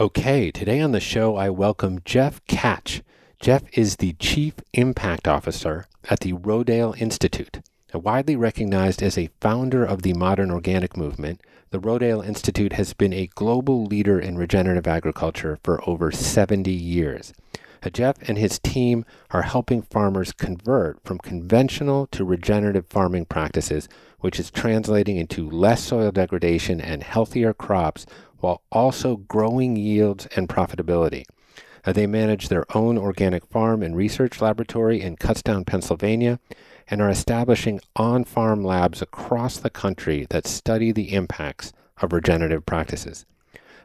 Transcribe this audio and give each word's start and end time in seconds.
Okay, 0.00 0.50
today 0.50 0.80
on 0.80 0.92
the 0.92 0.98
show, 0.98 1.36
I 1.36 1.50
welcome 1.50 2.00
Jeff 2.06 2.42
Tkach. 2.46 3.02
Jeff 3.38 3.64
is 3.74 3.96
the 3.96 4.14
Chief 4.14 4.54
Impact 4.72 5.28
Officer 5.28 5.88
at 6.08 6.20
the 6.20 6.32
Rodale 6.32 6.98
Institute. 6.98 7.60
Widely 7.92 8.34
recognized 8.34 9.02
as 9.02 9.18
a 9.18 9.28
founder 9.42 9.84
of 9.84 10.00
the 10.00 10.14
modern 10.14 10.50
organic 10.50 10.96
movement, 10.96 11.42
the 11.68 11.78
Rodale 11.78 12.26
Institute 12.26 12.72
has 12.72 12.94
been 12.94 13.12
a 13.12 13.26
global 13.34 13.84
leader 13.84 14.18
in 14.18 14.38
regenerative 14.38 14.86
agriculture 14.86 15.58
for 15.62 15.86
over 15.86 16.10
70 16.10 16.72
years. 16.72 17.34
Uh, 17.82 17.90
Jeff 17.90 18.16
and 18.26 18.38
his 18.38 18.58
team 18.58 19.04
are 19.30 19.42
helping 19.42 19.82
farmers 19.82 20.32
convert 20.32 21.02
from 21.04 21.18
conventional 21.18 22.06
to 22.06 22.24
regenerative 22.24 22.86
farming 22.86 23.26
practices, 23.26 23.88
which 24.20 24.38
is 24.38 24.50
translating 24.50 25.16
into 25.16 25.48
less 25.48 25.82
soil 25.82 26.10
degradation 26.10 26.80
and 26.80 27.02
healthier 27.02 27.54
crops 27.54 28.06
while 28.40 28.62
also 28.72 29.16
growing 29.16 29.76
yields 29.76 30.26
and 30.36 30.48
profitability. 30.48 31.24
Uh, 31.84 31.92
they 31.92 32.06
manage 32.06 32.48
their 32.48 32.64
own 32.76 32.98
organic 32.98 33.46
farm 33.46 33.82
and 33.82 33.96
research 33.96 34.40
laboratory 34.40 35.00
in 35.00 35.16
Kutztown, 35.16 35.66
Pennsylvania, 35.66 36.38
and 36.88 37.00
are 37.00 37.08
establishing 37.08 37.80
on 37.96 38.24
farm 38.24 38.64
labs 38.64 39.00
across 39.00 39.56
the 39.56 39.70
country 39.70 40.26
that 40.30 40.46
study 40.46 40.92
the 40.92 41.14
impacts 41.14 41.72
of 42.02 42.12
regenerative 42.12 42.66
practices. 42.66 43.24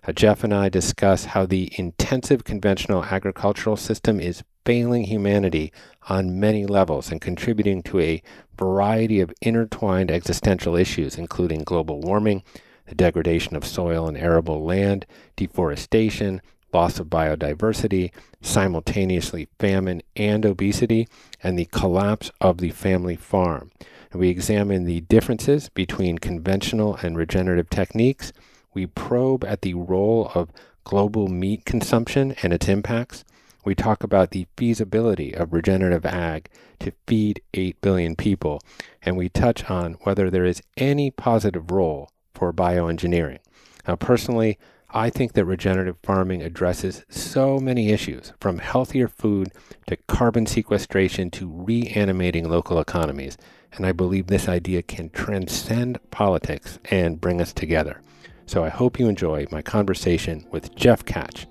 Uh, 0.08 0.12
Jeff 0.12 0.44
and 0.44 0.54
I 0.54 0.70
discuss 0.70 1.26
how 1.26 1.46
the 1.46 1.72
intensive 1.78 2.44
conventional 2.44 3.06
agricultural 3.06 3.78
system 3.78 4.20
is 4.20 4.44
failing 4.66 5.04
humanity 5.04 5.72
on 6.10 6.40
many 6.40 6.66
levels 6.66 7.12
and 7.12 7.22
contributing 7.22 7.82
to 7.84 8.00
a 8.00 8.22
variety 8.58 9.20
of 9.20 9.34
intertwined 9.42 10.12
existential 10.12 10.76
issues, 10.76 11.18
including 11.18 11.64
global 11.64 12.02
warming, 12.02 12.44
the 12.88 12.96
degradation 12.96 13.56
of 13.56 13.66
soil 13.66 14.08
and 14.08 14.18
arable 14.18 14.64
land, 14.64 15.06
deforestation, 15.36 16.42
loss 16.74 17.00
of 17.00 17.08
biodiversity, 17.08 18.12
simultaneously 18.42 19.48
famine 19.60 20.02
and 20.16 20.46
obesity, 20.46 21.08
and 21.42 21.58
the 21.58 21.66
collapse 21.66 22.32
of 22.42 22.58
the 22.58 22.70
family 22.70 23.16
farm. 23.16 23.72
And 24.12 24.20
we 24.20 24.30
examine 24.30 24.84
the 24.84 25.02
differences 25.02 25.70
between 25.70 26.18
conventional 26.18 26.96
and 27.02 27.18
regenerative 27.18 27.70
techniques. 27.70 28.34
We 28.74 28.86
probe 28.86 29.46
at 29.46 29.62
the 29.62 29.74
role 29.74 30.32
of 30.36 30.52
global 30.84 31.28
meat 31.28 31.66
consumption 31.66 32.36
and 32.44 32.54
its 32.54 32.68
impacts. 32.68 33.24
We 33.64 33.74
talk 33.74 34.04
about 34.04 34.32
the 34.32 34.46
feasibility 34.58 35.34
of 35.34 35.54
regenerative 35.54 36.06
ag 36.06 36.50
to 36.82 36.92
feed 37.08 37.42
8 37.54 37.82
billion 37.82 38.16
people, 38.16 38.62
and 39.02 39.18
we 39.18 39.30
touch 39.30 39.70
on 39.72 39.94
whether 40.04 40.30
there 40.30 40.46
is 40.46 40.62
any 40.78 41.10
positive 41.10 41.72
role 41.72 42.10
for 42.36 42.54
bioengineering. 42.54 43.40
Now, 43.88 43.96
personally, 43.96 44.60
I 44.92 45.10
think 45.10 45.34
that 45.34 45.46
regenerative 45.46 45.98
farming 46.04 46.42
addresses 46.42 47.04
so 47.10 47.60
many 47.60 47.90
issues, 47.90 48.32
from 48.40 48.60
healthier 48.60 49.08
food 49.08 49.52
to 49.88 49.98
carbon 50.08 50.46
sequestration 50.46 51.32
to 51.32 51.50
reanimating 51.50 52.48
local 52.50 52.80
economies. 52.80 53.38
And 53.74 53.86
I 53.86 53.92
believe 53.92 54.28
this 54.28 54.48
idea 54.48 54.84
can 54.84 55.10
transcend 55.10 56.00
politics 56.12 56.80
and 56.92 57.20
bring 57.20 57.42
us 57.42 57.52
together. 57.52 58.02
So 58.46 58.64
I 58.64 58.70
hope 58.70 59.00
you 59.00 59.10
enjoy 59.10 59.48
my 59.52 59.62
conversation 59.62 60.46
with 60.52 60.76
Jeff 60.76 61.04
Tkach. 61.04 61.46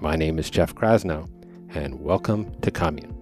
My 0.00 0.16
name 0.16 0.38
is 0.38 0.48
Jeff 0.48 0.74
Krasno, 0.74 1.28
and 1.74 2.00
welcome 2.00 2.58
to 2.60 2.70
Commune. 2.70 3.15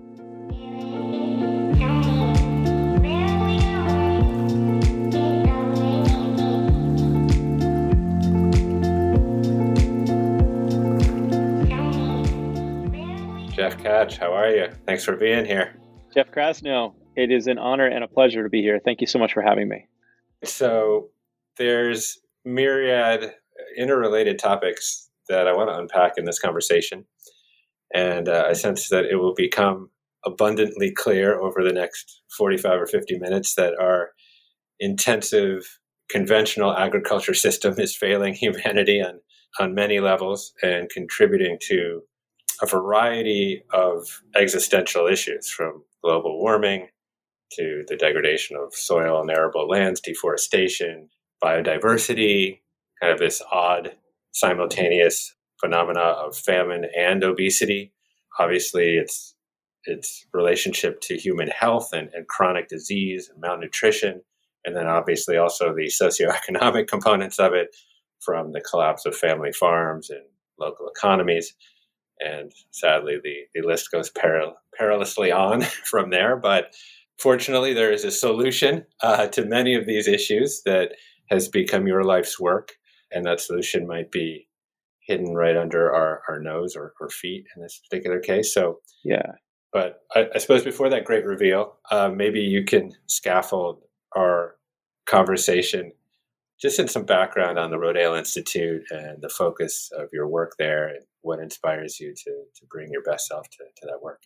Jeff 13.75 13.83
Tkach, 13.83 14.19
how 14.19 14.33
are 14.33 14.51
you? 14.51 14.69
Thanks 14.87 15.05
for 15.05 15.17
being 15.17 15.45
here. 15.45 15.75
Jeff 16.15 16.31
Krasno, 16.31 16.95
it 17.17 17.31
is 17.31 17.47
an 17.47 17.59
honor 17.59 17.87
and 17.87 18.05
a 18.05 18.09
pleasure 18.09 18.43
to 18.43 18.49
be 18.49 18.61
here. 18.61 18.81
Thank 18.85 19.01
you 19.01 19.07
so 19.07 19.19
much 19.19 19.33
for 19.33 19.43
having 19.43 19.69
me. 19.69 19.87
So, 20.45 21.09
there's 21.57 22.19
myriad 22.45 23.33
interrelated 23.77 24.39
topics 24.39 25.09
that 25.29 25.49
I 25.49 25.55
want 25.55 25.71
to 25.71 25.79
unpack 25.79 26.13
in 26.17 26.25
this 26.25 26.39
conversation. 26.39 27.05
And 27.95 28.29
uh, 28.29 28.45
I 28.49 28.53
sense 28.53 28.89
that 28.91 29.07
it 29.07 29.17
will 29.17 29.35
become 29.35 29.91
abundantly 30.25 30.93
clear 30.93 31.39
over 31.41 31.63
the 31.63 31.73
next 31.73 32.23
45 32.37 32.83
or 32.83 32.87
50 32.87 33.19
minutes 33.19 33.55
that 33.55 33.75
our 33.81 34.11
intensive 34.79 35.79
conventional 36.11 36.77
agriculture 36.77 37.35
system 37.35 37.75
is 37.79 37.97
failing 37.97 38.35
humanity 38.41 39.01
on, 39.01 39.21
on 39.59 39.75
many 39.75 40.01
levels 40.01 40.53
and 40.63 40.91
contributing 40.91 41.59
to 41.69 42.03
a 42.63 42.67
variety 42.67 43.63
of 43.73 44.23
existential 44.37 45.07
issues 45.07 45.49
from 45.49 45.83
global 46.03 46.39
warming 46.41 46.89
to 47.53 47.85
the 47.89 47.97
degradation 47.97 48.57
of 48.57 48.75
soil 48.75 49.21
and 49.21 49.31
arable 49.31 49.69
lands, 49.69 50.01
deforestation, 50.01 51.09
biodiversity, 51.43 52.61
kind 53.01 53.13
of 53.13 53.19
this 53.19 53.43
odd 53.53 53.95
simultaneous 54.33 55.35
phenomena 55.61 56.01
of 56.01 56.37
famine 56.37 56.87
and 56.97 57.23
obesity. 57.23 57.93
Obviously, 58.39 58.97
it's 58.97 59.35
its 59.85 60.27
relationship 60.33 61.01
to 61.03 61.17
human 61.17 61.49
health 61.49 61.91
and, 61.93 62.09
and 62.15 62.27
chronic 62.27 62.69
disease 62.69 63.29
and 63.29 63.41
malnutrition, 63.41 64.23
and 64.65 64.75
then 64.75 64.87
obviously 64.87 65.37
also 65.37 65.75
the 65.75 65.87
socioeconomic 65.87 66.87
components 66.89 67.39
of 67.39 67.53
it 67.53 67.69
from 68.21 68.53
the 68.53 68.61
collapse 68.61 69.05
of 69.05 69.15
family 69.15 69.53
farms 69.53 70.09
and 70.11 70.23
local 70.59 70.89
economies 70.89 71.55
and 72.25 72.53
sadly 72.71 73.19
the, 73.23 73.37
the 73.55 73.67
list 73.67 73.91
goes 73.91 74.11
peril- 74.11 74.57
perilously 74.77 75.31
on 75.31 75.61
from 75.85 76.11
there. 76.11 76.37
But 76.37 76.75
fortunately 77.19 77.75
there 77.75 77.93
is 77.93 78.05
a 78.05 78.11
solution 78.11 78.85
uh, 79.03 79.27
to 79.29 79.45
many 79.45 79.75
of 79.75 79.87
these 79.87 80.09
issues 80.09 80.63
that 80.65 80.93
has 81.31 81.49
become 81.49 81.87
your 81.87 82.05
life's 82.05 82.41
work. 82.41 82.73
And 83.13 83.25
that 83.25 83.41
solution 83.41 83.87
might 83.87 84.11
be 84.11 84.49
hidden 85.07 85.35
right 85.35 85.57
under 85.57 85.93
our, 85.93 86.23
our 86.29 86.41
nose 86.41 86.75
or, 86.77 86.95
or 87.01 87.09
feet 87.09 87.45
in 87.55 87.63
this 87.63 87.81
particular 87.89 88.21
case. 88.21 88.53
So 88.53 88.81
yeah. 89.05 89.33
but 89.73 90.01
I, 90.15 90.27
I 90.35 90.39
suppose 90.39 90.65
before 90.65 90.89
that 90.91 91.05
great 91.05 91.25
reveal 91.25 91.77
uh, 91.91 92.09
maybe 92.09 92.41
you 92.41 92.65
can 92.65 92.93
scaffold 93.07 93.83
our 94.17 94.57
conversation 95.07 95.93
just 96.61 96.79
in 96.79 96.89
some 96.89 97.05
background 97.05 97.59
on 97.59 97.71
the 97.71 97.77
Rodale 97.77 98.19
Institute 98.19 98.85
and 98.91 99.21
the 99.21 99.29
focus 99.29 99.91
of 99.97 100.09
your 100.13 100.29
work 100.29 100.53
there 100.59 100.89
and 100.89 101.01
what 101.23 101.41
inspires 101.41 101.99
you 101.99 102.15
to, 102.15 102.31
to 102.31 102.67
bring 102.71 102.91
your 102.91 103.03
best 103.03 103.27
self 103.27 103.49
to, 103.51 103.65
to 103.77 103.87
that 103.87 104.03
work. 104.03 104.23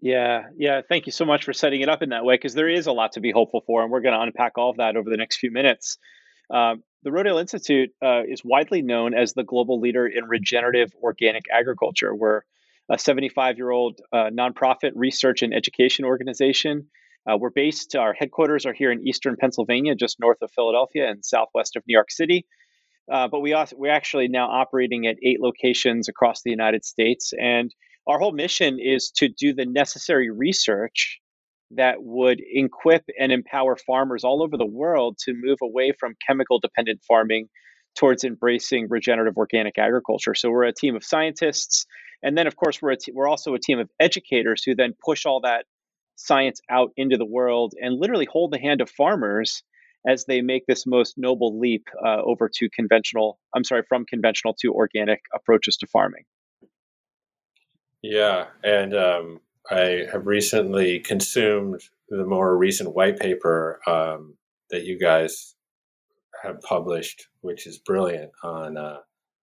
Yeah, 0.00 0.44
yeah. 0.56 0.82
Thank 0.88 1.06
you 1.06 1.12
so 1.12 1.24
much 1.24 1.44
for 1.44 1.52
setting 1.52 1.80
it 1.80 1.88
up 1.88 2.02
in 2.02 2.10
that 2.10 2.24
way 2.24 2.34
because 2.34 2.54
there 2.54 2.68
is 2.68 2.86
a 2.86 2.92
lot 2.92 3.12
to 3.12 3.20
be 3.20 3.32
hopeful 3.32 3.62
for, 3.66 3.82
and 3.82 3.90
we're 3.90 4.00
going 4.00 4.14
to 4.14 4.20
unpack 4.20 4.56
all 4.56 4.70
of 4.70 4.76
that 4.76 4.96
over 4.96 5.10
the 5.10 5.16
next 5.16 5.38
few 5.38 5.50
minutes. 5.50 5.98
Um, 6.50 6.82
the 7.02 7.10
Rodale 7.10 7.40
Institute 7.40 7.90
uh, 8.04 8.22
is 8.28 8.42
widely 8.44 8.82
known 8.82 9.14
as 9.14 9.32
the 9.32 9.44
global 9.44 9.80
leader 9.80 10.06
in 10.06 10.24
regenerative 10.24 10.92
organic 11.02 11.44
agriculture. 11.52 12.14
We're 12.14 12.42
a 12.90 12.98
75 12.98 13.56
year 13.56 13.70
old 13.70 14.00
uh, 14.12 14.30
nonprofit 14.32 14.92
research 14.94 15.42
and 15.42 15.54
education 15.54 16.04
organization. 16.04 16.88
Uh, 17.26 17.36
we're 17.36 17.50
based, 17.50 17.96
our 17.96 18.12
headquarters 18.12 18.66
are 18.66 18.72
here 18.72 18.90
in 18.90 19.06
eastern 19.06 19.36
Pennsylvania, 19.36 19.94
just 19.94 20.18
north 20.20 20.38
of 20.42 20.50
Philadelphia 20.50 21.08
and 21.08 21.24
southwest 21.24 21.76
of 21.76 21.82
New 21.86 21.94
York 21.94 22.10
City. 22.10 22.46
Uh, 23.10 23.28
but 23.28 23.40
we 23.40 23.52
also, 23.54 23.76
we're 23.78 23.92
actually 23.92 24.28
now 24.28 24.48
operating 24.48 25.06
at 25.06 25.16
eight 25.22 25.40
locations 25.40 26.08
across 26.08 26.42
the 26.42 26.50
United 26.50 26.84
States. 26.84 27.32
And 27.38 27.74
our 28.06 28.18
whole 28.18 28.32
mission 28.32 28.78
is 28.80 29.10
to 29.16 29.28
do 29.28 29.54
the 29.54 29.66
necessary 29.66 30.30
research 30.30 31.20
that 31.72 31.96
would 32.00 32.40
equip 32.40 33.04
and 33.18 33.30
empower 33.30 33.76
farmers 33.76 34.24
all 34.24 34.42
over 34.42 34.56
the 34.56 34.66
world 34.66 35.18
to 35.24 35.34
move 35.34 35.58
away 35.62 35.92
from 35.98 36.16
chemical 36.26 36.58
dependent 36.58 37.00
farming 37.06 37.48
towards 37.94 38.24
embracing 38.24 38.86
regenerative 38.88 39.36
organic 39.36 39.78
agriculture. 39.78 40.34
So 40.34 40.50
we're 40.50 40.64
a 40.64 40.72
team 40.72 40.96
of 40.96 41.04
scientists, 41.04 41.84
and 42.22 42.38
then 42.38 42.46
of 42.46 42.56
course 42.56 42.80
we're 42.80 42.96
we're 43.12 43.28
also 43.28 43.54
a 43.54 43.58
team 43.58 43.78
of 43.78 43.90
educators 44.00 44.62
who 44.64 44.74
then 44.74 44.94
push 45.04 45.26
all 45.26 45.40
that 45.42 45.66
science 46.18 46.60
out 46.68 46.90
into 46.96 47.16
the 47.16 47.24
world 47.24 47.74
and 47.80 47.98
literally 47.98 48.26
hold 48.30 48.52
the 48.52 48.58
hand 48.58 48.80
of 48.80 48.90
farmers 48.90 49.62
as 50.06 50.24
they 50.26 50.42
make 50.42 50.66
this 50.66 50.86
most 50.86 51.14
noble 51.16 51.58
leap 51.58 51.86
uh, 52.04 52.20
over 52.22 52.50
to 52.52 52.68
conventional. 52.70 53.38
I'm 53.54 53.64
sorry, 53.64 53.82
from 53.88 54.04
conventional 54.04 54.54
to 54.60 54.72
organic 54.72 55.20
approaches 55.34 55.76
to 55.78 55.86
farming. 55.86 56.24
Yeah, 58.02 58.46
and 58.62 58.94
um, 58.94 59.40
I 59.70 60.06
have 60.12 60.26
recently 60.26 61.00
consumed 61.00 61.80
the 62.08 62.24
more 62.24 62.56
recent 62.56 62.94
white 62.94 63.18
paper 63.18 63.80
um, 63.86 64.36
that 64.70 64.84
you 64.84 64.98
guys 64.98 65.54
have 66.42 66.60
published, 66.62 67.26
which 67.40 67.66
is 67.66 67.78
brilliant 67.78 68.30
on 68.42 68.76
uh, 68.76 68.98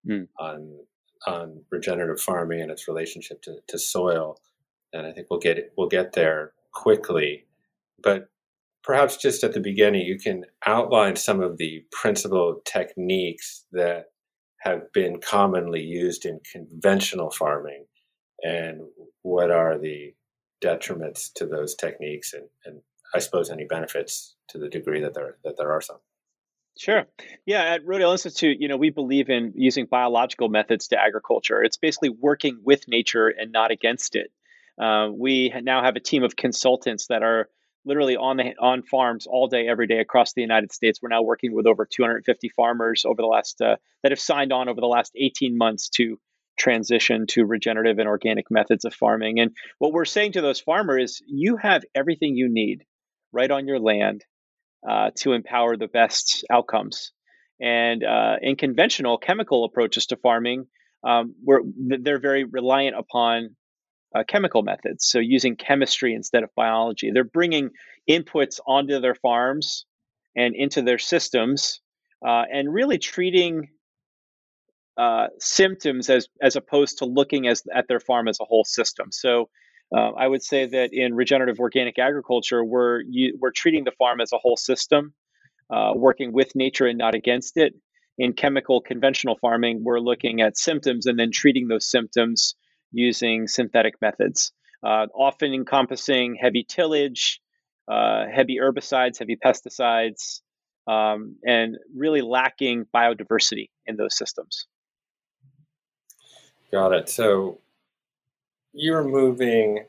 mm. 0.09 0.29
on 0.39 0.79
on 1.27 1.63
regenerative 1.71 2.21
farming 2.21 2.61
and 2.61 2.71
its 2.71 2.87
relationship 2.89 3.43
to, 3.43 3.57
to 3.69 3.79
soil. 3.79 4.39
And 4.93 5.07
I 5.07 5.13
think 5.13 5.29
we'll 5.31 5.41
get 5.41 5.73
we'll 5.77 5.89
get 5.89 6.13
there 6.13 6.53
quickly. 6.75 7.47
But 8.03 8.29
perhaps 8.83 9.17
just 9.17 9.45
at 9.45 9.55
the 9.55 9.61
beginning, 9.61 10.03
you 10.07 10.19
can 10.19 10.45
outline 10.67 11.17
some 11.17 11.41
of 11.41 11.57
the 11.57 11.85
principal 11.91 12.61
techniques 12.65 13.65
that 13.73 14.07
have 14.59 14.93
been 14.93 15.21
commonly 15.21 15.83
used 15.83 16.25
in 16.25 16.41
conventional 16.51 17.31
farming 17.31 17.85
and 18.43 18.81
what 19.23 19.51
are 19.51 19.79
the 19.79 20.15
detriments 20.63 21.33
to 21.35 21.47
those 21.47 21.75
techniques 21.75 22.33
and, 22.33 22.45
and 22.65 22.81
I 23.15 23.19
suppose 23.21 23.51
any 23.51 23.65
benefits 23.65 24.35
to 24.49 24.59
the 24.59 24.69
degree 24.69 25.01
that 25.01 25.15
there 25.15 25.37
that 25.45 25.57
there 25.57 25.73
are 25.73 25.81
some. 25.81 25.99
Sure. 26.77 27.05
Yeah, 27.47 27.63
at 27.63 27.87
Rodale 27.87 28.13
Institute, 28.13 28.61
you 28.61 28.67
know, 28.67 28.77
we 28.77 28.91
believe 28.91 29.31
in 29.31 29.53
using 29.55 29.87
biological 29.87 30.49
methods 30.49 30.89
to 30.89 31.01
agriculture. 31.01 31.63
It's 31.63 31.77
basically 31.77 32.09
working 32.09 32.61
with 32.65 32.89
nature 32.89 33.29
and 33.29 33.53
not 33.53 33.71
against 33.71 34.17
it. 34.17 34.33
Uh, 34.81 35.09
we 35.13 35.53
now 35.63 35.83
have 35.83 35.97
a 35.97 36.01
team 36.01 36.23
of 36.23 36.37
consultants 36.37 37.07
that 37.09 37.23
are 37.23 37.49
literally 37.85 38.17
on 38.17 38.37
the 38.37 38.55
on 38.59 38.83
farms 38.83 39.27
all 39.27 39.47
day, 39.47 39.69
every 39.69 39.87
day 39.87 39.99
across 39.99 40.33
the 40.33 40.41
United 40.41 40.73
States. 40.73 41.01
We're 41.03 41.11
now 41.11 41.23
working 41.23 41.55
with 41.55 41.67
over 41.67 41.87
250 41.87 42.49
farmers 42.51 43.05
over 43.05 43.21
the 43.21 43.29
last 43.29 43.61
uh, 43.61 43.77
that 44.03 44.13
have 44.13 44.21
signed 44.21 44.53
on 44.53 44.69
over 44.69 44.81
the 44.81 44.87
last 44.87 45.13
18 45.17 45.57
months 45.57 45.89
to 45.91 46.19
transition 46.57 47.27
to 47.27 47.45
regenerative 47.45 47.99
and 47.99 48.09
organic 48.09 48.51
methods 48.51 48.85
of 48.85 48.95
farming. 48.95 49.41
And 49.41 49.53
what 49.79 49.93
we're 49.93 50.05
saying 50.05 50.33
to 50.33 50.41
those 50.41 50.61
farmers 50.61 51.13
is 51.13 51.23
you 51.27 51.57
have 51.57 51.83
everything 51.95 52.37
you 52.37 52.49
need 52.49 52.85
right 53.33 53.51
on 53.51 53.67
your 53.67 53.81
land 53.81 54.25
uh, 54.89 55.11
to 55.17 55.33
empower 55.33 55.77
the 55.77 55.89
best 55.89 56.45
outcomes. 56.51 57.13
And 57.61 58.05
uh, 58.05 58.37
in 58.41 58.57
conventional 58.57 59.19
chemical 59.19 59.65
approaches 59.65 60.07
to 60.07 60.17
farming, 60.17 60.67
um, 61.03 61.35
they're 61.77 62.21
very 62.21 62.45
reliant 62.45 62.97
upon 62.97 63.57
uh, 64.15 64.23
chemical 64.27 64.63
methods. 64.63 65.07
So 65.07 65.19
using 65.19 65.57
chemistry 65.57 66.15
instead 66.15 66.43
of 66.43 66.51
biology. 66.55 67.11
They're 67.11 67.25
bringing 67.25 67.71
inputs 68.09 68.61
onto 68.67 69.01
their 69.01 69.15
farms 69.15 69.87
and 70.37 70.55
into 70.55 70.83
their 70.83 70.99
systems 70.99 71.81
uh, 72.27 72.45
and 72.53 72.73
really 72.73 72.99
treating 72.99 73.69
uh, 74.97 75.27
symptoms 75.41 76.09
as 76.09 76.29
as 76.41 76.55
opposed 76.55 76.99
to 76.99 77.05
looking 77.05 77.49
as 77.49 77.63
at 77.75 77.89
their 77.89 78.01
farm 78.01 78.29
as 78.29 78.39
a 78.41 78.45
whole 78.45 78.65
system. 78.65 79.09
So 79.11 79.49
uh, 79.95 80.11
I 80.13 80.27
would 80.29 80.43
say 80.43 80.67
that 80.67 80.91
in 80.93 81.15
regenerative 81.15 81.59
organic 81.59 81.99
agriculture, 81.99 82.65
we're 82.65 83.01
you, 83.01 83.37
we're 83.41 83.51
treating 83.51 83.85
the 83.85 83.93
farm 83.93 84.21
as 84.21 84.33
a 84.33 84.39
whole 84.39 84.57
system, 84.57 85.13
uh, 85.71 85.93
working 85.97 86.33
with 86.33 86.55
nature 86.55 86.87
and 86.87 86.99
not 86.99 87.15
against 87.15 87.57
it. 87.57 87.75
In 88.17 88.33
chemical 88.33 88.81
conventional 88.81 89.37
farming, 89.41 89.83
we're 89.83 89.99
looking 89.99 90.41
at 90.41 90.57
symptoms 90.57 91.07
and 91.07 91.19
then 91.19 91.33
treating 91.33 91.67
those 91.67 91.91
symptoms 91.91 92.55
using 92.95 93.47
synthetic 93.49 93.95
methods, 94.01 94.53
uh, 94.85 95.07
often 95.15 95.53
encompassing 95.53 96.37
heavy 96.41 96.65
tillage, 96.67 97.41
uh, 97.89 98.25
heavy 98.35 98.59
herbicides, 98.59 99.19
heavy 99.19 99.37
pesticides, 99.37 100.41
um, 100.87 101.37
and 101.47 101.77
really 101.95 102.21
lacking 102.21 102.87
biodiversity 102.95 103.69
in 103.87 103.97
those 103.97 104.17
systems. 104.17 104.67
Got 106.73 106.93
it. 106.93 107.09
So 107.09 107.59
you're 108.73 109.05
moving 109.05 109.87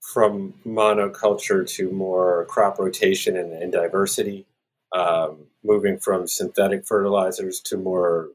from 0.00 0.54
monoculture 0.66 1.68
to 1.76 1.90
more 1.90 2.46
crop 2.46 2.78
rotation 2.78 3.36
and, 3.36 3.52
and 3.52 3.72
diversity, 3.72 4.46
um, 4.92 5.46
moving 5.62 5.98
from 5.98 6.26
synthetic 6.26 6.84
fertilizers 6.84 7.60
to 7.60 7.76
more 7.76 8.30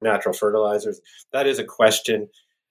natural 0.00 0.34
fertilizers. 0.34 1.00
That 1.32 1.46
is 1.46 1.58
a 1.58 1.64
question 1.64 2.28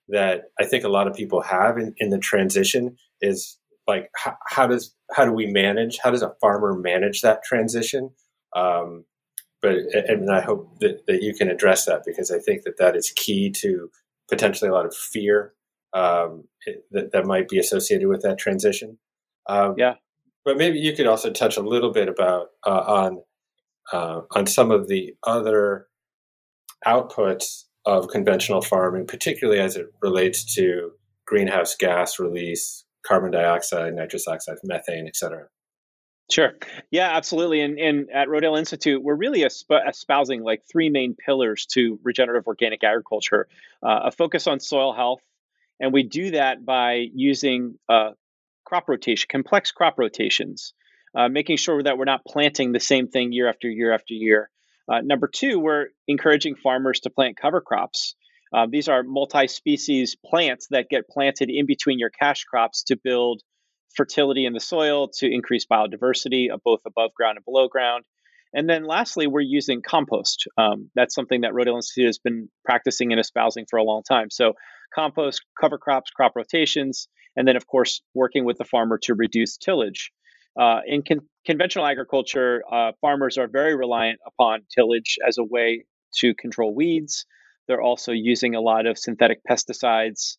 that 0.10 0.46
I 0.60 0.66
think 0.66 0.84
a 0.84 0.90
lot 0.90 1.08
of 1.08 1.16
people 1.16 1.42
have 1.42 1.78
in, 1.78 1.94
in 1.98 2.10
the 2.10 2.18
transition 2.18 2.98
is 3.22 3.58
like 3.88 4.10
how, 4.16 4.36
how, 4.48 4.68
does 4.68 4.94
how 5.16 5.26
do 5.26 5.32
we 5.32 5.48
manage 5.48 5.98
how 6.04 6.12
does 6.12 6.22
a 6.22 6.34
farmer 6.42 6.78
manage 6.78 7.22
that 7.22 7.44
transition 7.44 8.12
um, 8.56 9.06
but 9.62 9.76
and 9.94 10.32
I 10.32 10.42
hope 10.42 10.80
that, 10.80 11.06
that 11.08 11.22
you 11.22 11.34
can 11.34 11.50
address 11.50 11.86
that 11.86 12.04
because 12.06 12.32
I 12.32 12.40
think 12.40 12.64
that 12.64 12.78
that 12.78 12.96
is 12.96 13.12
key 13.16 13.50
to 13.58 13.92
potentially 14.30 14.70
a 14.70 14.74
lot 14.74 14.86
of 14.86 14.96
fear 14.96 15.54
um, 15.94 16.46
that, 16.92 17.12
that 17.12 17.26
might 17.26 17.50
be 17.50 17.60
associated 17.60 18.08
with 18.08 18.22
that 18.22 18.38
transition. 18.38 18.98
Um, 19.48 19.76
yeah. 19.78 19.96
But 20.46 20.58
maybe 20.58 20.80
you 20.80 20.94
could 20.94 21.08
also 21.08 21.32
touch 21.32 21.58
a 21.58 21.62
little 21.62 21.92
bit 21.92 22.08
about 22.08 22.48
uh, 22.66 22.70
on 22.70 23.24
uh, 23.92 24.22
on 24.32 24.48
some 24.48 24.72
of 24.72 24.88
the 24.88 25.16
other 25.24 25.88
outputs 26.86 27.66
of 27.98 28.10
conventional 28.10 28.62
farming, 28.62 29.08
particularly 29.08 29.60
as 29.60 29.76
it 29.76 29.88
relates 30.02 30.56
to 30.56 30.92
greenhouse 31.26 31.76
gas 31.76 32.20
release, 32.20 32.84
carbon 33.06 33.32
dioxide, 33.32 33.94
nitrous 33.94 34.28
oxide, 34.28 34.58
methane, 34.64 35.08
et 35.08 35.16
cetera. 35.16 35.48
Sure. 36.32 36.54
Yeah, 36.92 37.10
absolutely. 37.16 37.62
And, 37.62 37.80
and 37.80 38.10
at 38.12 38.28
Rodale 38.28 38.58
Institute, 38.58 39.02
we're 39.02 39.16
really 39.16 39.42
espousing 39.42 40.44
like 40.44 40.62
three 40.72 40.90
main 40.90 41.16
pillars 41.16 41.66
to 41.72 42.00
regenerative 42.04 42.46
organic 42.46 42.84
agriculture 42.84 43.48
uh, 43.82 44.02
a 44.06 44.12
focus 44.12 44.46
on 44.46 44.60
soil 44.60 44.94
health. 44.94 45.22
And 45.80 45.92
we 45.92 46.04
do 46.04 46.32
that 46.32 46.64
by 46.66 47.08
using 47.16 47.80
uh, 47.88 48.12
crop 48.64 48.88
rotation, 48.90 49.28
complex 49.32 49.72
crop 49.72 49.98
rotations, 49.98 50.74
uh, 51.16 51.30
making 51.30 51.58
sure 51.58 51.82
that 51.82 51.98
we're 51.98 52.06
not 52.06 52.22
planting 52.28 52.74
the 52.74 52.80
same 52.80 53.08
thing 53.08 53.32
year 53.32 53.50
after 53.50 53.68
year 53.68 53.92
after 53.92 54.14
year. 54.14 54.52
Uh, 54.90 55.02
number 55.02 55.28
two, 55.28 55.60
we're 55.60 55.88
encouraging 56.08 56.56
farmers 56.56 57.02
to 57.02 57.10
plant 57.10 57.38
cover 57.38 57.62
crops. 57.62 58.16
Uh, 58.54 58.66
these 58.70 58.88
are 58.88 59.04
multi 59.04 59.48
species 59.48 60.16
plants 60.26 60.68
that 60.72 60.90
get 60.90 61.08
planted 61.08 61.50
in 61.50 61.66
between 61.68 62.00
your 62.00 62.10
cash 62.10 62.44
crops 62.46 62.84
to 62.84 62.98
build 63.02 63.42
fertility 63.96 64.46
in 64.46 64.54
the 64.54 64.60
soil 64.60 65.10
to 65.18 65.32
increase 65.32 65.66
biodiversity 65.72 66.50
of 66.52 66.62
both 66.64 66.82
above 66.86 67.14
ground 67.14 67.38
and 67.38 67.46
below 67.46 67.68
ground. 67.68 68.04
And 68.54 68.68
then 68.68 68.86
lastly, 68.86 69.28
we're 69.28 69.42
using 69.42 69.84
compost. 69.84 70.48
Um, 70.58 70.90
that's 70.96 71.14
something 71.14 71.42
that 71.42 71.52
Rodale 71.52 71.76
Institute 71.76 72.08
has 72.08 72.18
been 72.18 72.50
practicing 72.66 73.12
and 73.12 73.20
espousing 73.20 73.66
for 73.70 73.78
a 73.78 73.84
long 73.84 74.02
time. 74.02 74.32
So 74.32 74.54
compost, 74.94 75.42
cover 75.60 75.78
crops, 75.78 76.10
crop 76.10 76.34
rotations, 76.36 77.08
and 77.36 77.48
then 77.48 77.56
of 77.56 77.68
course 77.68 78.02
working 78.16 78.46
with 78.46 78.58
the 78.58 78.66
farmer 78.66 78.98
to 79.04 79.14
reduce 79.14 79.58
tillage. 79.58 80.12
Uh, 80.60 80.82
in 80.86 81.04
con- 81.08 81.28
conventional 81.46 81.86
agriculture, 81.86 82.62
uh, 82.72 82.92
farmers 83.00 83.38
are 83.38 83.48
very 83.48 83.76
reliant 83.76 84.20
upon 84.28 84.60
tillage 84.76 85.18
as 85.26 85.38
a 85.38 85.44
way 85.44 85.86
to 86.18 86.34
control 86.36 86.76
weeds. 86.76 87.26
They're 87.68 87.82
also 87.82 88.12
using 88.12 88.56
a 88.56 88.62
lot 88.62 88.86
of 88.86 88.98
synthetic 88.98 89.40
pesticides 89.50 90.38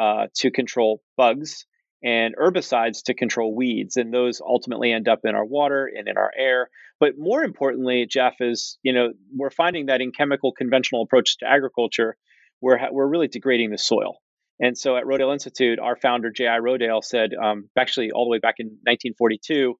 uh, 0.00 0.26
to 0.36 0.50
control 0.50 1.02
bugs 1.16 1.66
and 2.04 2.34
herbicides 2.36 3.02
to 3.06 3.14
control 3.14 3.56
weeds. 3.56 3.96
And 3.96 4.14
those 4.14 4.40
ultimately 4.40 4.92
end 4.92 5.08
up 5.08 5.20
in 5.24 5.34
our 5.34 5.44
water 5.44 5.90
and 5.92 6.06
in 6.06 6.16
our 6.16 6.30
air. 6.38 6.68
But 7.00 7.14
more 7.18 7.42
importantly, 7.42 8.06
Jeff, 8.08 8.36
is, 8.40 8.78
you 8.82 8.92
know, 8.92 9.08
we're 9.34 9.50
finding 9.50 9.86
that 9.86 10.00
in 10.00 10.12
chemical 10.12 10.52
conventional 10.52 11.02
approaches 11.02 11.36
to 11.40 11.48
agriculture, 11.48 12.16
we're, 12.60 12.78
we're 12.92 13.08
really 13.08 13.28
degrading 13.28 13.70
the 13.70 13.78
soil. 13.78 14.18
And 14.58 14.76
so 14.76 14.96
at 14.96 15.04
Rodale 15.04 15.32
Institute, 15.32 15.78
our 15.78 15.96
founder, 15.96 16.30
J.I. 16.30 16.58
Rodale, 16.58 17.04
said, 17.04 17.30
um, 17.34 17.68
actually, 17.78 18.10
all 18.10 18.24
the 18.24 18.30
way 18.30 18.38
back 18.38 18.56
in 18.58 18.66
1942, 18.84 19.74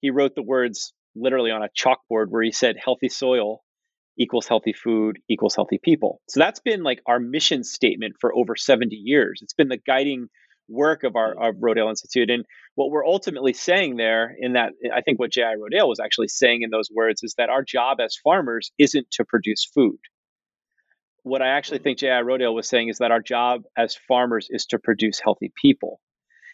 he 0.00 0.10
wrote 0.10 0.34
the 0.34 0.42
words 0.42 0.92
literally 1.16 1.50
on 1.50 1.62
a 1.62 1.68
chalkboard 1.68 2.26
where 2.28 2.42
he 2.42 2.52
said, 2.52 2.76
healthy 2.82 3.08
soil 3.08 3.62
equals 4.18 4.46
healthy 4.48 4.72
food 4.72 5.18
equals 5.30 5.54
healthy 5.54 5.78
people. 5.82 6.20
So 6.28 6.40
that's 6.40 6.60
been 6.60 6.82
like 6.82 7.00
our 7.06 7.20
mission 7.20 7.64
statement 7.64 8.16
for 8.20 8.34
over 8.34 8.56
70 8.56 8.94
years. 8.94 9.40
It's 9.42 9.54
been 9.54 9.68
the 9.68 9.78
guiding 9.78 10.28
work 10.68 11.04
of 11.04 11.16
our 11.16 11.32
of 11.32 11.56
Rodale 11.56 11.88
Institute. 11.88 12.28
And 12.28 12.44
what 12.74 12.90
we're 12.90 13.06
ultimately 13.06 13.52
saying 13.52 13.96
there 13.96 14.34
in 14.38 14.52
that 14.54 14.72
I 14.94 15.00
think 15.00 15.18
what 15.18 15.32
J.I. 15.32 15.54
Rodale 15.54 15.88
was 15.88 16.00
actually 16.00 16.28
saying 16.28 16.62
in 16.62 16.70
those 16.70 16.90
words 16.94 17.22
is 17.22 17.34
that 17.38 17.48
our 17.48 17.62
job 17.62 17.98
as 18.00 18.16
farmers 18.22 18.70
isn't 18.78 19.10
to 19.12 19.24
produce 19.24 19.64
food. 19.74 19.98
What 21.28 21.42
I 21.42 21.48
actually 21.48 21.78
think 21.78 21.98
J.I. 21.98 22.22
Rodale 22.22 22.54
was 22.54 22.68
saying 22.68 22.88
is 22.88 22.98
that 22.98 23.10
our 23.10 23.20
job 23.20 23.62
as 23.76 23.96
farmers 24.08 24.48
is 24.50 24.66
to 24.66 24.78
produce 24.78 25.20
healthy 25.20 25.52
people. 25.60 26.00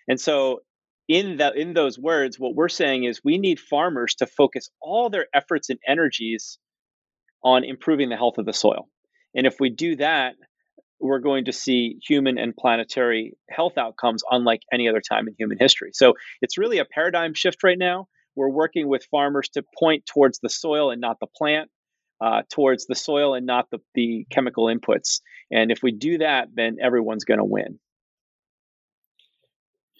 And 0.08 0.20
so 0.20 0.60
in 1.08 1.36
that 1.36 1.56
in 1.56 1.74
those 1.74 1.98
words, 1.98 2.38
what 2.38 2.54
we're 2.54 2.68
saying 2.68 3.04
is 3.04 3.20
we 3.22 3.38
need 3.38 3.60
farmers 3.60 4.16
to 4.16 4.26
focus 4.26 4.68
all 4.80 5.10
their 5.10 5.26
efforts 5.34 5.70
and 5.70 5.78
energies 5.86 6.58
on 7.42 7.62
improving 7.62 8.08
the 8.08 8.16
health 8.16 8.38
of 8.38 8.46
the 8.46 8.52
soil. 8.52 8.88
And 9.34 9.46
if 9.46 9.60
we 9.60 9.70
do 9.70 9.96
that, 9.96 10.34
we're 11.00 11.18
going 11.18 11.44
to 11.44 11.52
see 11.52 11.98
human 12.06 12.38
and 12.38 12.56
planetary 12.56 13.34
health 13.50 13.76
outcomes 13.76 14.22
unlike 14.30 14.62
any 14.72 14.88
other 14.88 15.02
time 15.06 15.28
in 15.28 15.34
human 15.38 15.58
history. 15.60 15.90
So 15.92 16.14
it's 16.40 16.56
really 16.56 16.78
a 16.78 16.84
paradigm 16.84 17.34
shift 17.34 17.62
right 17.62 17.78
now. 17.78 18.06
We're 18.36 18.50
working 18.50 18.88
with 18.88 19.06
farmers 19.10 19.50
to 19.50 19.62
point 19.78 20.06
towards 20.06 20.38
the 20.38 20.48
soil 20.48 20.90
and 20.90 21.00
not 21.00 21.18
the 21.20 21.26
plant, 21.36 21.70
uh, 22.24 22.42
towards 22.50 22.86
the 22.86 22.94
soil 22.94 23.34
and 23.34 23.44
not 23.44 23.70
the, 23.70 23.78
the 23.94 24.26
chemical 24.30 24.64
inputs. 24.64 25.20
And 25.50 25.70
if 25.70 25.82
we 25.82 25.92
do 25.92 26.16
that, 26.18 26.48
then 26.54 26.78
everyone's 26.80 27.24
going 27.24 27.38
to 27.38 27.44
win. 27.44 27.78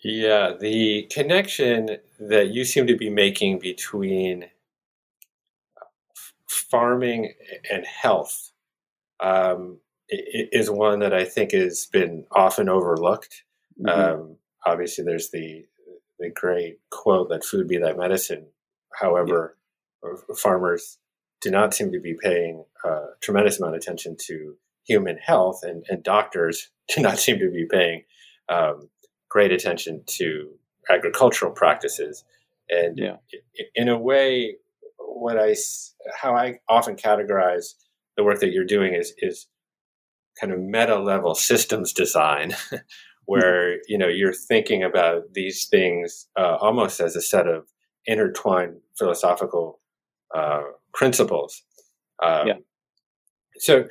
Yeah, 0.02 0.52
the 0.58 1.02
connection 1.12 1.98
that 2.18 2.48
you 2.48 2.64
seem 2.64 2.86
to 2.86 2.96
be 2.96 3.10
making 3.10 3.58
between 3.58 4.46
farming 6.48 7.34
and 7.70 7.84
health 7.84 8.52
um, 9.20 9.80
is 10.08 10.70
one 10.70 11.00
that 11.00 11.12
I 11.12 11.24
think 11.24 11.52
has 11.52 11.86
been 11.92 12.24
often 12.32 12.70
overlooked. 12.70 13.44
Mm-hmm. 13.78 14.00
Um, 14.00 14.36
obviously, 14.66 15.04
there's 15.04 15.30
the 15.30 15.66
the 16.18 16.30
great 16.30 16.78
quote 16.90 17.28
that 17.30 17.44
"food 17.44 17.66
be 17.68 17.78
thy 17.78 17.94
medicine." 17.94 18.46
However, 19.00 19.56
yeah. 20.04 20.34
farmers 20.36 20.98
do 21.44 21.50
not 21.50 21.74
seem 21.74 21.92
to 21.92 22.00
be 22.00 22.14
paying 22.14 22.64
a 22.84 23.00
tremendous 23.20 23.60
amount 23.60 23.76
of 23.76 23.80
attention 23.80 24.16
to 24.26 24.56
human 24.86 25.18
health, 25.18 25.60
and, 25.62 25.84
and 25.88 26.02
doctors 26.02 26.70
do 26.94 27.02
not 27.02 27.18
seem 27.18 27.38
to 27.38 27.50
be 27.50 27.66
paying 27.70 28.04
um, 28.48 28.88
great 29.28 29.52
attention 29.52 30.02
to 30.06 30.50
agricultural 30.90 31.52
practices. 31.52 32.24
And 32.70 32.98
yeah. 32.98 33.16
in 33.74 33.88
a 33.88 33.98
way, 33.98 34.56
what 34.98 35.38
I 35.38 35.54
how 36.18 36.34
I 36.34 36.60
often 36.68 36.96
categorize 36.96 37.74
the 38.16 38.24
work 38.24 38.40
that 38.40 38.52
you're 38.52 38.64
doing 38.64 38.94
is 38.94 39.12
is 39.18 39.46
kind 40.40 40.52
of 40.52 40.58
meta 40.60 40.98
level 40.98 41.34
systems 41.34 41.92
design, 41.92 42.56
where 43.26 43.80
you 43.86 43.98
know 43.98 44.08
you're 44.08 44.32
thinking 44.32 44.82
about 44.82 45.34
these 45.34 45.66
things 45.66 46.26
uh, 46.38 46.56
almost 46.56 47.00
as 47.00 47.16
a 47.16 47.20
set 47.20 47.46
of 47.46 47.66
intertwined 48.06 48.76
philosophical 48.98 49.80
uh, 50.34 50.62
principles. 50.94 51.62
Um, 52.22 52.46
yeah. 52.46 52.54
So 53.58 53.86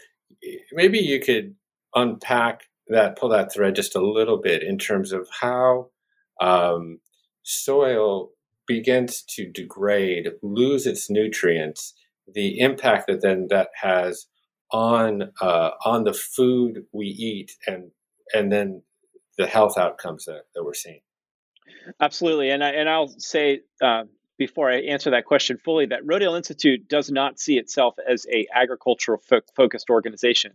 maybe 0.72 1.00
you 1.00 1.20
could 1.20 1.56
unpack 1.94 2.64
that, 2.88 3.18
pull 3.18 3.30
that 3.30 3.54
thread 3.54 3.76
just 3.76 3.96
a 3.96 4.06
little 4.06 4.38
bit 4.38 4.64
in 4.64 4.78
terms 4.78 5.12
of 5.12 5.28
how 5.42 5.90
um, 6.42 7.00
soil 7.44 8.32
begins 8.68 9.22
to 9.22 9.50
degrade, 9.50 10.30
lose 10.42 10.88
its 10.88 11.10
nutrients, 11.10 11.94
the 12.34 12.60
impact 12.60 13.08
that 13.08 13.22
then 13.22 13.48
that 13.50 13.70
has 13.82 14.28
on 14.72 15.32
uh, 15.42 15.72
on 15.86 16.04
the 16.04 16.14
food 16.14 16.86
we 16.92 17.08
eat 17.08 17.52
and 17.68 17.92
and 18.34 18.52
then 18.52 18.82
the 19.38 19.46
health 19.46 19.78
outcomes 19.78 20.26
that, 20.26 20.44
that 20.56 20.64
we're 20.64 20.74
seeing. 20.74 21.02
Absolutely, 22.00 22.50
and 22.50 22.64
I 22.64 22.70
and 22.70 22.90
I'll 22.90 23.14
say 23.20 23.62
uh, 23.82 24.04
before 24.38 24.70
I 24.72 24.82
answer 24.82 25.12
that 25.12 25.25
question 25.25 25.58
fully 25.58 25.88
that 25.88 26.06
Rodale 26.06 26.38
Institute 26.38 26.88
does 26.88 27.12
not 27.12 27.40
see 27.40 27.58
itself 27.58 27.96
as 28.08 28.25
a 28.32 28.48
agricultural 28.54 29.20
fo- 29.20 29.42
focused 29.56 29.90
organization. 29.90 30.54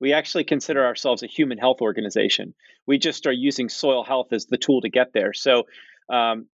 We 0.00 0.12
actually 0.12 0.44
consider 0.44 0.84
ourselves 0.84 1.22
a 1.22 1.28
human 1.28 1.58
health 1.58 1.80
organization. 1.80 2.54
We 2.86 2.98
just 2.98 3.26
are 3.26 3.32
using 3.32 3.68
soil 3.68 4.02
health 4.04 4.32
as 4.32 4.46
the 4.46 4.58
tool 4.58 4.80
to 4.80 4.90
get 4.90 5.12
there. 5.12 5.32
So, 5.32 5.64
um, 6.08 6.46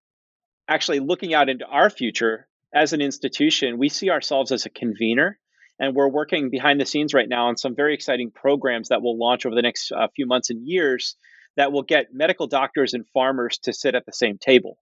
actually 0.69 1.01
looking 1.01 1.35
out 1.35 1.49
into 1.49 1.67
our 1.67 1.91
future 1.91 2.47
as 2.73 2.93
an 2.93 3.01
institution, 3.01 3.79
we 3.79 3.89
see 3.89 4.11
ourselves 4.11 4.53
as 4.53 4.67
a 4.67 4.71
convener. 4.71 5.39
And 5.79 5.97
we're 5.97 6.09
working 6.09 6.51
behind 6.51 6.79
the 6.79 6.85
scenes 6.85 7.15
right 7.15 7.29
now 7.29 7.47
on 7.47 7.57
some 7.57 7.75
very 7.75 7.95
exciting 7.95 8.31
programs 8.31 8.89
that 8.89 9.01
will 9.01 9.19
launch 9.19 9.47
over 9.47 9.55
the 9.55 9.63
next 9.63 9.91
uh, 9.91 10.09
few 10.15 10.27
months 10.27 10.51
and 10.51 10.69
years 10.69 11.17
that 11.57 11.73
will 11.73 11.83
get 11.83 12.13
medical 12.13 12.47
doctors 12.47 12.93
and 12.93 13.09
farmers 13.09 13.59
to 13.63 13.73
sit 13.73 13.95
at 13.95 14.05
the 14.05 14.13
same 14.13 14.37
table. 14.37 14.77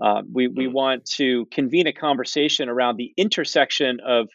Uh, 0.00 0.22
we, 0.32 0.48
we 0.48 0.66
hmm. 0.66 0.72
want 0.72 1.04
to 1.04 1.46
convene 1.46 1.86
a 1.86 1.92
conversation 1.92 2.68
around 2.68 2.96
the 2.96 3.12
intersection 3.16 3.98
of 4.06 4.28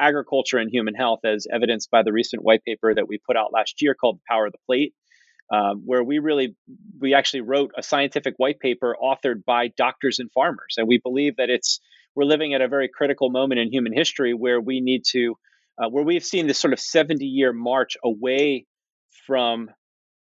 agriculture 0.00 0.58
and 0.58 0.70
human 0.70 0.94
health, 0.94 1.20
as 1.24 1.46
evidenced 1.52 1.90
by 1.90 2.02
the 2.02 2.12
recent 2.12 2.42
white 2.42 2.64
paper 2.64 2.94
that 2.94 3.06
we 3.08 3.18
put 3.18 3.36
out 3.36 3.52
last 3.52 3.82
year 3.82 3.94
called 3.94 4.20
Power 4.28 4.46
of 4.46 4.52
the 4.52 4.58
Plate 4.66 4.94
um, 5.52 5.82
where 5.84 6.02
we 6.02 6.18
really 6.18 6.56
we 6.98 7.14
actually 7.14 7.42
wrote 7.42 7.72
a 7.76 7.82
scientific 7.82 8.34
white 8.38 8.58
paper 8.58 8.96
authored 9.00 9.44
by 9.44 9.68
doctors 9.76 10.18
and 10.18 10.30
farmers, 10.32 10.74
and 10.78 10.88
we 10.88 10.98
believe 10.98 11.36
that 11.36 11.50
it's 11.50 11.78
we're 12.14 12.24
living 12.24 12.54
at 12.54 12.62
a 12.62 12.68
very 12.68 12.88
critical 12.88 13.30
moment 13.30 13.60
in 13.60 13.70
human 13.70 13.92
history 13.92 14.32
where 14.32 14.60
we 14.60 14.80
need 14.80 15.02
to 15.10 15.36
uh, 15.78 15.88
where 15.88 16.04
we've 16.04 16.24
seen 16.24 16.46
this 16.46 16.58
sort 16.58 16.72
of 16.72 16.80
70 16.80 17.24
year 17.24 17.52
march 17.52 17.96
away 18.02 18.66
from 19.26 19.68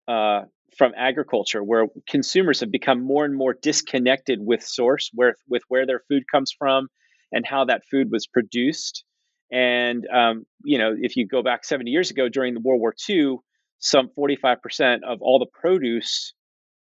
uh, 0.09 0.43
from 0.77 0.93
agriculture, 0.97 1.63
where 1.63 1.87
consumers 2.09 2.61
have 2.61 2.71
become 2.71 3.03
more 3.03 3.25
and 3.25 3.35
more 3.35 3.55
disconnected 3.55 4.39
with 4.41 4.63
source, 4.63 5.11
where 5.15 5.37
with 5.49 5.63
where 5.69 5.87
their 5.87 6.01
food 6.09 6.25
comes 6.31 6.53
from, 6.57 6.89
and 7.33 7.47
how 7.47 7.65
that 7.65 7.83
food 7.91 8.11
was 8.11 8.27
produced. 8.27 9.05
And 9.53 10.07
um, 10.13 10.47
you 10.65 10.79
know, 10.79 10.95
if 10.99 11.17
you 11.17 11.27
go 11.27 11.43
back 11.43 11.65
70 11.65 11.91
years 11.91 12.11
ago 12.11 12.29
during 12.29 12.55
the 12.55 12.61
World 12.61 12.81
War 12.81 12.95
II, 13.09 13.37
some 13.79 14.11
45% 14.19 15.03
of 15.07 15.21
all 15.21 15.39
the 15.39 15.47
produce 15.47 16.33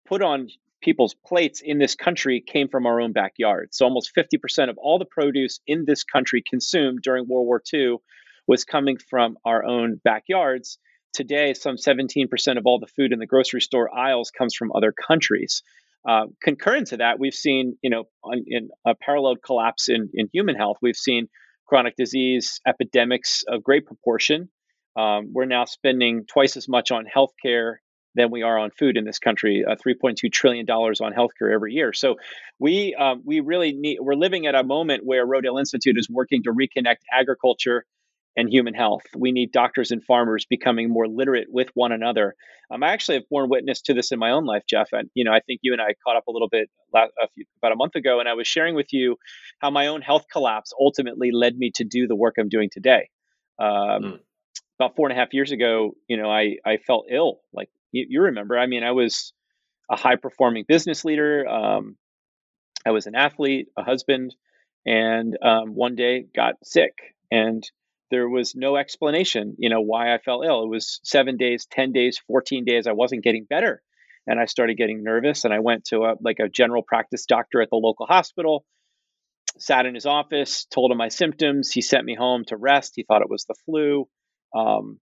put 0.06 0.22
on 0.22 0.48
people's 0.80 1.14
plates 1.26 1.60
in 1.62 1.78
this 1.78 1.94
country 1.94 2.42
came 2.44 2.68
from 2.68 2.86
our 2.86 3.00
own 3.00 3.12
backyard. 3.12 3.68
So 3.72 3.84
almost 3.84 4.12
50% 4.16 4.70
of 4.70 4.78
all 4.78 4.98
the 4.98 5.04
produce 5.04 5.60
in 5.66 5.84
this 5.86 6.04
country 6.04 6.42
consumed 6.48 7.00
during 7.02 7.26
World 7.28 7.46
War 7.46 7.62
II 7.72 7.96
was 8.46 8.64
coming 8.64 8.96
from 9.10 9.36
our 9.44 9.64
own 9.64 10.00
backyards. 10.04 10.78
Today, 11.18 11.52
some 11.52 11.76
17% 11.76 12.58
of 12.58 12.62
all 12.64 12.78
the 12.78 12.86
food 12.86 13.12
in 13.12 13.18
the 13.18 13.26
grocery 13.26 13.60
store 13.60 13.92
aisles 13.92 14.30
comes 14.30 14.54
from 14.54 14.70
other 14.72 14.92
countries. 14.92 15.64
Uh, 16.08 16.26
concurrent 16.40 16.86
to 16.88 16.98
that, 16.98 17.18
we've 17.18 17.34
seen, 17.34 17.76
you 17.82 17.90
know, 17.90 18.04
on, 18.22 18.44
in 18.46 18.68
a 18.86 18.94
paralleled 18.94 19.42
collapse 19.44 19.88
in, 19.88 20.10
in 20.14 20.28
human 20.32 20.54
health. 20.54 20.76
We've 20.80 20.96
seen 20.96 21.28
chronic 21.66 21.96
disease 21.96 22.60
epidemics 22.66 23.42
of 23.48 23.64
great 23.64 23.84
proportion 23.84 24.48
um, 24.98 25.30
we're 25.32 25.44
now 25.44 25.64
spending 25.64 26.24
twice 26.26 26.56
as 26.56 26.68
much 26.68 26.90
on 26.90 27.04
healthcare 27.06 27.76
than 28.16 28.32
we 28.32 28.42
are 28.42 28.58
on 28.58 28.70
food 28.72 28.96
in 28.96 29.04
this 29.04 29.20
country. 29.20 29.64
Uh, 29.64 29.76
3.2 29.76 30.32
trillion 30.32 30.66
dollars 30.66 31.00
on 31.00 31.12
healthcare 31.12 31.54
every 31.54 31.72
year. 31.72 31.92
So 31.92 32.16
we 32.58 32.96
um, 32.96 33.22
we 33.24 33.38
really 33.38 33.72
need. 33.72 33.98
We're 34.00 34.14
living 34.14 34.46
at 34.46 34.56
a 34.56 34.64
moment 34.64 35.04
where 35.04 35.24
Rodale 35.24 35.60
Institute 35.60 35.96
is 35.96 36.08
working 36.10 36.42
to 36.44 36.50
reconnect 36.50 36.96
agriculture 37.12 37.84
and 38.38 38.48
human 38.48 38.72
health. 38.72 39.02
We 39.16 39.32
need 39.32 39.50
doctors 39.50 39.90
and 39.90 40.02
farmers 40.04 40.46
becoming 40.48 40.88
more 40.88 41.08
literate 41.08 41.48
with 41.50 41.68
one 41.74 41.90
another. 41.90 42.36
Um, 42.70 42.84
I 42.84 42.92
actually 42.92 43.16
have 43.16 43.28
borne 43.28 43.50
witness 43.50 43.82
to 43.82 43.94
this 43.94 44.12
in 44.12 44.18
my 44.20 44.30
own 44.30 44.46
life, 44.46 44.62
Jeff. 44.68 44.90
And 44.92 45.10
you 45.12 45.24
know, 45.24 45.32
I 45.32 45.40
think 45.40 45.60
you 45.62 45.72
and 45.72 45.82
I 45.82 45.94
caught 46.06 46.16
up 46.16 46.28
a 46.28 46.30
little 46.30 46.48
bit 46.48 46.70
last, 46.94 47.12
a 47.20 47.28
few, 47.34 47.44
about 47.60 47.72
a 47.72 47.76
month 47.76 47.96
ago, 47.96 48.20
and 48.20 48.28
I 48.28 48.34
was 48.34 48.46
sharing 48.46 48.76
with 48.76 48.92
you 48.92 49.16
how 49.58 49.70
my 49.70 49.88
own 49.88 50.02
health 50.02 50.26
collapse 50.32 50.72
ultimately 50.80 51.32
led 51.32 51.58
me 51.58 51.72
to 51.74 51.84
do 51.84 52.06
the 52.06 52.14
work 52.14 52.36
I'm 52.38 52.48
doing 52.48 52.70
today. 52.72 53.10
Um, 53.58 53.68
mm 54.02 54.18
about 54.78 54.94
four 54.94 55.08
and 55.08 55.16
a 55.16 55.20
half 55.20 55.34
years 55.34 55.50
ago, 55.50 55.92
you 56.06 56.16
know, 56.16 56.30
I, 56.30 56.56
I 56.64 56.76
felt 56.76 57.06
ill. 57.10 57.40
Like 57.52 57.68
you, 57.90 58.06
you 58.08 58.22
remember, 58.22 58.56
I 58.56 58.66
mean, 58.66 58.84
I 58.84 58.92
was 58.92 59.32
a 59.90 59.96
high 59.96 60.16
performing 60.16 60.64
business 60.68 61.04
leader. 61.04 61.46
Um, 61.48 61.96
I 62.86 62.92
was 62.92 63.06
an 63.06 63.14
athlete, 63.14 63.68
a 63.76 63.82
husband, 63.82 64.34
and 64.86 65.36
um, 65.42 65.74
one 65.74 65.96
day 65.96 66.26
got 66.34 66.54
sick. 66.62 66.92
And 67.30 67.62
there 68.10 68.28
was 68.28 68.54
no 68.54 68.76
explanation, 68.76 69.56
you 69.58 69.70
know, 69.70 69.80
why 69.80 70.14
I 70.14 70.18
fell 70.18 70.42
ill. 70.42 70.64
It 70.64 70.68
was 70.70 71.00
seven 71.04 71.36
days, 71.36 71.66
10 71.70 71.92
days, 71.92 72.20
14 72.26 72.64
days. 72.64 72.86
I 72.86 72.92
wasn't 72.92 73.24
getting 73.24 73.44
better. 73.48 73.82
and 74.26 74.38
I 74.38 74.44
started 74.46 74.76
getting 74.76 75.02
nervous. 75.02 75.44
And 75.44 75.54
I 75.54 75.60
went 75.60 75.86
to 75.86 76.04
a 76.04 76.14
like 76.20 76.38
a 76.40 76.48
general 76.48 76.82
practice 76.82 77.24
doctor 77.26 77.62
at 77.62 77.70
the 77.70 77.76
local 77.76 78.06
hospital, 78.06 78.64
sat 79.58 79.86
in 79.86 79.94
his 79.94 80.06
office, 80.06 80.66
told 80.66 80.92
him 80.92 80.98
my 80.98 81.08
symptoms. 81.08 81.70
He 81.70 81.80
sent 81.80 82.04
me 82.04 82.14
home 82.14 82.44
to 82.46 82.56
rest. 82.56 82.92
He 82.96 83.04
thought 83.04 83.22
it 83.22 83.30
was 83.30 83.44
the 83.46 83.54
flu. 83.66 84.08
Um, 84.54 85.00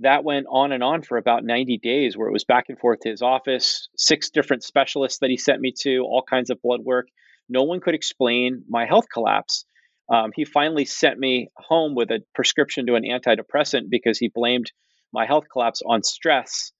that 0.00 0.24
went 0.24 0.46
on 0.50 0.72
and 0.72 0.82
on 0.82 1.02
for 1.02 1.16
about 1.18 1.44
90 1.44 1.78
days, 1.78 2.16
where 2.16 2.28
it 2.28 2.32
was 2.32 2.44
back 2.44 2.64
and 2.68 2.78
forth 2.78 3.00
to 3.00 3.10
his 3.10 3.22
office, 3.22 3.88
six 3.96 4.30
different 4.30 4.64
specialists 4.64 5.20
that 5.20 5.30
he 5.30 5.36
sent 5.36 5.60
me 5.60 5.72
to, 5.80 6.00
all 6.00 6.24
kinds 6.28 6.50
of 6.50 6.60
blood 6.62 6.80
work. 6.82 7.08
No 7.48 7.62
one 7.64 7.80
could 7.80 7.94
explain 7.94 8.64
my 8.68 8.86
health 8.86 9.06
collapse. 9.12 9.64
Um, 10.12 10.30
he 10.34 10.44
finally 10.44 10.84
sent 10.84 11.18
me 11.18 11.48
home 11.56 11.94
with 11.94 12.10
a 12.10 12.20
prescription 12.34 12.84
to 12.86 12.96
an 12.96 13.04
antidepressant 13.04 13.88
because 13.88 14.18
he 14.18 14.30
blamed 14.32 14.70
my 15.10 15.24
health 15.24 15.44
collapse 15.50 15.80
on 15.86 16.02
stress. 16.02 16.70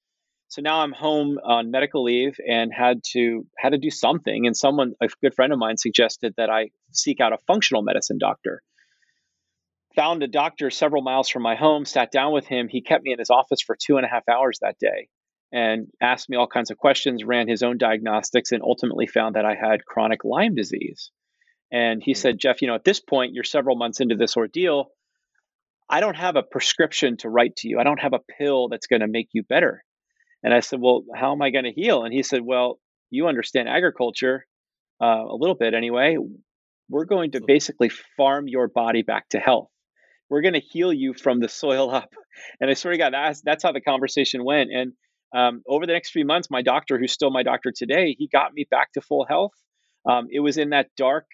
So 0.49 0.61
now 0.61 0.81
I'm 0.81 0.93
home 0.93 1.39
on 1.43 1.71
medical 1.71 2.05
leave 2.05 2.37
and 2.47 2.71
had 2.71 3.01
to 3.13 3.47
had 3.57 3.71
to 3.71 3.79
do 3.79 3.89
something. 3.89 4.47
And 4.47 4.55
someone, 4.55 4.93
a 5.01 5.09
good 5.23 5.35
friend 5.35 5.51
of 5.51 5.59
mine, 5.59 5.79
suggested 5.79 6.35
that 6.37 6.51
I 6.51 6.69
seek 6.91 7.21
out 7.21 7.33
a 7.33 7.39
functional 7.47 7.83
medicine 7.83 8.19
doctor. 8.19 8.63
Found 9.97 10.23
a 10.23 10.29
doctor 10.29 10.69
several 10.69 11.03
miles 11.03 11.31
from 11.31 11.43
my 11.43 11.55
home, 11.55 11.87
sat 11.87 12.13
down 12.13 12.35
with 12.35 12.47
him. 12.47 12.69
He 12.69 12.83
kept 12.83 13.03
me 13.03 13.13
in 13.13 13.19
his 13.19 13.31
office 13.31 13.63
for 13.63 13.77
two 13.81 13.97
and 13.97 14.05
a 14.05 14.11
half 14.11 14.29
hours 14.29 14.59
that 14.61 14.79
day 14.79 15.09
and 15.51 15.87
asked 16.03 16.29
me 16.29 16.37
all 16.37 16.47
kinds 16.47 16.71
of 16.71 16.77
questions, 16.77 17.25
ran 17.25 17.49
his 17.49 17.63
own 17.63 17.79
diagnostics, 17.79 18.53
and 18.53 18.63
ultimately 18.63 19.07
found 19.07 19.37
that 19.37 19.47
I 19.47 19.55
had 19.55 19.87
chronic 19.87 20.23
Lyme 20.23 20.55
disease. 20.55 21.11
And 21.73 22.03
he 22.05 22.13
said, 22.13 22.39
Jeff, 22.39 22.61
you 22.61 22.69
know, 22.69 22.75
at 22.75 22.85
this 22.85 23.01
point, 23.01 23.33
you're 23.33 23.45
several 23.45 23.77
months 23.77 24.01
into 24.01 24.15
this 24.15 24.37
ordeal. 24.37 24.91
I 25.89 26.01
don't 26.01 26.17
have 26.17 26.37
a 26.37 26.43
prescription 26.43 27.17
to 27.19 27.31
write 27.31 27.57
to 27.57 27.69
you. 27.69 27.81
I 27.81 27.85
don't 27.85 28.01
have 28.01 28.13
a 28.13 28.21
pill 28.39 28.69
that's 28.69 28.87
going 28.87 29.01
to 29.01 29.09
make 29.09 29.29
you 29.33 29.43
better. 29.43 29.83
And 30.43 30.53
I 30.53 30.61
said, 30.61 30.81
Well, 30.81 31.05
how 31.15 31.33
am 31.33 31.41
I 31.41 31.51
going 31.51 31.65
to 31.65 31.73
heal? 31.73 32.05
And 32.05 32.13
he 32.13 32.23
said, 32.23 32.43
Well, 32.45 32.79
you 33.11 33.27
understand 33.27 33.69
agriculture 33.69 34.47
uh, 35.03 35.25
a 35.29 35.35
little 35.35 35.55
bit 35.55 35.75
anyway. 35.75 36.19
We're 36.89 37.07
going 37.07 37.33
to 37.33 37.41
basically 37.47 37.91
farm 38.17 38.49
your 38.49 38.69
body 38.69 39.03
back 39.03 39.31
to 39.31 39.39
health. 39.39 39.69
We're 40.29 40.43
going 40.43 40.55
to 40.55 40.61
heal 40.61 40.93
you 40.93 41.15
from 41.15 41.41
the 41.41 41.49
soil 41.49 41.91
up. 41.91 42.15
And 42.61 42.71
I 42.71 42.75
swear 42.75 42.93
to 42.93 42.99
God, 42.99 43.13
that's, 43.15 43.43
that's 43.43 43.63
how 43.63 43.73
the 43.73 43.81
conversation 43.81 44.45
went. 44.45 44.71
And 44.73 44.93
um, 45.35 45.63
over 45.67 45.87
the 45.87 45.93
next 45.93 46.11
few 46.11 46.27
months, 46.27 46.51
my 46.51 46.63
doctor, 46.63 46.99
who's 46.99 47.13
still 47.13 47.31
my 47.31 47.43
doctor 47.43 47.73
today, 47.75 48.15
he 48.19 48.29
got 48.29 48.53
me 48.53 48.67
back 48.71 48.93
to 48.93 49.01
full 49.01 49.27
health. 49.27 49.53
Um, 50.09 50.29
it 50.31 50.41
was 50.41 50.59
in 50.59 50.71
that 50.71 50.89
dark 50.97 51.27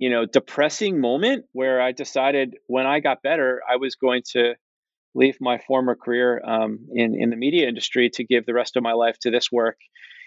you 0.00 0.08
know, 0.08 0.24
depressing 0.24 0.98
moment 0.98 1.44
where 1.52 1.80
I 1.80 1.92
decided 1.92 2.56
when 2.66 2.86
I 2.86 3.00
got 3.00 3.22
better, 3.22 3.60
I 3.70 3.76
was 3.76 3.96
going 3.96 4.22
to 4.32 4.54
leave 5.14 5.36
my 5.40 5.58
former 5.58 5.94
career 5.94 6.40
um, 6.42 6.88
in 6.94 7.14
in 7.20 7.28
the 7.28 7.36
media 7.36 7.68
industry 7.68 8.08
to 8.14 8.24
give 8.24 8.46
the 8.46 8.54
rest 8.54 8.76
of 8.76 8.82
my 8.82 8.94
life 8.94 9.18
to 9.20 9.30
this 9.30 9.52
work. 9.52 9.76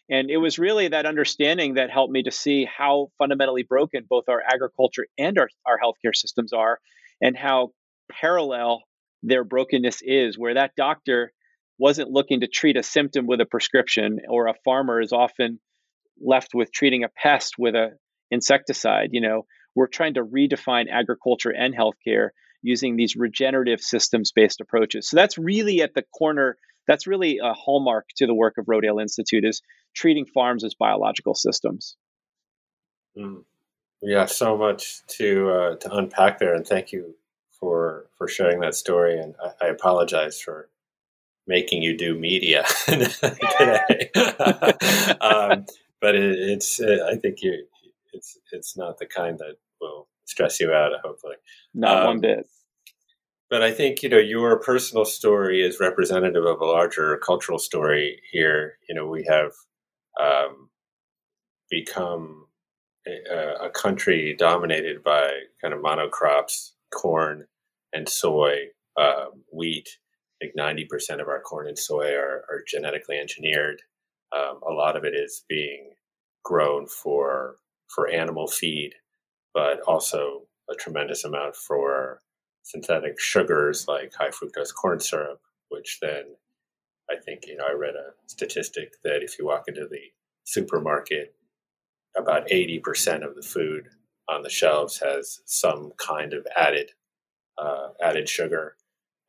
And 0.10 0.30
it 0.30 0.38
was 0.38 0.60
really 0.60 0.90
that 0.90 1.08
understanding 1.08 1.76
that 1.76 1.90
helped 1.90 2.12
me 2.12 2.24
to 2.24 2.32
see 2.32 2.66
how 2.66 3.08
fundamentally 3.18 3.64
broken 3.64 4.06
both 4.08 4.26
our 4.28 4.44
agriculture 4.46 5.08
and 5.18 5.40
our, 5.40 5.50
our 5.66 5.80
healthcare 5.84 6.14
systems 6.14 6.54
are, 6.54 6.78
and 7.20 7.36
how 7.36 7.72
parallel 8.12 8.84
their 9.24 9.44
brokenness 9.44 10.02
is, 10.04 10.38
where 10.38 10.54
that 10.54 10.76
doctor 10.78 11.34
wasn't 11.80 12.12
looking 12.12 12.42
to 12.42 12.48
treat 12.48 12.78
a 12.78 12.84
symptom 12.84 13.26
with 13.26 13.42
a 13.42 13.46
prescription, 13.46 14.20
or 14.30 14.48
a 14.48 14.54
farmer 14.64 15.02
is 15.02 15.14
often 15.14 15.60
left 16.22 16.50
with 16.54 16.72
treating 16.72 17.04
a 17.04 17.10
pest 17.10 17.56
with 17.58 17.74
a 17.74 17.92
insecticide. 18.30 19.10
You 19.14 19.22
know, 19.22 19.46
we're 19.76 19.88
trying 19.88 20.16
to 20.16 20.24
redefine 20.24 20.86
agriculture 20.92 21.52
and 21.52 21.76
healthcare 21.76 22.30
using 22.62 22.96
these 22.96 23.16
regenerative 23.16 23.82
systems 23.82 24.32
based 24.32 24.62
approaches. 24.62 25.10
So 25.10 25.18
that's 25.18 25.38
really 25.38 25.82
at 25.82 25.94
the 25.94 26.04
corner, 26.18 26.58
that's 26.88 27.08
really 27.08 27.40
a 27.44 27.54
hallmark 27.54 28.08
to 28.18 28.26
the 28.26 28.34
work 28.34 28.58
of 28.58 28.66
Rodale 28.66 29.02
Institute 29.02 29.44
is 29.46 29.62
treating 29.96 30.26
farms 30.26 30.64
as 30.64 30.74
biological 30.74 31.36
systems. 31.36 31.96
Mm. 33.18 33.44
Yeah, 34.02 34.26
so 34.26 34.58
much 34.58 35.06
to 35.18 35.50
uh, 35.50 35.76
to 35.78 35.96
unpack 35.96 36.38
there, 36.38 36.54
and 36.54 36.68
thank 36.68 36.92
you 36.92 37.16
for 37.52 38.08
for 38.18 38.28
sharing 38.28 38.60
that 38.60 38.76
story. 38.76 39.18
And 39.18 39.34
I, 39.42 39.68
I 39.68 39.70
apologize 39.70 40.42
for 40.42 40.68
making 41.48 41.84
you 41.84 41.98
do 41.98 42.18
media 42.18 42.66
today, 42.86 44.12
um, 45.22 45.66
but 46.02 46.16
it, 46.16 46.38
it's 46.38 46.82
uh, 46.82 47.08
I 47.10 47.16
think 47.16 47.42
you 47.42 47.66
it's 48.14 48.38
it's 48.52 48.78
not 48.78 48.98
the 49.00 49.06
kind 49.06 49.38
that 49.40 49.56
will 49.82 50.08
stress 50.26 50.60
you 50.60 50.72
out. 50.72 50.92
Hopefully, 51.04 51.36
not 51.74 52.02
um, 52.02 52.08
one 52.08 52.22
bit. 52.22 52.48
But 53.50 53.62
I 53.62 53.72
think 53.72 54.02
you 54.02 54.10
know 54.10 54.18
your 54.18 54.60
personal 54.60 55.06
story 55.06 55.62
is 55.62 55.80
representative 55.80 56.46
of 56.46 56.62
a 56.62 56.66
larger 56.66 57.18
cultural 57.18 57.60
story 57.60 58.22
here. 58.32 58.78
You 58.88 58.96
know, 58.96 59.08
we 59.08 59.26
have 59.30 59.52
um, 60.20 60.70
become 61.70 62.48
a, 63.08 63.66
a 63.66 63.70
country 63.70 64.36
dominated 64.38 65.04
by 65.04 65.30
kind 65.62 65.74
of 65.74 65.82
monocrops, 65.82 66.72
corn 66.94 67.46
and 67.94 68.10
soy, 68.10 68.68
uh, 68.98 69.26
wheat. 69.52 69.90
I 70.42 70.46
think 70.46 70.56
ninety 70.56 70.86
percent 70.86 71.22
of 71.22 71.28
our 71.28 71.42
corn 71.42 71.68
and 71.68 71.78
soy 71.78 72.14
are, 72.14 72.44
are 72.50 72.64
genetically 72.68 73.18
engineered. 73.18 73.82
Um, 74.36 74.62
a 74.68 74.74
lot 74.74 74.98
of 74.98 75.04
it 75.04 75.14
is 75.14 75.44
being 75.48 75.92
grown 76.44 76.88
for 76.88 77.58
for 77.94 78.10
animal 78.10 78.48
feed, 78.48 78.94
but 79.54 79.82
also 79.82 80.44
a 80.70 80.76
tremendous 80.76 81.24
amount 81.26 81.56
for 81.56 82.22
synthetic 82.64 83.20
sugars 83.20 83.88
like 83.88 84.14
high 84.14 84.30
fructose 84.30 84.74
corn 84.74 85.00
syrup, 85.00 85.42
which 85.70 86.00
then 86.02 86.24
I 87.12 87.16
think, 87.24 87.46
you 87.48 87.58
know, 87.58 87.66
I 87.70 87.74
read 87.74 87.96
a 87.96 88.14
statistic 88.28 88.94
that 89.04 89.22
if 89.22 89.38
you 89.38 89.46
walk 89.46 89.66
into 89.68 89.88
the 89.90 90.12
supermarket, 90.46 91.36
about 92.18 92.48
80% 92.48 93.28
of 93.28 93.36
the 93.36 93.42
food 93.42 93.88
on 94.30 94.44
the 94.44 94.50
shelves 94.50 95.00
has 95.00 95.42
some 95.46 95.92
kind 95.98 96.34
of 96.34 96.46
added 96.56 96.92
uh, 97.58 97.90
added 98.02 98.28
sugar. 98.28 98.76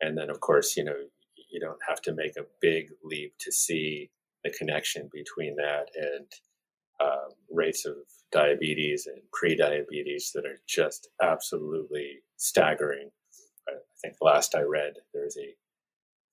And 0.00 0.16
then, 0.16 0.30
of 0.30 0.40
course, 0.40 0.76
you 0.76 0.84
know, 0.84 0.96
you 1.50 1.60
don't 1.60 1.80
have 1.86 2.00
to 2.02 2.14
make 2.14 2.36
a 2.36 2.46
big 2.60 2.88
leap 3.02 3.34
to 3.40 3.52
see 3.52 4.10
the 4.42 4.50
connection 4.50 5.08
between 5.12 5.56
that 5.56 5.88
and 5.94 6.26
uh, 7.00 7.28
rates 7.50 7.84
of 7.84 7.96
diabetes 8.34 9.06
and 9.06 9.22
pre-diabetes 9.32 10.32
that 10.34 10.44
are 10.44 10.60
just 10.66 11.08
absolutely 11.22 12.18
staggering. 12.36 13.08
I 13.68 13.74
think 14.02 14.16
last 14.20 14.54
I 14.54 14.62
read, 14.62 14.94
there's 15.14 15.38
a 15.38 15.54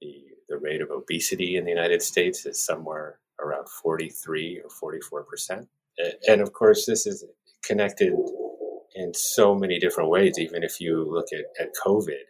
the 0.01 0.23
the 0.49 0.57
rate 0.57 0.81
of 0.81 0.89
obesity 0.89 1.55
in 1.55 1.63
the 1.63 1.69
United 1.69 2.01
States 2.01 2.45
is 2.45 2.61
somewhere 2.61 3.19
around 3.39 3.69
43 3.69 4.61
or 4.63 4.69
44 4.69 5.23
percent, 5.23 5.67
and 6.27 6.41
of 6.41 6.51
course 6.51 6.85
this 6.85 7.05
is 7.05 7.23
connected 7.63 8.13
in 8.95 9.13
so 9.13 9.55
many 9.55 9.79
different 9.79 10.09
ways. 10.09 10.39
Even 10.39 10.63
if 10.63 10.81
you 10.81 11.07
look 11.09 11.27
at, 11.31 11.45
at 11.63 11.69
COVID, 11.85 12.25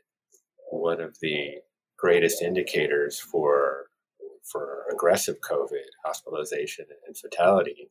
one 0.70 1.00
of 1.00 1.18
the 1.22 1.56
greatest 1.98 2.42
indicators 2.42 3.20
for 3.20 3.86
for 4.44 4.84
aggressive 4.92 5.38
COVID 5.40 5.88
hospitalization 6.04 6.86
and 7.08 7.16
fatality 7.18 7.90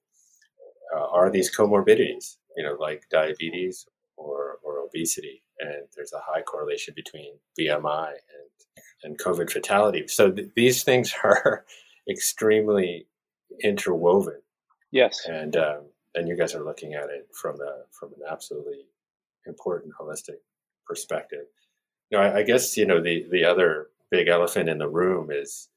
uh, 0.95 1.07
are 1.07 1.31
these 1.31 1.55
comorbidities, 1.55 2.37
you 2.57 2.65
know, 2.65 2.77
like 2.79 3.05
diabetes 3.11 3.87
or, 4.17 4.59
or 4.63 4.79
obesity. 4.81 5.43
And 5.59 5.87
there's 5.97 6.13
a 6.13 6.21
high 6.21 6.43
correlation 6.43 6.95
between 6.97 7.35
BMI 7.59 8.09
and, 8.09 8.85
and 9.05 9.19
COVID 9.19 9.51
fatality. 9.51 10.07
So 10.09 10.31
th- 10.31 10.51
these 10.55 10.83
things 10.83 11.13
are 11.25 11.65
extremely 12.09 13.07
interwoven. 13.63 14.41
Yes. 14.91 15.27
And, 15.27 15.57
um, 15.57 15.83
and 16.15 16.29
you 16.29 16.37
guys 16.37 16.55
are 16.55 16.65
looking 16.65 16.95
at 16.95 17.11
it 17.11 17.29
from 17.41 17.61
a, 17.61 17.85
from 17.99 18.11
an 18.15 18.23
absolutely 18.31 18.87
important 19.47 19.93
holistic 20.01 20.39
perspective. 20.87 21.47
You 22.11 22.19
know, 22.19 22.25
I, 22.25 22.39
I 22.39 22.43
guess, 22.43 22.77
you 22.77 22.87
know, 22.87 23.01
the, 23.01 23.27
the 23.31 23.45
other 23.45 23.89
big 24.11 24.29
elephant 24.29 24.69
in 24.69 24.79
the 24.79 24.89
room 24.89 25.31
is 25.31 25.69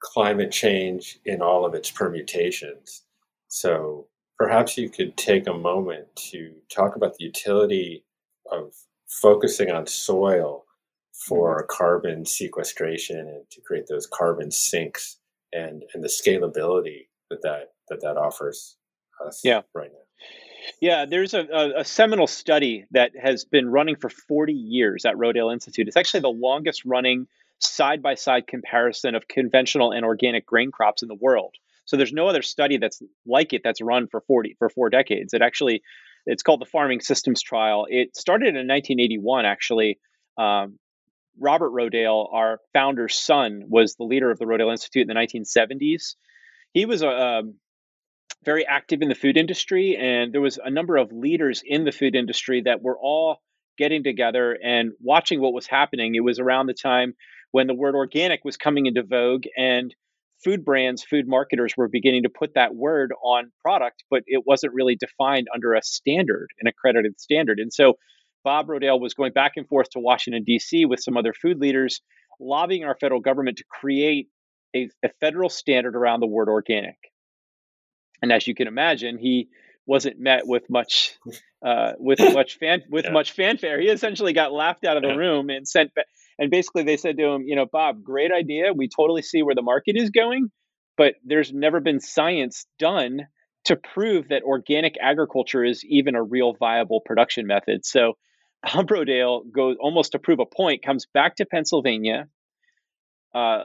climate 0.00 0.50
change 0.50 1.18
in 1.24 1.40
all 1.40 1.64
of 1.64 1.74
its 1.74 1.90
permutations. 1.90 3.02
So 3.48 4.08
perhaps 4.42 4.76
you 4.76 4.88
could 4.88 5.16
take 5.16 5.46
a 5.46 5.54
moment 5.54 6.04
to 6.16 6.52
talk 6.68 6.96
about 6.96 7.14
the 7.16 7.24
utility 7.24 8.04
of 8.50 8.72
focusing 9.08 9.70
on 9.70 9.86
soil 9.86 10.64
for 11.28 11.58
mm-hmm. 11.58 11.76
carbon 11.76 12.26
sequestration 12.26 13.20
and 13.20 13.44
to 13.52 13.60
create 13.60 13.86
those 13.88 14.08
carbon 14.12 14.50
sinks 14.50 15.18
and 15.52 15.84
and 15.94 16.02
the 16.02 16.08
scalability 16.08 17.06
that 17.30 17.40
that 17.42 17.72
that, 17.88 18.00
that 18.00 18.16
offers 18.16 18.76
us 19.24 19.40
yeah. 19.44 19.60
right 19.74 19.90
now. 19.92 19.98
Yeah, 20.80 21.06
there's 21.06 21.34
a, 21.34 21.42
a, 21.42 21.80
a, 21.80 21.84
seminal 21.84 22.26
study 22.26 22.86
that 22.92 23.12
has 23.20 23.44
been 23.44 23.68
running 23.68 23.96
for 23.96 24.08
40 24.08 24.52
years 24.52 25.04
at 25.04 25.16
Rodale 25.16 25.52
Institute. 25.52 25.88
It's 25.88 25.96
actually 25.96 26.20
the 26.20 26.28
longest 26.28 26.84
running 26.84 27.26
side 27.58 28.00
by 28.00 28.14
side 28.14 28.46
comparison 28.46 29.16
of 29.16 29.26
conventional 29.26 29.92
and 29.92 30.04
organic 30.04 30.46
grain 30.46 30.70
crops 30.70 31.02
in 31.02 31.08
the 31.08 31.16
world. 31.16 31.54
So 31.84 31.96
there's 31.96 32.12
no 32.12 32.28
other 32.28 32.42
study 32.42 32.78
that's 32.78 33.02
like 33.26 33.52
it 33.52 33.62
that's 33.64 33.80
run 33.80 34.06
for 34.08 34.20
40 34.22 34.56
for 34.58 34.68
four 34.68 34.90
decades. 34.90 35.34
It 35.34 35.42
actually 35.42 35.82
it's 36.26 36.42
called 36.42 36.60
the 36.60 36.66
Farming 36.66 37.00
Systems 37.00 37.42
Trial. 37.42 37.86
It 37.88 38.16
started 38.16 38.48
in 38.48 38.68
1981 38.68 39.44
actually. 39.44 39.98
Um, 40.38 40.78
Robert 41.38 41.70
Rodale, 41.70 42.32
our 42.32 42.60
founder's 42.72 43.18
son, 43.18 43.64
was 43.68 43.94
the 43.94 44.04
leader 44.04 44.30
of 44.30 44.38
the 44.38 44.44
Rodale 44.44 44.70
Institute 44.70 45.08
in 45.08 45.08
the 45.08 45.14
1970s. 45.14 46.14
he 46.72 46.84
was 46.84 47.02
a 47.02 47.08
um, 47.08 47.54
very 48.44 48.66
active 48.66 49.02
in 49.02 49.08
the 49.08 49.14
food 49.14 49.36
industry, 49.36 49.96
and 49.96 50.32
there 50.32 50.40
was 50.40 50.58
a 50.62 50.70
number 50.70 50.96
of 50.96 51.12
leaders 51.12 51.62
in 51.64 51.84
the 51.84 51.92
food 51.92 52.14
industry 52.14 52.62
that 52.62 52.82
were 52.82 52.98
all 52.98 53.40
getting 53.78 54.02
together 54.02 54.58
and 54.62 54.92
watching 55.00 55.40
what 55.40 55.52
was 55.52 55.66
happening. 55.66 56.14
It 56.14 56.24
was 56.24 56.38
around 56.38 56.66
the 56.66 56.74
time 56.74 57.14
when 57.52 57.66
the 57.66 57.74
word 57.74 57.94
organic 57.94 58.44
was 58.44 58.56
coming 58.56 58.86
into 58.86 59.02
vogue, 59.02 59.44
and 59.56 59.94
food 60.44 60.64
brands, 60.64 61.04
food 61.04 61.26
marketers 61.26 61.74
were 61.76 61.88
beginning 61.88 62.24
to 62.24 62.28
put 62.28 62.54
that 62.54 62.74
word 62.74 63.12
on 63.22 63.52
product, 63.62 64.04
but 64.10 64.22
it 64.26 64.42
wasn't 64.46 64.74
really 64.74 64.96
defined 64.96 65.48
under 65.54 65.74
a 65.74 65.82
standard, 65.82 66.48
an 66.60 66.66
accredited 66.66 67.20
standard. 67.20 67.58
And 67.58 67.72
so 67.72 67.94
Bob 68.44 68.68
Rodale 68.68 69.00
was 69.00 69.14
going 69.14 69.32
back 69.32 69.52
and 69.56 69.68
forth 69.68 69.90
to 69.90 70.00
Washington, 70.00 70.44
D.C. 70.44 70.84
with 70.84 71.00
some 71.00 71.16
other 71.16 71.32
food 71.32 71.58
leaders, 71.58 72.00
lobbying 72.40 72.84
our 72.84 72.96
federal 73.00 73.20
government 73.20 73.58
to 73.58 73.64
create 73.68 74.28
a, 74.74 74.88
a 75.04 75.10
federal 75.20 75.48
standard 75.48 75.94
around 75.94 76.20
the 76.20 76.26
word 76.26 76.48
organic. 76.48 76.96
And 78.20 78.32
as 78.32 78.46
you 78.46 78.54
can 78.54 78.68
imagine, 78.68 79.18
he 79.18 79.48
wasn't 79.86 80.18
met 80.18 80.46
with 80.46 80.68
much 80.70 81.16
uh, 81.64 81.92
with 81.98 82.18
much 82.34 82.58
fan 82.58 82.82
with 82.88 83.06
yeah. 83.06 83.12
much 83.12 83.32
fanfare. 83.32 83.80
He 83.80 83.88
essentially 83.88 84.32
got 84.32 84.52
laughed 84.52 84.84
out 84.84 84.96
of 84.96 85.02
the 85.02 85.10
yeah. 85.10 85.16
room 85.16 85.50
and 85.50 85.66
sent 85.66 85.94
back. 85.94 86.06
And 86.38 86.50
basically, 86.50 86.84
they 86.84 86.96
said 86.96 87.16
to 87.18 87.24
him, 87.24 87.42
"You 87.46 87.56
know, 87.56 87.66
Bob, 87.66 88.02
great 88.02 88.32
idea. 88.32 88.72
We 88.72 88.88
totally 88.88 89.22
see 89.22 89.42
where 89.42 89.54
the 89.54 89.62
market 89.62 89.96
is 89.96 90.10
going, 90.10 90.50
but 90.96 91.14
there's 91.24 91.52
never 91.52 91.80
been 91.80 92.00
science 92.00 92.66
done 92.78 93.26
to 93.64 93.76
prove 93.76 94.28
that 94.28 94.42
organic 94.42 94.96
agriculture 95.00 95.64
is 95.64 95.84
even 95.84 96.14
a 96.14 96.22
real 96.22 96.54
viable 96.54 97.00
production 97.00 97.46
method." 97.46 97.84
So 97.84 98.14
Bob 98.62 98.88
Rodale 98.88 99.50
goes 99.50 99.76
almost 99.80 100.12
to 100.12 100.18
prove 100.18 100.38
a 100.38 100.46
point, 100.46 100.82
comes 100.82 101.06
back 101.12 101.36
to 101.36 101.46
Pennsylvania, 101.46 102.28
uh, 103.34 103.62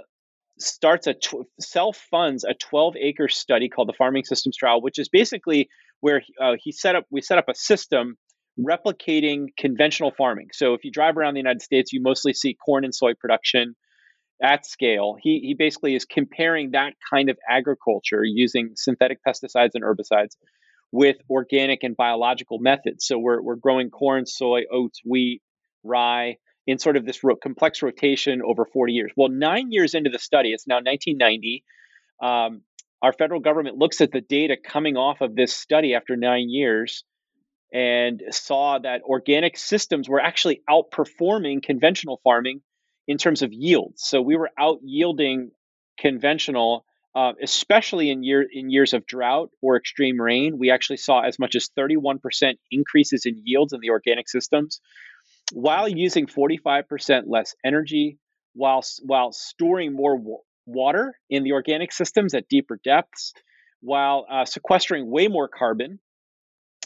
starts 0.59 1.07
a 1.07 1.13
tw- 1.13 1.47
self 1.59 1.97
funds 2.09 2.43
a 2.43 2.53
12 2.53 2.95
acre 2.97 3.27
study 3.27 3.69
called 3.69 3.87
the 3.87 3.93
Farming 3.93 4.23
Systems 4.23 4.57
Trial, 4.57 4.81
which 4.81 4.99
is 4.99 5.09
basically 5.09 5.69
where 5.99 6.21
uh, 6.41 6.53
he 6.59 6.71
set 6.71 6.95
up 6.95 7.05
we 7.09 7.21
set 7.21 7.37
up 7.37 7.49
a 7.49 7.55
system 7.55 8.17
replicating 8.59 9.47
conventional 9.57 10.11
farming. 10.17 10.49
So 10.53 10.73
if 10.73 10.83
you 10.83 10.91
drive 10.91 11.17
around 11.17 11.35
the 11.35 11.39
United 11.39 11.61
States, 11.61 11.93
you 11.93 12.01
mostly 12.01 12.33
see 12.33 12.55
corn 12.55 12.83
and 12.83 12.93
soy 12.93 13.13
production 13.13 13.75
at 14.41 14.65
scale. 14.65 15.15
He 15.21 15.39
he 15.39 15.55
basically 15.57 15.95
is 15.95 16.05
comparing 16.05 16.71
that 16.71 16.93
kind 17.09 17.29
of 17.29 17.37
agriculture 17.49 18.23
using 18.23 18.71
synthetic 18.75 19.19
pesticides 19.27 19.71
and 19.73 19.83
herbicides 19.83 20.35
with 20.91 21.17
organic 21.29 21.83
and 21.83 21.95
biological 21.95 22.59
methods. 22.59 23.05
So 23.05 23.17
we're 23.17 23.41
we're 23.41 23.55
growing 23.55 23.89
corn, 23.89 24.25
soy, 24.25 24.63
oats, 24.71 25.01
wheat, 25.05 25.41
rye 25.83 26.37
in 26.65 26.77
sort 26.77 26.97
of 26.97 27.05
this 27.05 27.23
ro- 27.23 27.35
complex 27.35 27.81
rotation 27.81 28.41
over 28.45 28.65
40 28.65 28.93
years. 28.93 29.11
Well, 29.15 29.29
nine 29.29 29.71
years 29.71 29.93
into 29.93 30.09
the 30.09 30.19
study, 30.19 30.49
it's 30.51 30.67
now 30.67 30.75
1990. 30.75 31.63
Um, 32.21 32.61
our 33.01 33.13
federal 33.13 33.39
government 33.39 33.77
looks 33.77 34.01
at 34.01 34.11
the 34.11 34.21
data 34.21 34.57
coming 34.61 34.97
off 34.97 35.21
of 35.21 35.35
this 35.35 35.53
study 35.53 35.93
after 35.93 36.15
nine 36.17 36.49
years 36.49 37.03
and 37.73 38.21
saw 38.31 38.79
that 38.79 39.01
organic 39.03 39.57
systems 39.57 40.07
were 40.07 40.21
actually 40.21 40.61
outperforming 40.69 41.61
conventional 41.61 42.19
farming 42.23 42.61
in 43.07 43.17
terms 43.17 43.41
of 43.41 43.53
yields. 43.53 44.03
So 44.03 44.21
we 44.21 44.35
were 44.35 44.49
out 44.57 44.79
yielding 44.83 45.51
conventional, 45.99 46.85
uh, 47.15 47.33
especially 47.41 48.09
in 48.09 48.23
year 48.23 48.45
in 48.49 48.69
years 48.69 48.93
of 48.93 49.05
drought 49.05 49.49
or 49.61 49.75
extreme 49.77 50.19
rain. 50.19 50.57
We 50.57 50.71
actually 50.71 50.97
saw 50.97 51.21
as 51.21 51.39
much 51.39 51.55
as 51.55 51.69
31% 51.77 52.19
increases 52.71 53.25
in 53.25 53.41
yields 53.43 53.73
in 53.73 53.79
the 53.81 53.89
organic 53.89 54.29
systems, 54.29 54.79
while 55.53 55.87
using 55.87 56.27
45% 56.27 57.23
less 57.27 57.55
energy, 57.65 58.17
while 58.53 58.83
while 59.03 59.31
storing 59.31 59.93
more 59.93 60.19
water 60.65 61.17
in 61.29 61.43
the 61.43 61.53
organic 61.53 61.91
systems 61.91 62.33
at 62.33 62.47
deeper 62.49 62.79
depths 62.83 63.33
while 63.81 64.25
uh, 64.29 64.45
sequestering 64.45 65.09
way 65.09 65.27
more 65.27 65.47
carbon. 65.47 65.99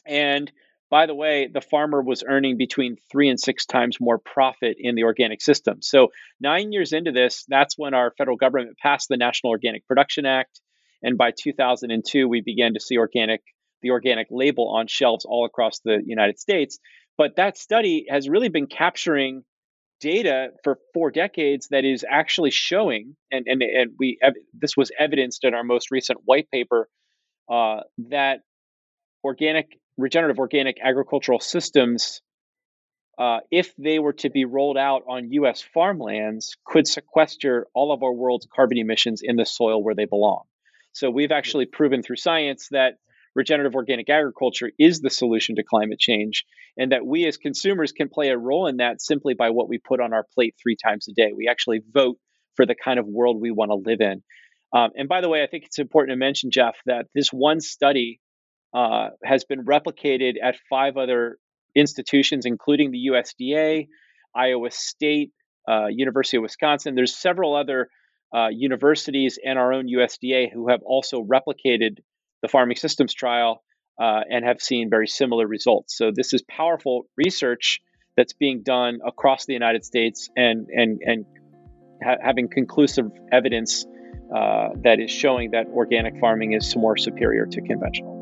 And 0.05 0.51
by 0.91 1.05
the 1.05 1.15
way, 1.15 1.47
the 1.51 1.61
farmer 1.61 2.01
was 2.01 2.21
earning 2.27 2.57
between 2.57 2.97
three 3.09 3.29
and 3.29 3.39
six 3.39 3.65
times 3.65 3.97
more 4.01 4.19
profit 4.19 4.75
in 4.77 4.95
the 4.95 5.03
organic 5.05 5.41
system. 5.41 5.81
So, 5.81 6.09
nine 6.41 6.73
years 6.73 6.91
into 6.91 7.13
this, 7.13 7.45
that's 7.47 7.77
when 7.77 7.93
our 7.93 8.13
federal 8.17 8.35
government 8.35 8.77
passed 8.77 9.07
the 9.07 9.15
National 9.15 9.51
Organic 9.51 9.87
Production 9.87 10.25
Act. 10.25 10.59
And 11.01 11.17
by 11.17 11.31
2002, 11.31 12.27
we 12.27 12.41
began 12.41 12.73
to 12.73 12.79
see 12.81 12.97
organic 12.97 13.41
the 13.81 13.91
organic 13.91 14.27
label 14.29 14.69
on 14.69 14.85
shelves 14.85 15.25
all 15.25 15.45
across 15.45 15.79
the 15.79 16.03
United 16.05 16.37
States. 16.37 16.77
But 17.17 17.37
that 17.37 17.57
study 17.57 18.05
has 18.09 18.29
really 18.29 18.49
been 18.49 18.67
capturing 18.67 19.43
data 20.01 20.49
for 20.63 20.77
four 20.93 21.09
decades 21.09 21.69
that 21.69 21.85
is 21.85 22.05
actually 22.07 22.51
showing, 22.51 23.15
and 23.31 23.45
and 23.47 23.63
and 23.63 23.91
we 23.97 24.19
this 24.53 24.75
was 24.75 24.91
evidenced 24.99 25.45
in 25.45 25.53
our 25.53 25.63
most 25.63 25.89
recent 25.89 26.19
white 26.25 26.49
paper 26.51 26.89
uh, 27.49 27.81
that 28.09 28.41
organic 29.23 29.77
regenerative 30.01 30.39
organic 30.39 30.77
agricultural 30.81 31.39
systems, 31.39 32.21
uh, 33.17 33.39
if 33.51 33.73
they 33.77 33.99
were 33.99 34.13
to 34.13 34.29
be 34.29 34.45
rolled 34.45 34.77
out 34.77 35.03
on 35.07 35.31
U.S. 35.31 35.61
farmlands, 35.61 36.55
could 36.65 36.87
sequester 36.87 37.67
all 37.73 37.91
of 37.91 38.03
our 38.03 38.13
world's 38.13 38.47
carbon 38.53 38.77
emissions 38.77 39.21
in 39.23 39.35
the 39.35 39.45
soil 39.45 39.83
where 39.83 39.95
they 39.95 40.05
belong. 40.05 40.43
So 40.93 41.09
we've 41.09 41.31
actually 41.31 41.65
proven 41.65 42.03
through 42.03 42.17
science 42.17 42.67
that 42.71 42.95
regenerative 43.35 43.75
organic 43.75 44.09
agriculture 44.09 44.71
is 44.77 44.99
the 44.99 45.09
solution 45.09 45.55
to 45.55 45.63
climate 45.63 45.99
change, 45.99 46.45
and 46.77 46.91
that 46.91 47.05
we 47.05 47.25
as 47.27 47.37
consumers 47.37 47.91
can 47.91 48.09
play 48.09 48.29
a 48.29 48.37
role 48.37 48.67
in 48.67 48.77
that 48.77 49.01
simply 49.01 49.33
by 49.33 49.51
what 49.51 49.69
we 49.69 49.77
put 49.77 50.01
on 50.01 50.13
our 50.13 50.25
plate 50.33 50.55
three 50.61 50.75
times 50.75 51.07
a 51.07 51.13
day. 51.13 51.31
We 51.35 51.47
actually 51.47 51.81
vote 51.93 52.17
for 52.55 52.65
the 52.65 52.75
kind 52.75 52.99
of 52.99 53.05
world 53.05 53.39
we 53.39 53.51
want 53.51 53.69
to 53.69 53.75
live 53.75 54.01
in. 54.01 54.23
Um, 54.73 54.91
and 54.95 55.07
by 55.07 55.21
the 55.21 55.29
way, 55.29 55.43
I 55.43 55.47
think 55.47 55.65
it's 55.65 55.79
important 55.79 56.13
to 56.13 56.17
mention, 56.17 56.51
Jeff, 56.51 56.75
that 56.85 57.07
this 57.13 57.29
one 57.29 57.59
study 57.61 58.19
uh, 58.73 59.09
has 59.23 59.43
been 59.43 59.65
replicated 59.65 60.35
at 60.41 60.55
five 60.69 60.97
other 60.97 61.37
institutions, 61.75 62.45
including 62.45 62.91
the 62.91 63.09
USDA, 63.11 63.87
Iowa 64.35 64.71
State, 64.71 65.31
uh, 65.67 65.87
University 65.87 66.37
of 66.37 66.43
Wisconsin. 66.43 66.95
There's 66.95 67.15
several 67.15 67.55
other 67.55 67.89
uh, 68.33 68.47
universities 68.47 69.37
and 69.43 69.59
our 69.59 69.73
own 69.73 69.87
USDA 69.87 70.51
who 70.51 70.69
have 70.69 70.81
also 70.83 71.21
replicated 71.21 71.97
the 72.41 72.47
farming 72.47 72.77
systems 72.77 73.13
trial 73.13 73.63
uh, 73.99 74.21
and 74.29 74.45
have 74.45 74.61
seen 74.61 74.89
very 74.89 75.07
similar 75.07 75.45
results. 75.45 75.97
So 75.97 76.11
this 76.15 76.33
is 76.33 76.41
powerful 76.43 77.07
research 77.17 77.81
that's 78.17 78.33
being 78.33 78.63
done 78.63 78.99
across 79.05 79.45
the 79.45 79.53
United 79.53 79.85
States 79.85 80.29
and 80.35 80.67
and 80.69 80.99
and 81.05 81.25
ha- 82.03 82.17
having 82.21 82.49
conclusive 82.49 83.05
evidence 83.31 83.85
uh, 84.35 84.69
that 84.83 84.99
is 84.99 85.11
showing 85.11 85.51
that 85.51 85.67
organic 85.67 86.19
farming 86.19 86.53
is 86.53 86.75
more 86.75 86.97
superior 86.97 87.45
to 87.45 87.61
conventional. 87.61 88.20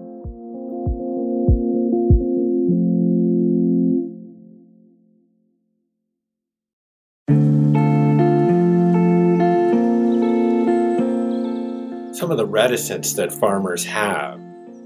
Some 12.29 12.39
of 12.39 12.45
the 12.45 12.53
reticence 12.53 13.13
that 13.13 13.33
farmers 13.33 13.83
have 13.83 14.39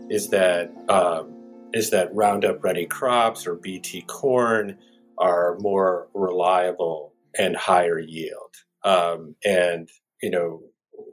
is 0.10 0.30
that 0.30 0.72
um, 0.88 1.30
is 1.74 1.90
that 1.90 2.08
Roundup 2.16 2.64
Ready 2.64 2.86
crops 2.86 3.46
or 3.46 3.56
BT 3.56 4.04
corn 4.04 4.78
are 5.18 5.58
more 5.60 6.08
reliable 6.14 7.14
and 7.38 7.58
higher 7.58 8.00
yield. 8.00 8.56
Um, 8.86 9.36
and 9.44 9.90
you 10.22 10.30
know, 10.30 10.62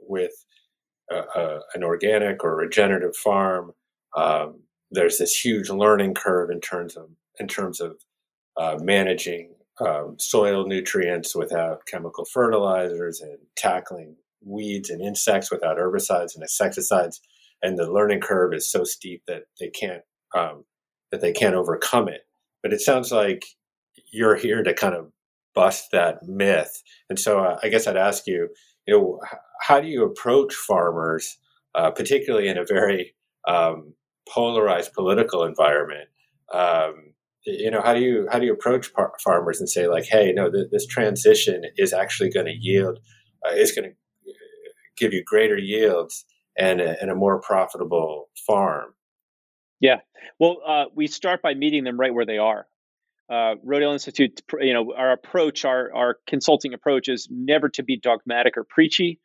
with 0.07 0.31
an 1.09 1.83
organic 1.83 2.45
or 2.45 2.55
regenerative 2.55 3.17
farm, 3.17 3.73
um, 4.15 4.61
there's 4.89 5.17
this 5.17 5.37
huge 5.37 5.69
learning 5.69 6.13
curve 6.13 6.49
in 6.49 6.61
terms 6.61 6.95
of 6.95 7.09
in 7.41 7.49
terms 7.49 7.81
of 7.81 7.97
uh, 8.55 8.77
managing 8.79 9.53
um, 9.81 10.15
soil 10.17 10.65
nutrients 10.65 11.35
without 11.35 11.85
chemical 11.87 12.23
fertilizers 12.23 13.19
and 13.19 13.37
tackling 13.57 14.15
weeds 14.43 14.89
and 14.89 15.01
insects 15.01 15.51
without 15.51 15.77
herbicides 15.77 16.33
and 16.35 16.43
insecticides, 16.43 17.21
and 17.61 17.77
the 17.77 17.91
learning 17.91 18.21
curve 18.21 18.53
is 18.53 18.69
so 18.69 18.83
steep 18.83 19.23
that 19.27 19.43
they 19.59 19.69
can't 19.69 20.03
um, 20.35 20.65
that 21.11 21.21
they 21.21 21.31
can't 21.31 21.55
overcome 21.55 22.07
it. 22.07 22.21
But 22.63 22.73
it 22.73 22.81
sounds 22.81 23.11
like 23.11 23.43
you're 24.11 24.35
here 24.35 24.63
to 24.63 24.73
kind 24.73 24.95
of 24.95 25.11
bust 25.53 25.91
that 25.91 26.23
myth. 26.23 26.81
And 27.09 27.19
so 27.19 27.39
uh, 27.39 27.59
I 27.61 27.69
guess 27.69 27.87
I'd 27.87 27.97
ask 27.97 28.27
you, 28.27 28.49
you 28.87 28.93
know, 28.93 29.19
how 29.61 29.81
do 29.81 29.87
you 29.87 30.03
approach 30.03 30.53
farmers, 30.55 31.37
uh, 31.75 31.91
particularly 31.91 32.47
in 32.47 32.57
a 32.57 32.65
very 32.65 33.13
um, 33.47 33.93
polarized 34.27 34.93
political 34.93 35.43
environment? 35.43 36.09
Um, 36.53 37.13
you 37.45 37.71
know, 37.71 37.81
how 37.81 37.93
do 37.93 38.01
you 38.01 38.27
how 38.31 38.39
do 38.39 38.45
you 38.45 38.53
approach 38.53 38.93
par- 38.93 39.13
farmers 39.23 39.59
and 39.59 39.69
say 39.69 39.87
like, 39.87 40.05
hey, 40.05 40.31
no, 40.31 40.51
th- 40.51 40.69
this 40.71 40.85
transition 40.85 41.63
is 41.77 41.91
actually 41.91 42.29
going 42.29 42.45
to 42.45 42.55
yield, 42.57 42.99
uh, 43.45 43.53
is 43.53 43.71
going 43.71 43.89
to 43.89 43.95
give 44.97 45.13
you 45.13 45.23
greater 45.23 45.57
yields 45.57 46.25
and 46.57 46.81
a, 46.81 47.01
and 47.01 47.09
a 47.09 47.15
more 47.15 47.39
profitable 47.41 48.29
farm. 48.47 48.93
Yeah. 49.79 50.01
Well, 50.39 50.57
uh, 50.67 50.85
we 50.95 51.07
start 51.07 51.41
by 51.41 51.53
meeting 51.53 51.83
them 51.83 51.99
right 51.99 52.13
where 52.13 52.25
they 52.25 52.37
are. 52.37 52.67
Uh, 53.29 53.55
Rodale 53.65 53.93
Institute, 53.93 54.41
you 54.59 54.73
know, 54.73 54.93
our 54.95 55.13
approach, 55.13 55.63
our, 55.65 55.93
our 55.95 56.17
consulting 56.27 56.73
approach 56.73 57.07
is 57.07 57.29
never 57.31 57.69
to 57.69 57.83
be 57.83 57.97
dogmatic 57.97 58.57
or 58.57 58.65
preachy. 58.65 59.19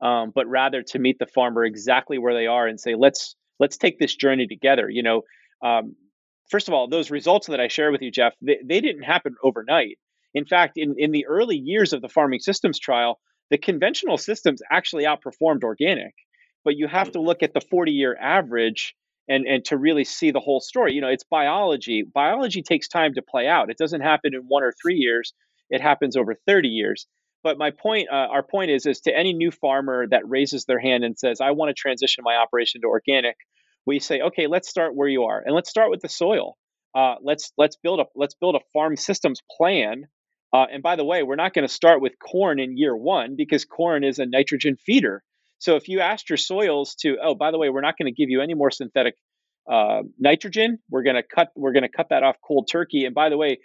um, 0.00 0.32
but 0.34 0.46
rather 0.46 0.82
to 0.82 0.98
meet 0.98 1.18
the 1.18 1.26
farmer 1.26 1.64
exactly 1.64 2.18
where 2.18 2.34
they 2.34 2.46
are 2.46 2.66
and 2.66 2.78
say, 2.78 2.94
let's 2.94 3.34
let's 3.58 3.76
take 3.76 3.98
this 3.98 4.14
journey 4.14 4.46
together. 4.46 4.88
You 4.90 5.02
know, 5.02 5.22
um, 5.64 5.96
first 6.50 6.68
of 6.68 6.74
all, 6.74 6.88
those 6.88 7.10
results 7.10 7.46
that 7.46 7.60
I 7.60 7.68
share 7.68 7.90
with 7.90 8.02
you, 8.02 8.10
Jeff, 8.10 8.34
they, 8.42 8.58
they 8.62 8.80
didn't 8.80 9.02
happen 9.04 9.34
overnight. 9.42 9.98
In 10.34 10.44
fact, 10.44 10.74
in, 10.76 10.96
in 10.98 11.12
the 11.12 11.26
early 11.26 11.56
years 11.56 11.94
of 11.94 12.02
the 12.02 12.10
farming 12.10 12.40
systems 12.40 12.78
trial, 12.78 13.18
the 13.50 13.58
conventional 13.58 14.18
systems 14.18 14.60
actually 14.70 15.04
outperformed 15.04 15.62
organic. 15.62 16.14
But 16.64 16.76
you 16.76 16.88
have 16.88 17.12
to 17.12 17.20
look 17.20 17.42
at 17.42 17.54
the 17.54 17.60
40 17.60 17.92
year 17.92 18.16
average 18.20 18.94
and, 19.28 19.46
and 19.46 19.64
to 19.66 19.76
really 19.76 20.04
see 20.04 20.30
the 20.30 20.40
whole 20.40 20.60
story. 20.60 20.94
You 20.94 21.00
know, 21.00 21.08
it's 21.08 21.24
biology. 21.24 22.02
Biology 22.02 22.62
takes 22.62 22.88
time 22.88 23.14
to 23.14 23.22
play 23.22 23.46
out. 23.46 23.70
It 23.70 23.78
doesn't 23.78 24.00
happen 24.00 24.34
in 24.34 24.42
one 24.42 24.62
or 24.62 24.72
three 24.80 24.96
years. 24.96 25.32
It 25.70 25.80
happens 25.80 26.16
over 26.16 26.34
30 26.46 26.68
years. 26.68 27.06
But 27.42 27.58
my 27.58 27.70
point, 27.70 28.08
uh, 28.10 28.14
our 28.14 28.42
point 28.42 28.70
is, 28.70 28.86
is 28.86 29.00
to 29.02 29.16
any 29.16 29.32
new 29.32 29.52
farmer 29.52 30.06
that 30.08 30.28
raises 30.28 30.64
their 30.64 30.80
hand 30.80 31.04
and 31.04 31.16
says, 31.16 31.40
"I 31.40 31.52
want 31.52 31.68
to 31.68 31.74
transition 31.74 32.24
my 32.24 32.36
operation 32.36 32.80
to 32.80 32.88
organic," 32.88 33.36
we 33.84 34.00
say, 34.00 34.20
"Okay, 34.20 34.48
let's 34.48 34.68
start 34.68 34.96
where 34.96 35.06
you 35.06 35.24
are, 35.24 35.40
and 35.44 35.54
let's 35.54 35.70
start 35.70 35.90
with 35.90 36.00
the 36.00 36.08
soil. 36.08 36.56
Uh, 36.92 37.16
let's 37.22 37.52
let's 37.56 37.76
build 37.76 38.00
a 38.00 38.06
let's 38.16 38.34
build 38.34 38.56
a 38.56 38.60
farm 38.72 38.96
systems 38.96 39.42
plan 39.56 40.06
uh, 40.52 40.66
and 40.72 40.82
by 40.82 40.96
the 40.96 41.04
way, 41.04 41.22
we're 41.22 41.36
not 41.36 41.54
going 41.54 41.66
to 41.66 41.72
start 41.72 42.00
with 42.00 42.18
corn 42.18 42.58
in 42.60 42.76
year 42.76 42.96
one 42.96 43.36
because 43.36 43.64
corn 43.64 44.04
is 44.04 44.18
a 44.18 44.26
nitrogen 44.26 44.76
feeder. 44.76 45.22
So 45.58 45.76
if 45.76 45.88
you 45.88 46.00
asked 46.00 46.30
your 46.30 46.36
soils 46.36 46.94
to, 46.96 47.16
oh, 47.22 47.34
by 47.34 47.50
the 47.50 47.58
way, 47.58 47.70
we're 47.70 47.80
not 47.80 47.96
going 47.98 48.12
to 48.12 48.16
give 48.16 48.30
you 48.30 48.40
any 48.40 48.54
more 48.54 48.70
synthetic 48.70 49.16
uh, 49.70 50.02
nitrogen. 50.18 50.78
We're 50.90 51.02
going 51.02 51.16
to 51.16 51.22
cut. 51.22 51.48
We're 51.56 51.72
going 51.72 51.82
to 51.82 51.88
cut 51.88 52.08
that 52.10 52.22
off 52.22 52.36
cold 52.46 52.68
turkey. 52.70 53.04
And 53.04 53.14
by 53.14 53.30
the 53.30 53.36
way, 53.36 53.58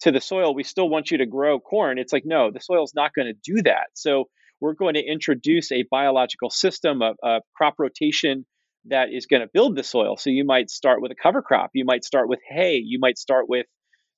to 0.00 0.12
the 0.12 0.20
soil, 0.20 0.54
we 0.54 0.62
still 0.62 0.88
want 0.88 1.10
you 1.10 1.18
to 1.18 1.26
grow 1.26 1.58
corn. 1.58 1.98
It's 1.98 2.12
like 2.12 2.24
no, 2.24 2.50
the 2.50 2.60
soil's 2.60 2.94
not 2.94 3.12
going 3.14 3.26
to 3.26 3.54
do 3.54 3.62
that. 3.62 3.88
So 3.94 4.28
we're 4.60 4.74
going 4.74 4.94
to 4.94 5.02
introduce 5.02 5.72
a 5.72 5.84
biological 5.90 6.50
system 6.50 7.02
of, 7.02 7.16
of 7.22 7.42
crop 7.56 7.74
rotation 7.78 8.44
that 8.86 9.08
is 9.12 9.26
going 9.26 9.42
to 9.42 9.48
build 9.52 9.76
the 9.76 9.82
soil. 9.82 10.16
So 10.16 10.30
you 10.30 10.44
might 10.44 10.70
start 10.70 11.02
with 11.02 11.10
a 11.12 11.16
cover 11.20 11.42
crop. 11.42 11.70
You 11.74 11.84
might 11.84 12.04
start 12.04 12.28
with 12.28 12.40
hay. 12.48 12.76
You 12.76 12.98
might 13.00 13.18
start 13.18 13.48
with 13.48 13.66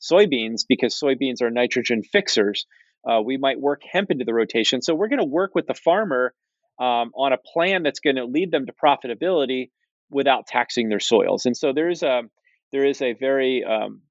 soybeans 0.01 0.63
because 0.69 0.99
soybeans 0.99 1.43
are 1.43 1.51
nitrogen 1.51 2.03
fixers. 2.03 2.67
Uh, 3.09 3.21
we 3.23 3.37
might 3.37 3.61
work 3.61 3.83
hemp 3.91 4.11
into 4.11 4.25
the 4.25 4.35
rotation. 4.35 4.83
So 4.83 4.95
we're 4.95 5.09
going 5.09 5.21
to 5.21 5.25
work 5.25 5.55
with 5.55 5.67
the 5.67 5.75
farmer 5.75 6.35
um, 6.79 7.13
on 7.15 7.33
a 7.33 7.39
plan 7.39 7.83
that's 7.83 8.01
going 8.01 8.17
to 8.17 8.25
lead 8.25 8.51
them 8.51 8.67
to 8.67 8.73
profitability 8.73 9.71
without 10.11 10.47
taxing 10.47 10.89
their 10.89 11.01
soils. 11.01 11.47
And 11.47 11.57
so 11.57 11.73
there 11.73 11.89
is 11.89 12.03
a 12.03 12.23
there 12.73 12.85
is 12.85 13.03
a 13.03 13.15
very 13.15 13.65
um, 13.65 14.03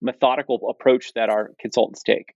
methodical 0.00 0.68
approach 0.68 1.12
that 1.14 1.30
our 1.30 1.52
consultants 1.60 2.02
take. 2.02 2.34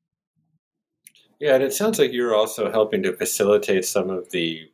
Yeah, 1.40 1.54
and 1.54 1.64
it 1.64 1.72
sounds 1.72 1.98
like 1.98 2.12
you're 2.12 2.34
also 2.34 2.70
helping 2.70 3.02
to 3.02 3.16
facilitate 3.16 3.84
some 3.84 4.10
of 4.10 4.30
the 4.30 4.70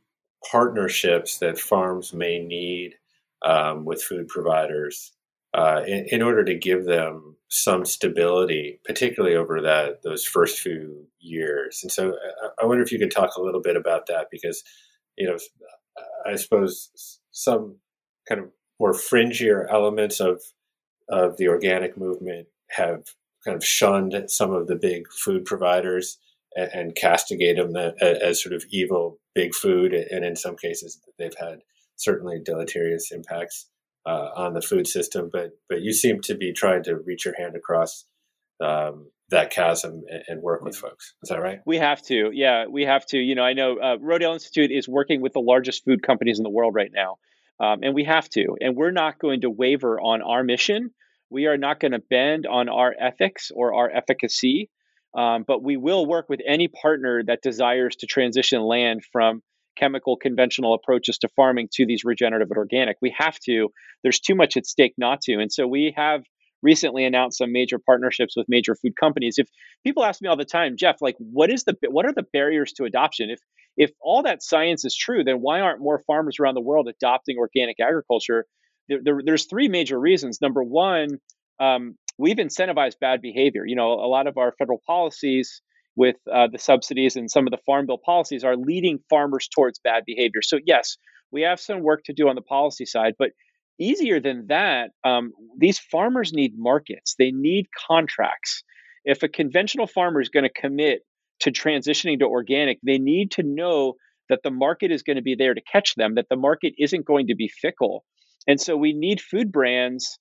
partnerships 0.50 1.38
that 1.38 1.58
farms 1.58 2.12
may 2.12 2.38
need 2.38 2.94
um, 3.42 3.84
with 3.84 4.02
food 4.02 4.28
providers 4.28 5.12
uh, 5.56 5.82
in, 5.86 6.06
in, 6.10 6.22
order 6.22 6.44
to 6.44 6.54
give 6.54 6.84
them 6.84 7.36
some 7.48 7.84
stability, 7.84 8.80
particularly 8.84 9.36
over 9.36 9.62
that 9.62 10.02
those 10.02 10.24
first 10.24 10.60
few 10.60 11.06
years. 11.18 11.80
And 11.82 11.90
so, 11.90 12.14
I, 12.42 12.62
I 12.62 12.66
wonder 12.66 12.82
if 12.82 12.92
you 12.92 12.98
could 12.98 13.10
talk 13.10 13.36
a 13.36 13.42
little 13.42 13.62
bit 13.62 13.76
about 13.76 14.06
that 14.06 14.26
because, 14.30 14.62
you 15.16 15.26
know, 15.26 15.38
I 16.26 16.36
suppose 16.36 17.18
some 17.30 17.76
kind 18.28 18.40
of 18.40 18.50
more 18.78 18.92
fringier 18.92 19.66
elements 19.70 20.20
of 20.20 20.42
of 21.08 21.36
the 21.36 21.48
organic 21.48 21.96
movement 21.96 22.48
have 22.70 23.04
kind 23.44 23.56
of 23.56 23.64
shunned 23.64 24.28
some 24.28 24.52
of 24.52 24.66
the 24.66 24.74
big 24.74 25.06
food 25.10 25.44
providers 25.44 26.18
and, 26.56 26.70
and 26.74 26.96
them 27.56 27.94
as 28.00 28.42
sort 28.42 28.54
of 28.54 28.64
evil 28.70 29.18
big 29.34 29.54
food, 29.54 29.94
and 29.94 30.24
in 30.24 30.34
some 30.36 30.56
cases, 30.56 31.00
they've 31.18 31.36
had 31.38 31.60
certainly 31.96 32.40
deleterious 32.44 33.12
impacts 33.12 33.68
uh, 34.06 34.30
on 34.36 34.54
the 34.54 34.62
food 34.62 34.86
system, 34.86 35.30
but 35.32 35.50
but 35.68 35.82
you 35.82 35.92
seem 35.92 36.20
to 36.22 36.34
be 36.34 36.52
trying 36.52 36.84
to 36.84 36.96
reach 36.96 37.24
your 37.24 37.34
hand 37.36 37.56
across 37.56 38.04
um, 38.62 39.10
that 39.30 39.50
chasm 39.50 40.04
and, 40.08 40.22
and, 40.28 40.42
work 40.42 40.62
with 40.62 40.76
folks. 40.76 41.14
Is 41.22 41.28
that 41.28 41.40
right? 41.40 41.58
We 41.66 41.78
have 41.78 42.00
to. 42.02 42.30
Yeah, 42.32 42.66
we 42.70 42.84
have 42.84 43.04
to. 43.06 43.18
You 43.18 43.34
know, 43.34 43.42
I 43.42 43.52
know 43.52 43.76
uh, 43.78 43.96
Rodale 43.98 44.34
Institute 44.34 44.70
is 44.70 44.88
working 44.88 45.20
with 45.20 45.32
the 45.32 45.40
largest 45.40 45.84
food 45.84 46.02
companies 46.02 46.38
in 46.38 46.44
the 46.44 46.50
world 46.50 46.74
right 46.74 46.90
now, 46.94 47.16
um, 47.60 47.80
and 47.82 47.94
we 47.94 48.04
have 48.04 48.28
to. 48.30 48.56
And 48.60 48.76
we're 48.76 48.92
not 48.92 49.18
going 49.18 49.40
to 49.40 49.50
waver 49.50 50.00
on 50.00 50.22
our 50.22 50.44
mission. 50.44 50.90
We 51.28 51.46
are 51.46 51.58
not 51.58 51.80
going 51.80 51.92
to 51.92 51.98
bend 51.98 52.46
on 52.46 52.68
our 52.68 52.94
ethics 52.98 53.50
or 53.54 53.74
our 53.74 53.90
efficacy. 53.90 54.70
Um, 55.16 55.44
but 55.46 55.62
we 55.62 55.78
will 55.78 56.04
work 56.04 56.28
with 56.28 56.40
any 56.46 56.68
partner 56.68 57.22
that 57.26 57.40
desires 57.42 57.96
to 57.96 58.06
transition 58.06 58.60
land 58.60 59.02
from 59.10 59.42
chemical 59.76 60.16
conventional 60.16 60.74
approaches 60.74 61.18
to 61.18 61.28
farming 61.36 61.68
to 61.74 61.86
these 61.86 62.04
regenerative 62.04 62.50
and 62.50 62.58
organic. 62.58 62.96
We 63.00 63.14
have 63.18 63.38
to. 63.46 63.68
There's 64.02 64.20
too 64.20 64.34
much 64.34 64.56
at 64.56 64.66
stake 64.66 64.94
not 64.98 65.20
to. 65.22 65.34
And 65.34 65.52
so 65.52 65.66
we 65.66 65.94
have 65.96 66.22
recently 66.62 67.04
announced 67.04 67.38
some 67.38 67.52
major 67.52 67.78
partnerships 67.78 68.34
with 68.36 68.46
major 68.48 68.74
food 68.74 68.94
companies. 68.98 69.36
If 69.38 69.48
people 69.84 70.04
ask 70.04 70.20
me 70.20 70.28
all 70.28 70.36
the 70.36 70.44
time, 70.44 70.76
Jeff, 70.76 70.96
like 71.00 71.16
what 71.18 71.50
is 71.50 71.64
the 71.64 71.76
what 71.88 72.06
are 72.06 72.12
the 72.12 72.26
barriers 72.32 72.72
to 72.74 72.84
adoption? 72.84 73.30
If 73.30 73.40
if 73.76 73.90
all 74.00 74.22
that 74.22 74.42
science 74.42 74.84
is 74.84 74.96
true, 74.96 75.22
then 75.22 75.36
why 75.36 75.60
aren't 75.60 75.80
more 75.80 76.02
farmers 76.06 76.36
around 76.40 76.54
the 76.54 76.62
world 76.62 76.88
adopting 76.88 77.36
organic 77.38 77.78
agriculture? 77.78 78.46
There, 78.88 79.00
there, 79.02 79.20
there's 79.24 79.46
three 79.46 79.68
major 79.68 79.98
reasons. 79.98 80.40
Number 80.40 80.62
one, 80.62 81.18
um, 81.60 81.96
we've 82.18 82.36
incentivized 82.36 82.98
bad 83.00 83.20
behavior. 83.20 83.64
You 83.66 83.76
know, 83.76 83.92
a 83.92 84.08
lot 84.08 84.26
of 84.26 84.38
our 84.38 84.54
federal 84.58 84.80
policies 84.86 85.60
with 85.96 86.16
uh, 86.32 86.46
the 86.52 86.58
subsidies 86.58 87.16
and 87.16 87.30
some 87.30 87.46
of 87.46 87.50
the 87.50 87.58
farm 87.64 87.86
bill 87.86 87.98
policies 87.98 88.44
are 88.44 88.56
leading 88.56 88.98
farmers 89.08 89.48
towards 89.48 89.78
bad 89.78 90.04
behavior. 90.06 90.42
So, 90.42 90.58
yes, 90.64 90.98
we 91.32 91.42
have 91.42 91.58
some 91.58 91.82
work 91.82 92.02
to 92.04 92.12
do 92.12 92.28
on 92.28 92.34
the 92.34 92.42
policy 92.42 92.84
side, 92.84 93.14
but 93.18 93.30
easier 93.78 94.20
than 94.20 94.46
that, 94.48 94.90
um, 95.04 95.32
these 95.58 95.78
farmers 95.78 96.32
need 96.32 96.52
markets, 96.56 97.14
they 97.18 97.30
need 97.30 97.66
contracts. 97.88 98.62
If 99.04 99.22
a 99.22 99.28
conventional 99.28 99.86
farmer 99.86 100.20
is 100.20 100.28
going 100.28 100.44
to 100.44 100.60
commit 100.60 101.00
to 101.40 101.50
transitioning 101.50 102.18
to 102.20 102.26
organic, 102.26 102.78
they 102.82 102.98
need 102.98 103.32
to 103.32 103.42
know 103.42 103.94
that 104.28 104.40
the 104.42 104.50
market 104.50 104.90
is 104.90 105.02
going 105.02 105.16
to 105.16 105.22
be 105.22 105.34
there 105.34 105.54
to 105.54 105.60
catch 105.60 105.94
them, 105.94 106.16
that 106.16 106.26
the 106.28 106.36
market 106.36 106.74
isn't 106.78 107.06
going 107.06 107.28
to 107.28 107.36
be 107.36 107.48
fickle. 107.48 108.04
And 108.46 108.60
so 108.60 108.76
we 108.76 108.92
need 108.92 109.20
food 109.20 109.52
brands 109.52 110.18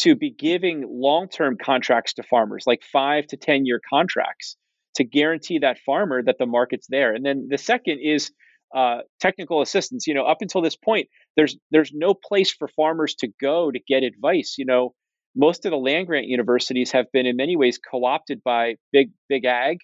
to 0.00 0.14
be 0.14 0.30
giving 0.30 0.84
long 0.88 1.28
term 1.28 1.56
contracts 1.60 2.14
to 2.14 2.22
farmers, 2.22 2.64
like 2.66 2.82
five 2.84 3.26
to 3.28 3.36
10 3.36 3.66
year 3.66 3.80
contracts 3.90 4.56
to 4.98 5.04
guarantee 5.04 5.60
that 5.60 5.78
farmer 5.86 6.22
that 6.22 6.36
the 6.38 6.46
market's 6.46 6.86
there. 6.88 7.14
And 7.14 7.24
then 7.24 7.48
the 7.50 7.58
second 7.58 8.00
is 8.00 8.30
uh, 8.74 8.98
technical 9.20 9.62
assistance. 9.62 10.06
You 10.06 10.14
know, 10.14 10.24
up 10.24 10.38
until 10.40 10.60
this 10.60 10.76
point, 10.76 11.08
there's 11.36 11.56
there's 11.70 11.92
no 11.94 12.14
place 12.14 12.52
for 12.52 12.68
farmers 12.68 13.14
to 13.20 13.28
go 13.40 13.70
to 13.70 13.80
get 13.88 14.02
advice. 14.02 14.56
You 14.58 14.66
know, 14.66 14.94
most 15.34 15.64
of 15.64 15.70
the 15.70 15.78
land 15.78 16.06
grant 16.06 16.26
universities 16.26 16.92
have 16.92 17.06
been 17.12 17.26
in 17.26 17.36
many 17.36 17.56
ways 17.56 17.78
co-opted 17.78 18.42
by 18.44 18.74
big 18.92 19.10
big 19.28 19.44
ag 19.44 19.78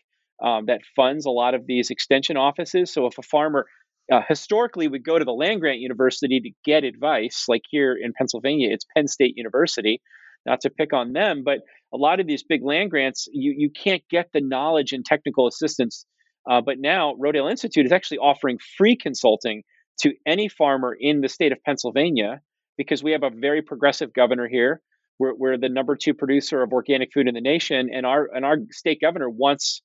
um, 0.44 0.66
that 0.66 0.80
funds 0.96 1.24
a 1.26 1.30
lot 1.30 1.54
of 1.54 1.66
these 1.66 1.90
extension 1.90 2.36
offices. 2.36 2.92
So 2.92 3.06
if 3.06 3.16
a 3.18 3.22
farmer 3.22 3.66
uh, 4.12 4.20
historically 4.28 4.88
would 4.88 5.04
go 5.04 5.18
to 5.18 5.24
the 5.24 5.32
land 5.32 5.60
grant 5.60 5.78
university 5.78 6.40
to 6.40 6.50
get 6.64 6.84
advice, 6.84 7.44
like 7.48 7.62
here 7.70 7.96
in 7.98 8.12
Pennsylvania, 8.12 8.68
it's 8.70 8.84
Penn 8.94 9.08
State 9.08 9.34
University 9.36 10.02
not 10.46 10.60
to 10.62 10.70
pick 10.70 10.92
on 10.92 11.12
them, 11.12 11.42
but 11.44 11.58
a 11.92 11.96
lot 11.96 12.20
of 12.20 12.26
these 12.26 12.42
big 12.42 12.62
land 12.62 12.90
grants, 12.90 13.28
you, 13.32 13.54
you 13.56 13.70
can't 13.70 14.02
get 14.10 14.30
the 14.32 14.40
knowledge 14.40 14.92
and 14.92 15.04
technical 15.04 15.46
assistance. 15.46 16.06
Uh, 16.48 16.60
but 16.60 16.78
now 16.78 17.14
Rodale 17.14 17.50
Institute 17.50 17.86
is 17.86 17.92
actually 17.92 18.18
offering 18.18 18.58
free 18.76 18.96
consulting 18.96 19.62
to 20.00 20.12
any 20.26 20.48
farmer 20.48 20.94
in 20.98 21.20
the 21.20 21.28
state 21.28 21.52
of 21.52 21.62
Pennsylvania 21.64 22.40
because 22.76 23.02
we 23.02 23.12
have 23.12 23.22
a 23.22 23.30
very 23.30 23.62
progressive 23.62 24.12
governor 24.12 24.48
here. 24.48 24.80
We're, 25.18 25.34
we're 25.34 25.56
the 25.56 25.68
number 25.68 25.96
two 25.96 26.14
producer 26.14 26.62
of 26.62 26.72
organic 26.72 27.12
food 27.12 27.28
in 27.28 27.34
the 27.34 27.40
nation, 27.40 27.88
and 27.92 28.04
our 28.04 28.28
and 28.34 28.44
our 28.44 28.56
state 28.72 29.00
governor 29.00 29.30
wants 29.30 29.80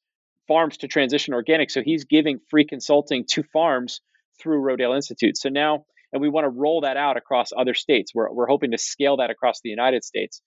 farms 0.47 0.77
to 0.77 0.87
transition 0.87 1.35
organic. 1.35 1.69
So 1.69 1.81
he's 1.83 2.05
giving 2.05 2.39
free 2.49 2.65
consulting 2.65 3.25
to 3.29 3.43
farms 3.43 4.01
through 4.41 4.63
Rodale 4.63 4.95
Institute. 4.95 5.37
So 5.37 5.49
now 5.49 5.85
and 6.11 6.21
we 6.21 6.29
want 6.29 6.45
to 6.45 6.49
roll 6.49 6.81
that 6.81 6.97
out 6.97 7.17
across 7.17 7.49
other 7.55 7.73
states. 7.73 8.11
We're, 8.13 8.31
we're 8.31 8.47
hoping 8.47 8.71
to 8.71 8.77
scale 8.77 9.17
that 9.17 9.29
across 9.29 9.61
the 9.63 9.69
United 9.69 10.03
States. 10.03 10.41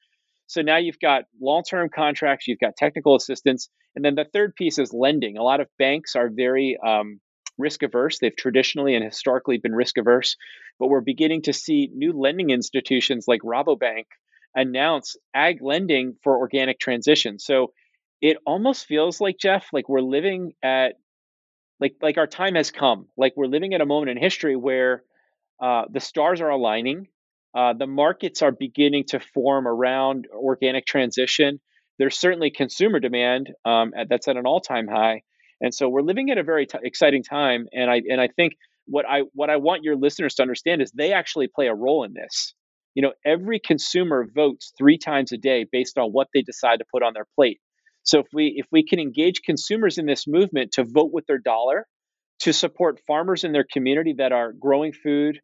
So 0.46 0.60
now 0.60 0.76
you've 0.76 0.98
got 0.98 1.24
long 1.40 1.62
term 1.68 1.88
contracts, 1.94 2.46
you've 2.48 2.58
got 2.58 2.76
technical 2.76 3.14
assistance. 3.14 3.68
And 3.94 4.04
then 4.04 4.14
the 4.14 4.26
third 4.32 4.54
piece 4.54 4.78
is 4.78 4.92
lending. 4.92 5.36
A 5.36 5.42
lot 5.42 5.60
of 5.60 5.68
banks 5.78 6.16
are 6.16 6.30
very 6.30 6.78
um, 6.84 7.20
risk 7.58 7.82
averse. 7.82 8.18
They've 8.18 8.36
traditionally 8.36 8.94
and 8.94 9.04
historically 9.04 9.58
been 9.58 9.74
risk 9.74 9.98
averse. 9.98 10.36
But 10.78 10.88
we're 10.88 11.00
beginning 11.00 11.42
to 11.42 11.52
see 11.52 11.90
new 11.92 12.12
lending 12.12 12.50
institutions 12.50 13.26
like 13.28 13.40
Rabobank 13.42 14.04
announce 14.54 15.16
ag 15.34 15.62
lending 15.62 16.16
for 16.22 16.36
organic 16.36 16.78
transition. 16.78 17.38
So 17.38 17.72
it 18.20 18.36
almost 18.46 18.86
feels 18.86 19.20
like, 19.20 19.36
Jeff, 19.38 19.66
like 19.72 19.88
we're 19.88 20.00
living 20.00 20.52
at 20.62 20.94
like 21.80 21.96
like 22.00 22.18
our 22.18 22.26
time 22.26 22.54
has 22.54 22.70
come. 22.70 23.06
Like 23.16 23.34
we're 23.36 23.46
living 23.46 23.74
at 23.74 23.80
a 23.80 23.86
moment 23.86 24.10
in 24.10 24.16
history 24.16 24.56
where 24.56 25.02
uh, 25.60 25.84
the 25.90 26.00
stars 26.00 26.40
are 26.40 26.50
aligning. 26.50 27.08
Uh, 27.54 27.74
the 27.74 27.86
markets 27.86 28.42
are 28.42 28.52
beginning 28.52 29.04
to 29.08 29.20
form 29.20 29.68
around 29.68 30.26
organic 30.32 30.86
transition. 30.86 31.60
There's 31.98 32.18
certainly 32.18 32.50
consumer 32.50 32.98
demand 33.00 33.50
um, 33.64 33.92
at, 33.96 34.08
that's 34.08 34.28
at 34.28 34.36
an 34.36 34.46
all-time 34.46 34.88
high, 34.88 35.22
and 35.60 35.74
so 35.74 35.88
we're 35.88 36.02
living 36.02 36.30
at 36.30 36.38
a 36.38 36.42
very 36.42 36.66
t- 36.66 36.78
exciting 36.82 37.22
time. 37.22 37.66
And 37.72 37.90
I 37.90 38.00
and 38.08 38.20
I 38.20 38.28
think 38.28 38.54
what 38.86 39.04
I 39.08 39.20
what 39.34 39.50
I 39.50 39.56
want 39.56 39.84
your 39.84 39.96
listeners 39.96 40.34
to 40.36 40.42
understand 40.42 40.82
is 40.82 40.90
they 40.90 41.12
actually 41.12 41.48
play 41.48 41.68
a 41.68 41.74
role 41.74 42.04
in 42.04 42.14
this. 42.14 42.54
You 42.94 43.02
know, 43.02 43.12
every 43.24 43.58
consumer 43.58 44.26
votes 44.34 44.72
three 44.76 44.98
times 44.98 45.32
a 45.32 45.38
day 45.38 45.66
based 45.70 45.98
on 45.98 46.10
what 46.10 46.28
they 46.34 46.42
decide 46.42 46.78
to 46.78 46.84
put 46.90 47.02
on 47.02 47.12
their 47.14 47.26
plate. 47.36 47.60
So 48.02 48.18
if 48.20 48.26
we 48.32 48.54
if 48.56 48.66
we 48.72 48.84
can 48.84 48.98
engage 48.98 49.42
consumers 49.42 49.98
in 49.98 50.06
this 50.06 50.26
movement 50.26 50.72
to 50.72 50.84
vote 50.84 51.10
with 51.12 51.26
their 51.26 51.38
dollar, 51.38 51.86
to 52.42 52.52
support 52.52 53.00
farmers 53.06 53.44
in 53.44 53.52
their 53.52 53.64
community 53.64 54.14
that 54.18 54.32
are 54.32 54.52
growing 54.52 54.92
food 54.92 55.40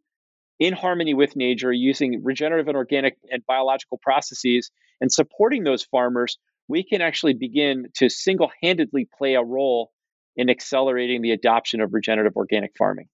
in 0.58 0.72
harmony 0.72 1.14
with 1.14 1.36
nature 1.36 1.72
using 1.72 2.22
regenerative 2.24 2.66
and 2.66 2.76
organic 2.76 3.16
and 3.30 3.46
biological 3.46 3.98
processes 4.02 4.70
and 5.00 5.12
supporting 5.12 5.62
those 5.62 5.84
farmers, 5.84 6.38
we 6.66 6.82
can 6.82 7.00
actually 7.00 7.34
begin 7.34 7.86
to 7.94 8.08
single-handedly 8.08 9.08
play 9.16 9.34
a 9.34 9.42
role 9.42 9.92
in 10.36 10.50
accelerating 10.50 11.22
the 11.22 11.30
adoption 11.30 11.80
of 11.80 11.94
regenerative 11.94 12.36
organic 12.36 12.72
farming. 12.76 13.08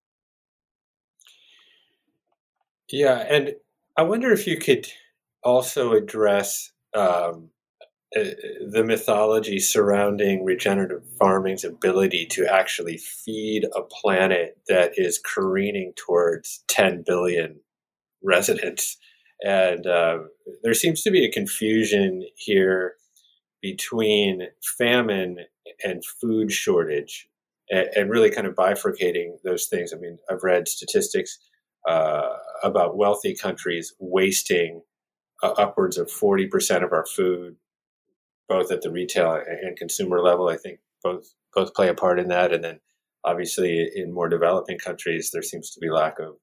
Yeah, 2.90 3.18
and 3.18 3.54
I 3.96 4.02
wonder 4.02 4.32
if 4.32 4.46
you 4.46 4.56
could 4.56 4.88
also 5.42 5.92
address 5.92 6.72
um, 6.94 7.50
the 8.14 8.84
mythology 8.86 9.58
surrounding 9.58 10.44
regenerative 10.44 11.02
farming's 11.18 11.64
ability 11.64 12.26
to 12.26 12.46
actually 12.46 12.96
feed 12.96 13.64
a 13.74 13.82
planet 13.82 14.58
that 14.68 14.92
is 14.96 15.18
careening 15.18 15.92
towards 15.96 16.62
10 16.68 17.02
billion 17.04 17.60
residents. 18.22 18.96
And 19.42 19.86
uh, 19.86 20.18
there 20.62 20.74
seems 20.74 21.02
to 21.02 21.10
be 21.10 21.24
a 21.24 21.30
confusion 21.30 22.24
here 22.36 22.94
between 23.60 24.48
famine 24.78 25.38
and 25.82 26.04
food 26.04 26.52
shortage 26.52 27.28
and, 27.70 27.88
and 27.96 28.10
really 28.10 28.30
kind 28.30 28.46
of 28.46 28.54
bifurcating 28.54 29.38
those 29.42 29.66
things. 29.66 29.92
I 29.92 29.96
mean, 29.96 30.18
I've 30.30 30.44
read 30.44 30.68
statistics 30.68 31.38
uh, 31.88 32.28
about 32.62 32.96
wealthy 32.96 33.34
countries 33.34 33.92
wasting 33.98 34.82
uh, 35.42 35.50
upwards 35.58 35.98
of 35.98 36.08
40% 36.08 36.84
of 36.84 36.92
our 36.92 37.06
food 37.06 37.56
both 38.48 38.70
at 38.70 38.82
the 38.82 38.90
retail 38.90 39.40
and 39.46 39.76
consumer 39.76 40.20
level. 40.20 40.48
I 40.48 40.56
think 40.56 40.80
both 41.02 41.34
both 41.54 41.74
play 41.74 41.88
a 41.88 41.94
part 41.94 42.18
in 42.18 42.28
that. 42.28 42.52
And 42.52 42.64
then 42.64 42.80
obviously 43.24 43.88
in 43.94 44.12
more 44.12 44.28
developing 44.28 44.78
countries, 44.78 45.30
there 45.32 45.42
seems 45.42 45.70
to 45.70 45.80
be 45.80 45.90
lack 45.90 46.18
of 46.18 46.36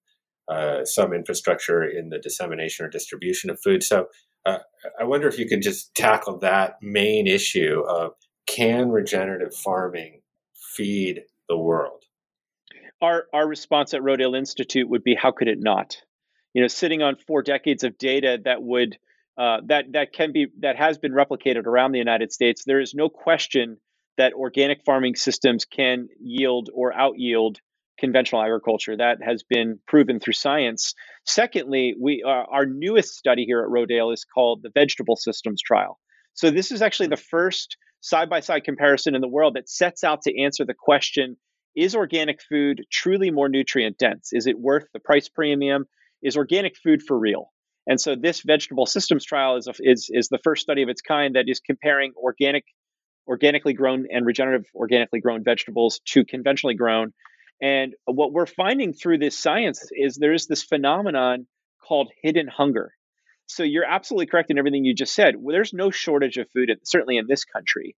uh, 0.49 0.85
some 0.85 1.13
infrastructure 1.13 1.83
in 1.83 2.09
the 2.09 2.19
dissemination 2.19 2.85
or 2.85 2.89
distribution 2.89 3.49
of 3.49 3.59
food. 3.61 3.83
So 3.83 4.07
uh, 4.45 4.59
I 4.99 5.03
wonder 5.03 5.27
if 5.27 5.37
you 5.37 5.47
could 5.47 5.61
just 5.61 5.93
tackle 5.95 6.39
that 6.39 6.75
main 6.81 7.27
issue 7.27 7.83
of 7.87 8.13
can 8.47 8.89
regenerative 8.89 9.53
farming 9.53 10.21
feed 10.75 11.21
the 11.49 11.57
world? 11.57 12.03
Our 13.01 13.25
our 13.33 13.47
response 13.47 13.93
at 13.93 14.01
Rodale 14.01 14.37
Institute 14.37 14.89
would 14.89 15.03
be 15.03 15.15
how 15.15 15.31
could 15.31 15.47
it 15.47 15.59
not? 15.59 15.97
You 16.53 16.61
know, 16.61 16.67
sitting 16.67 17.01
on 17.01 17.15
four 17.15 17.41
decades 17.41 17.83
of 17.83 17.97
data 17.97 18.39
that 18.45 18.61
would 18.61 18.97
uh, 19.37 19.57
that 19.67 19.85
that 19.93 20.13
can 20.13 20.31
be 20.31 20.47
that 20.59 20.75
has 20.75 20.97
been 20.97 21.13
replicated 21.13 21.65
around 21.65 21.91
the 21.91 21.99
United 21.99 22.31
States. 22.31 22.63
There 22.65 22.79
is 22.81 22.93
no 22.93 23.09
question 23.09 23.77
that 24.17 24.33
organic 24.33 24.83
farming 24.85 25.15
systems 25.15 25.65
can 25.65 26.07
yield 26.19 26.69
or 26.73 26.93
out 26.93 27.17
yield 27.17 27.59
conventional 27.97 28.41
agriculture. 28.41 28.97
That 28.97 29.19
has 29.23 29.43
been 29.43 29.79
proven 29.87 30.19
through 30.19 30.33
science. 30.33 30.93
Secondly, 31.25 31.95
we 31.99 32.23
uh, 32.25 32.29
our 32.29 32.65
newest 32.65 33.15
study 33.15 33.45
here 33.45 33.61
at 33.61 33.69
Rodale 33.69 34.13
is 34.13 34.25
called 34.25 34.63
the 34.63 34.71
Vegetable 34.73 35.15
Systems 35.15 35.61
Trial. 35.61 35.97
So 36.33 36.51
this 36.51 36.71
is 36.71 36.81
actually 36.81 37.07
the 37.07 37.17
first 37.17 37.77
side 38.01 38.29
by 38.29 38.39
side 38.39 38.63
comparison 38.63 39.15
in 39.15 39.21
the 39.21 39.27
world 39.27 39.53
that 39.55 39.69
sets 39.69 40.03
out 40.03 40.23
to 40.23 40.41
answer 40.41 40.65
the 40.65 40.75
question: 40.77 41.37
Is 41.75 41.95
organic 41.95 42.41
food 42.41 42.81
truly 42.91 43.31
more 43.31 43.47
nutrient 43.47 43.97
dense? 43.97 44.33
Is 44.33 44.45
it 44.45 44.59
worth 44.59 44.85
the 44.93 44.99
price 44.99 45.29
premium? 45.29 45.85
Is 46.21 46.35
organic 46.35 46.75
food 46.75 47.01
for 47.01 47.17
real? 47.17 47.51
And 47.87 47.99
so 47.99 48.15
this 48.15 48.41
vegetable 48.41 48.85
systems 48.85 49.25
trial 49.25 49.57
is, 49.57 49.67
a, 49.67 49.73
is, 49.79 50.09
is 50.11 50.29
the 50.29 50.39
first 50.43 50.61
study 50.61 50.83
of 50.83 50.89
its 50.89 51.01
kind 51.01 51.35
that 51.35 51.45
is 51.47 51.59
comparing 51.59 52.13
organic, 52.15 52.63
organically 53.27 53.73
grown 53.73 54.05
and 54.11 54.25
regenerative 54.25 54.67
organically 54.75 55.19
grown 55.19 55.43
vegetables 55.43 55.99
to 56.05 56.23
conventionally 56.25 56.75
grown. 56.75 57.13
And 57.61 57.93
what 58.05 58.33
we're 58.33 58.45
finding 58.47 58.93
through 58.93 59.19
this 59.19 59.37
science 59.37 59.87
is 59.91 60.15
there 60.15 60.33
is 60.33 60.47
this 60.47 60.63
phenomenon 60.63 61.47
called 61.87 62.11
hidden 62.21 62.47
hunger. 62.47 62.93
So 63.47 63.63
you're 63.63 63.85
absolutely 63.85 64.27
correct 64.27 64.49
in 64.49 64.57
everything 64.57 64.85
you 64.85 64.95
just 64.95 65.13
said. 65.13 65.35
There's 65.45 65.73
no 65.73 65.91
shortage 65.91 66.37
of 66.37 66.49
food, 66.51 66.71
certainly 66.83 67.17
in 67.17 67.25
this 67.27 67.43
country. 67.43 67.95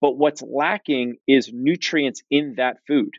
But 0.00 0.16
what's 0.16 0.42
lacking 0.42 1.16
is 1.26 1.50
nutrients 1.52 2.22
in 2.30 2.54
that 2.56 2.78
food. 2.86 3.14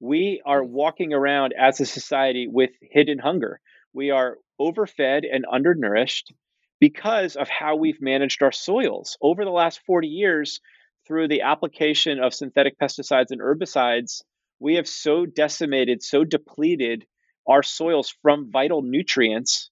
We 0.00 0.42
are 0.44 0.62
walking 0.62 1.12
around 1.12 1.54
as 1.58 1.80
a 1.80 1.86
society 1.86 2.48
with 2.48 2.70
hidden 2.80 3.18
hunger. 3.18 3.60
We 3.92 4.10
are 4.10 4.36
overfed 4.62 5.24
and 5.30 5.44
undernourished 5.50 6.32
because 6.80 7.36
of 7.36 7.48
how 7.48 7.76
we've 7.76 8.00
managed 8.00 8.42
our 8.42 8.52
soils. 8.52 9.16
Over 9.20 9.44
the 9.44 9.50
last 9.50 9.80
40 9.86 10.08
years, 10.08 10.60
through 11.06 11.28
the 11.28 11.42
application 11.42 12.20
of 12.20 12.34
synthetic 12.34 12.78
pesticides 12.78 13.30
and 13.30 13.40
herbicides, 13.40 14.22
we 14.60 14.76
have 14.76 14.88
so 14.88 15.26
decimated, 15.26 16.02
so 16.02 16.24
depleted 16.24 17.04
our 17.48 17.62
soils 17.62 18.14
from 18.22 18.50
vital 18.50 18.82
nutrients 18.82 19.70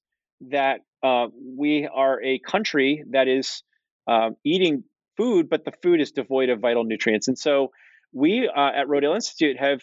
that 0.50 0.80
uh, 1.02 1.26
we 1.56 1.88
are 1.92 2.22
a 2.22 2.40
country 2.40 3.04
that 3.10 3.28
is 3.28 3.62
uh, 4.08 4.30
eating 4.44 4.84
food, 5.16 5.48
but 5.48 5.64
the 5.64 5.72
food 5.82 6.00
is 6.00 6.12
devoid 6.12 6.48
of 6.48 6.60
vital 6.60 6.84
nutrients. 6.84 7.28
And 7.28 7.38
so 7.38 7.70
we 8.12 8.48
uh, 8.48 8.70
at 8.74 8.88
Rodale 8.88 9.14
Institute 9.14 9.58
have 9.58 9.80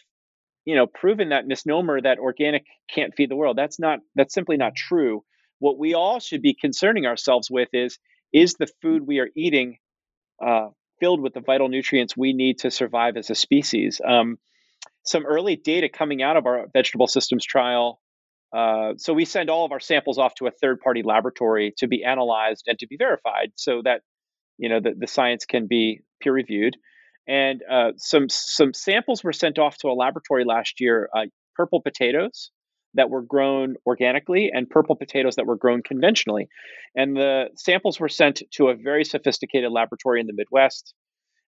you 0.67 0.75
know 0.75 0.85
proven 0.85 1.29
that 1.29 1.47
misnomer 1.47 2.01
that 2.01 2.19
organic 2.19 2.65
can't 2.93 3.15
feed 3.15 3.29
the 3.29 3.37
world. 3.37 3.57
That's 3.57 3.79
not 3.79 3.99
that's 4.15 4.33
simply 4.33 4.57
not 4.57 4.75
true. 4.75 5.23
What 5.59 5.79
we 5.79 5.93
all 5.93 6.19
should 6.19 6.41
be 6.41 6.53
concerning 6.53 7.05
ourselves 7.05 7.49
with 7.49 7.69
is 7.71 7.97
is 8.33 8.55
the 8.55 8.67
food 8.81 9.07
we 9.07 9.19
are 9.19 9.29
eating 9.33 9.77
uh, 10.45 10.67
filled 10.99 11.21
with 11.21 11.33
the 11.33 11.39
vital 11.39 11.69
nutrients 11.69 12.17
we 12.17 12.33
need 12.33 12.59
to 12.59 12.69
survive 12.69 13.15
as 13.15 13.29
a 13.29 13.35
species? 13.35 14.01
Um, 14.05 14.37
some 15.05 15.25
early 15.25 15.55
data 15.55 15.87
coming 15.87 16.21
out 16.21 16.35
of 16.35 16.45
our 16.45 16.67
vegetable 16.73 17.07
systems 17.07 17.45
trial 17.45 18.01
uh, 18.53 18.93
so 18.97 19.13
we 19.13 19.25
send 19.25 19.49
all 19.49 19.65
of 19.65 19.71
our 19.71 19.79
samples 19.79 20.17
off 20.17 20.35
to 20.35 20.47
a 20.47 20.51
third 20.51 20.79
party 20.79 21.03
laboratory 21.03 21.73
to 21.77 21.87
be 21.87 22.03
analyzed 22.03 22.65
and 22.67 22.79
to 22.79 22.87
be 22.87 22.97
verified 22.97 23.51
so 23.55 23.81
that 23.83 24.01
you 24.57 24.69
know 24.69 24.79
the, 24.79 24.93
the 24.97 25.07
science 25.07 25.45
can 25.45 25.67
be 25.67 26.01
peer 26.21 26.33
reviewed 26.33 26.75
and 27.27 27.61
uh, 27.69 27.91
some 27.97 28.29
some 28.29 28.73
samples 28.73 29.23
were 29.23 29.33
sent 29.33 29.59
off 29.59 29.77
to 29.79 29.87
a 29.87 29.93
laboratory 29.93 30.45
last 30.45 30.79
year. 30.79 31.09
Uh, 31.15 31.25
purple 31.55 31.81
potatoes 31.81 32.51
that 32.93 33.09
were 33.09 33.21
grown 33.21 33.75
organically 33.85 34.51
and 34.53 34.69
purple 34.69 34.95
potatoes 34.95 35.35
that 35.35 35.45
were 35.45 35.57
grown 35.57 35.81
conventionally, 35.83 36.47
and 36.95 37.15
the 37.15 37.45
samples 37.55 37.99
were 37.99 38.09
sent 38.09 38.43
to 38.51 38.67
a 38.67 38.75
very 38.75 39.03
sophisticated 39.03 39.71
laboratory 39.71 40.21
in 40.21 40.27
the 40.27 40.33
Midwest. 40.33 40.93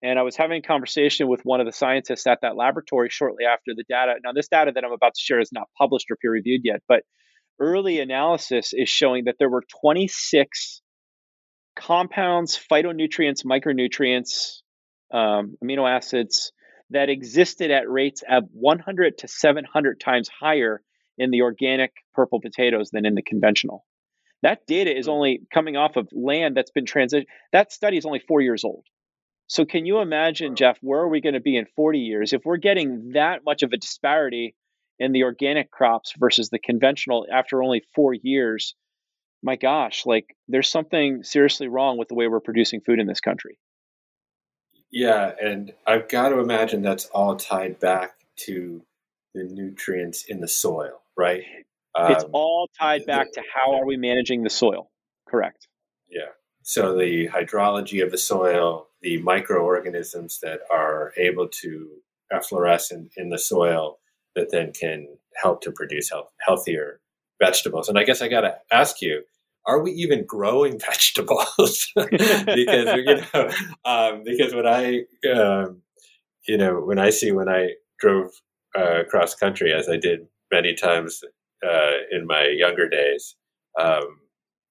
And 0.02 0.18
I 0.18 0.22
was 0.22 0.36
having 0.36 0.58
a 0.58 0.66
conversation 0.66 1.28
with 1.28 1.40
one 1.44 1.60
of 1.60 1.66
the 1.66 1.72
scientists 1.72 2.26
at 2.26 2.40
that 2.42 2.56
laboratory 2.56 3.08
shortly 3.10 3.46
after 3.46 3.72
the 3.74 3.84
data. 3.88 4.16
Now, 4.22 4.32
this 4.32 4.48
data 4.48 4.70
that 4.74 4.84
I'm 4.84 4.92
about 4.92 5.14
to 5.14 5.20
share 5.20 5.40
is 5.40 5.50
not 5.50 5.68
published 5.78 6.10
or 6.10 6.16
peer 6.16 6.30
reviewed 6.30 6.60
yet, 6.62 6.82
but 6.86 7.04
early 7.58 8.00
analysis 8.00 8.72
is 8.74 8.88
showing 8.90 9.24
that 9.24 9.36
there 9.38 9.48
were 9.48 9.62
26 9.80 10.82
compounds, 11.74 12.58
phytonutrients, 12.70 13.44
micronutrients, 13.44 14.60
um, 15.14 15.56
amino 15.62 15.88
acids 15.88 16.52
that 16.90 17.08
existed 17.08 17.70
at 17.70 17.88
rates 17.88 18.22
of 18.28 18.44
100 18.52 19.18
to 19.18 19.28
700 19.28 20.00
times 20.00 20.28
higher 20.28 20.82
in 21.16 21.30
the 21.30 21.42
organic 21.42 21.92
purple 22.12 22.40
potatoes 22.40 22.90
than 22.90 23.06
in 23.06 23.14
the 23.14 23.22
conventional. 23.22 23.84
That 24.42 24.66
data 24.66 24.94
is 24.94 25.06
hmm. 25.06 25.12
only 25.12 25.40
coming 25.52 25.76
off 25.76 25.96
of 25.96 26.08
land 26.12 26.56
that's 26.56 26.72
been 26.72 26.84
transitioned. 26.84 27.26
That 27.52 27.72
study 27.72 27.96
is 27.96 28.04
only 28.04 28.18
four 28.18 28.40
years 28.40 28.64
old. 28.64 28.84
So, 29.46 29.64
can 29.64 29.86
you 29.86 30.00
imagine, 30.00 30.56
Jeff, 30.56 30.78
where 30.80 31.00
are 31.00 31.08
we 31.08 31.20
going 31.20 31.34
to 31.34 31.40
be 31.40 31.56
in 31.56 31.66
40 31.76 31.98
years 31.98 32.32
if 32.32 32.42
we're 32.44 32.56
getting 32.56 33.12
that 33.12 33.42
much 33.44 33.62
of 33.62 33.72
a 33.72 33.76
disparity 33.76 34.54
in 34.98 35.12
the 35.12 35.24
organic 35.24 35.70
crops 35.70 36.14
versus 36.18 36.48
the 36.48 36.58
conventional 36.58 37.26
after 37.32 37.62
only 37.62 37.82
four 37.94 38.14
years? 38.14 38.74
My 39.42 39.56
gosh, 39.56 40.06
like 40.06 40.34
there's 40.48 40.70
something 40.70 41.22
seriously 41.22 41.68
wrong 41.68 41.98
with 41.98 42.08
the 42.08 42.14
way 42.14 42.26
we're 42.26 42.40
producing 42.40 42.80
food 42.80 42.98
in 42.98 43.06
this 43.06 43.20
country. 43.20 43.58
Yeah, 44.94 45.32
and 45.42 45.72
I've 45.88 46.08
got 46.08 46.28
to 46.28 46.38
imagine 46.38 46.80
that's 46.82 47.06
all 47.06 47.34
tied 47.34 47.80
back 47.80 48.12
to 48.46 48.80
the 49.34 49.42
nutrients 49.42 50.24
in 50.26 50.40
the 50.40 50.46
soil, 50.46 51.02
right? 51.16 51.42
Um, 51.96 52.12
it's 52.12 52.24
all 52.32 52.70
tied 52.78 53.04
back 53.04 53.26
the, 53.34 53.40
to 53.40 53.46
how 53.52 53.74
are 53.74 53.84
we 53.84 53.96
managing 53.96 54.44
the 54.44 54.50
soil. 54.50 54.92
Correct. 55.28 55.66
Yeah. 56.08 56.28
So 56.62 56.96
the 56.96 57.26
hydrology 57.26 58.04
of 58.04 58.12
the 58.12 58.18
soil, 58.18 58.86
the 59.02 59.20
microorganisms 59.20 60.38
that 60.42 60.60
are 60.72 61.12
able 61.16 61.48
to 61.62 61.88
effloresce 62.32 62.92
in, 62.92 63.10
in 63.16 63.30
the 63.30 63.38
soil 63.38 63.98
that 64.36 64.52
then 64.52 64.72
can 64.72 65.08
help 65.34 65.60
to 65.62 65.72
produce 65.72 66.10
health, 66.10 66.30
healthier 66.38 67.00
vegetables. 67.42 67.88
And 67.88 67.98
I 67.98 68.04
guess 68.04 68.22
I 68.22 68.28
got 68.28 68.42
to 68.42 68.58
ask 68.70 69.02
you, 69.02 69.24
are 69.66 69.82
we 69.82 69.92
even 69.92 70.24
growing 70.26 70.78
vegetables? 70.86 71.90
because 71.96 72.96
you 72.96 73.04
know, 73.04 73.50
um, 73.84 74.22
because 74.24 74.54
when 74.54 74.66
I, 74.66 75.04
um, 75.32 75.82
you 76.46 76.56
know, 76.56 76.80
when 76.80 76.98
I 76.98 77.10
see 77.10 77.32
when 77.32 77.48
I 77.48 77.70
drove 77.98 78.30
uh, 78.76 79.04
cross 79.08 79.34
country 79.34 79.72
as 79.72 79.88
I 79.88 79.96
did 79.96 80.26
many 80.52 80.74
times 80.74 81.22
uh, 81.66 81.92
in 82.10 82.26
my 82.26 82.46
younger 82.56 82.88
days 82.88 83.36
um, 83.80 84.18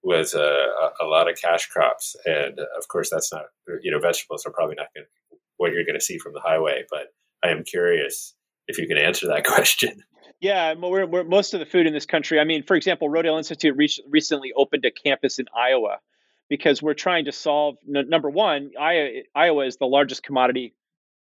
was 0.03 0.33
a, 0.33 0.67
a, 1.01 1.05
lot 1.05 1.29
of 1.29 1.37
cash 1.41 1.67
crops, 1.67 2.15
and 2.25 2.59
of 2.59 2.87
course, 2.89 3.09
that's 3.09 3.31
not 3.31 3.45
you 3.81 3.91
know 3.91 3.99
vegetables 3.99 4.45
are 4.45 4.51
probably 4.51 4.75
not 4.75 4.87
going 4.95 5.07
what 5.57 5.71
you're 5.71 5.85
going 5.85 5.99
to 5.99 6.03
see 6.03 6.17
from 6.17 6.33
the 6.33 6.41
highway. 6.41 6.83
But 6.89 7.07
I 7.43 7.49
am 7.49 7.63
curious 7.63 8.35
if 8.67 8.77
you 8.77 8.87
can 8.87 8.97
answer 8.97 9.27
that 9.27 9.45
question. 9.45 10.03
Yeah, 10.43 10.73
we're, 10.73 11.05
we're, 11.05 11.23
most 11.23 11.53
of 11.53 11.61
the 11.61 11.65
food 11.65 11.87
in 11.87 11.93
this 11.93 12.05
country. 12.05 12.37
I 12.37 12.43
mean, 12.43 12.63
for 12.63 12.75
example, 12.75 13.07
Rodale 13.07 13.37
Institute 13.37 13.77
re- 13.77 13.87
recently 14.09 14.51
opened 14.53 14.83
a 14.83 14.91
campus 14.91 15.39
in 15.39 15.45
Iowa 15.57 15.99
because 16.49 16.81
we're 16.81 16.95
trying 16.95 17.25
to 17.25 17.31
solve 17.31 17.77
n- 17.87 18.09
number 18.09 18.29
one. 18.29 18.71
Iowa 18.77 19.65
is 19.65 19.77
the 19.77 19.85
largest 19.85 20.21
commodity 20.21 20.75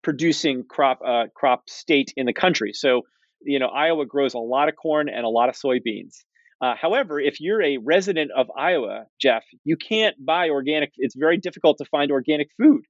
producing 0.05 0.63
crop 0.63 1.01
uh, 1.05 1.25
crop 1.35 1.69
state 1.69 2.13
in 2.15 2.27
the 2.27 2.33
country. 2.33 2.71
So, 2.71 3.01
you 3.41 3.59
know, 3.59 3.67
Iowa 3.67 4.05
grows 4.05 4.35
a 4.35 4.39
lot 4.39 4.69
of 4.69 4.77
corn 4.77 5.09
and 5.09 5.25
a 5.25 5.29
lot 5.29 5.49
of 5.49 5.55
soybeans. 5.55 6.19
Uh, 6.61 6.75
however, 6.81 7.19
if 7.19 7.41
you're 7.41 7.61
a 7.61 7.75
resident 7.75 8.31
of 8.31 8.49
Iowa, 8.57 9.03
Jeff, 9.19 9.43
you 9.65 9.75
can't 9.75 10.15
buy 10.25 10.47
organic. 10.47 10.93
It's 10.95 11.15
very 11.17 11.35
difficult 11.35 11.79
to 11.79 11.85
find 11.91 12.09
organic 12.09 12.47
food. 12.57 12.83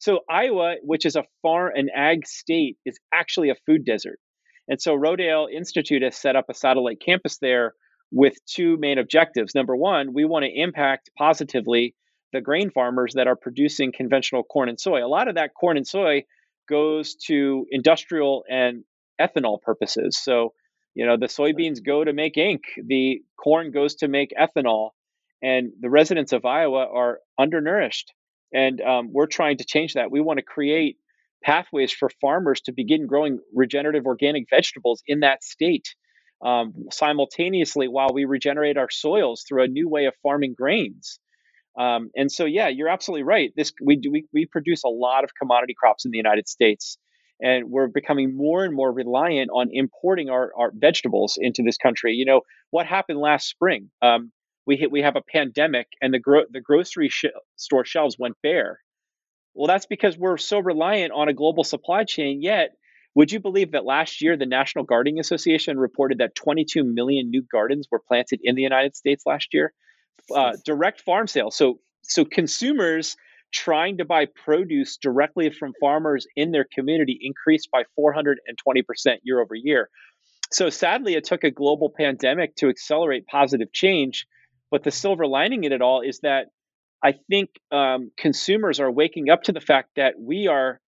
So 0.00 0.22
Iowa, 0.28 0.74
which 0.82 1.06
is 1.06 1.14
a 1.14 1.22
farm 1.42 1.74
and 1.76 1.90
ag 1.94 2.26
state, 2.26 2.76
is 2.84 2.98
actually 3.14 3.50
a 3.50 3.56
food 3.66 3.84
desert. 3.84 4.18
And 4.68 4.80
so 4.80 4.96
Rodale 4.96 5.52
Institute 5.52 6.02
has 6.02 6.16
set 6.16 6.36
up 6.36 6.46
a 6.48 6.54
satellite 6.54 7.00
campus 7.04 7.38
there 7.38 7.74
with 8.10 8.34
two 8.46 8.76
main 8.78 8.98
objectives. 8.98 9.54
Number 9.54 9.76
one, 9.76 10.12
we 10.12 10.24
want 10.24 10.44
to 10.44 10.50
impact 10.50 11.10
positively 11.16 11.94
the 12.32 12.40
grain 12.40 12.70
farmers 12.70 13.14
that 13.14 13.26
are 13.26 13.36
producing 13.36 13.92
conventional 13.92 14.42
corn 14.42 14.68
and 14.68 14.80
soy. 14.80 15.04
A 15.04 15.08
lot 15.08 15.28
of 15.28 15.36
that 15.36 15.54
corn 15.54 15.76
and 15.76 15.86
soy 15.86 16.24
goes 16.68 17.14
to 17.26 17.66
industrial 17.70 18.44
and 18.48 18.84
ethanol 19.20 19.60
purposes. 19.60 20.18
So, 20.20 20.52
you 20.94 21.06
know, 21.06 21.16
the 21.16 21.26
soybeans 21.26 21.84
go 21.84 22.04
to 22.04 22.12
make 22.12 22.36
ink, 22.36 22.62
the 22.84 23.22
corn 23.36 23.70
goes 23.70 23.96
to 23.96 24.08
make 24.08 24.32
ethanol, 24.38 24.90
and 25.42 25.72
the 25.80 25.90
residents 25.90 26.32
of 26.32 26.44
Iowa 26.44 26.86
are 26.92 27.20
undernourished. 27.38 28.12
And 28.52 28.80
um, 28.80 29.12
we're 29.12 29.26
trying 29.26 29.58
to 29.58 29.64
change 29.64 29.94
that. 29.94 30.10
We 30.10 30.20
want 30.20 30.38
to 30.38 30.44
create 30.44 30.96
pathways 31.42 31.92
for 31.92 32.10
farmers 32.20 32.60
to 32.62 32.72
begin 32.72 33.06
growing 33.06 33.38
regenerative 33.54 34.06
organic 34.06 34.44
vegetables 34.50 35.02
in 35.06 35.20
that 35.20 35.44
state 35.44 35.94
um, 36.44 36.72
simultaneously 36.90 37.88
while 37.88 38.10
we 38.12 38.24
regenerate 38.24 38.76
our 38.76 38.90
soils 38.90 39.44
through 39.48 39.64
a 39.64 39.68
new 39.68 39.88
way 39.88 40.06
of 40.06 40.14
farming 40.22 40.54
grains. 40.56 41.18
Um, 41.78 42.10
and 42.16 42.30
so, 42.32 42.46
yeah, 42.46 42.68
you're 42.68 42.88
absolutely 42.88 43.24
right. 43.24 43.52
This 43.56 43.72
we 43.82 43.96
do 43.96 44.10
we, 44.10 44.24
we 44.32 44.46
produce 44.46 44.84
a 44.84 44.88
lot 44.88 45.24
of 45.24 45.34
commodity 45.34 45.74
crops 45.78 46.04
in 46.04 46.10
the 46.10 46.16
United 46.16 46.48
States, 46.48 46.96
and 47.40 47.70
we're 47.70 47.88
becoming 47.88 48.34
more 48.34 48.64
and 48.64 48.74
more 48.74 48.90
reliant 48.90 49.50
on 49.50 49.68
importing 49.72 50.30
our, 50.30 50.52
our 50.58 50.72
vegetables 50.74 51.38
into 51.38 51.62
this 51.62 51.76
country. 51.76 52.12
You 52.14 52.24
know 52.24 52.40
what 52.70 52.86
happened 52.86 53.18
last 53.18 53.48
spring? 53.48 53.90
Um, 54.00 54.32
we 54.66 54.76
hit, 54.76 54.90
we 54.90 55.02
have 55.02 55.16
a 55.16 55.22
pandemic, 55.30 55.86
and 56.00 56.14
the 56.14 56.18
gro- 56.18 56.46
the 56.50 56.62
grocery 56.62 57.08
sh- 57.10 57.26
store 57.56 57.84
shelves 57.84 58.16
went 58.18 58.36
bare. 58.42 58.80
Well, 59.56 59.66
that's 59.66 59.86
because 59.86 60.16
we're 60.18 60.36
so 60.36 60.58
reliant 60.58 61.12
on 61.12 61.28
a 61.28 61.32
global 61.32 61.64
supply 61.64 62.04
chain. 62.04 62.42
Yet, 62.42 62.70
would 63.14 63.32
you 63.32 63.40
believe 63.40 63.72
that 63.72 63.84
last 63.84 64.20
year 64.20 64.36
the 64.36 64.46
National 64.46 64.84
Gardening 64.84 65.18
Association 65.18 65.78
reported 65.78 66.18
that 66.18 66.34
22 66.34 66.84
million 66.84 67.30
new 67.30 67.42
gardens 67.42 67.88
were 67.90 68.02
planted 68.06 68.40
in 68.42 68.54
the 68.54 68.62
United 68.62 68.94
States 68.94 69.24
last 69.26 69.54
year? 69.54 69.72
uh, 70.34 70.52
direct 70.64 71.00
farm 71.00 71.26
sales. 71.26 71.56
So 71.56 71.80
so 72.02 72.24
consumers 72.24 73.16
trying 73.52 73.98
to 73.98 74.04
buy 74.04 74.26
produce 74.26 74.96
directly 74.96 75.50
from 75.50 75.72
farmers 75.80 76.26
in 76.36 76.50
their 76.52 76.66
community 76.72 77.18
increased 77.20 77.70
by 77.70 77.84
420% 77.98 78.36
year 79.22 79.40
over 79.40 79.54
year. 79.54 79.88
So 80.52 80.70
sadly, 80.70 81.14
it 81.14 81.24
took 81.24 81.42
a 81.44 81.50
global 81.50 81.90
pandemic 81.96 82.54
to 82.56 82.68
accelerate 82.68 83.26
positive 83.26 83.72
change. 83.72 84.26
But 84.70 84.82
the 84.82 84.90
silver 84.90 85.26
lining 85.26 85.64
in 85.64 85.72
it 85.72 85.80
all 85.80 86.00
is 86.00 86.20
that 86.20 86.46
I 87.06 87.14
think 87.30 87.50
um, 87.70 88.10
consumers 88.16 88.80
are 88.80 88.90
waking 88.90 89.30
up 89.30 89.44
to 89.44 89.52
the 89.52 89.60
fact 89.60 89.90
that 89.94 90.14
we 90.18 90.48
are 90.48 90.80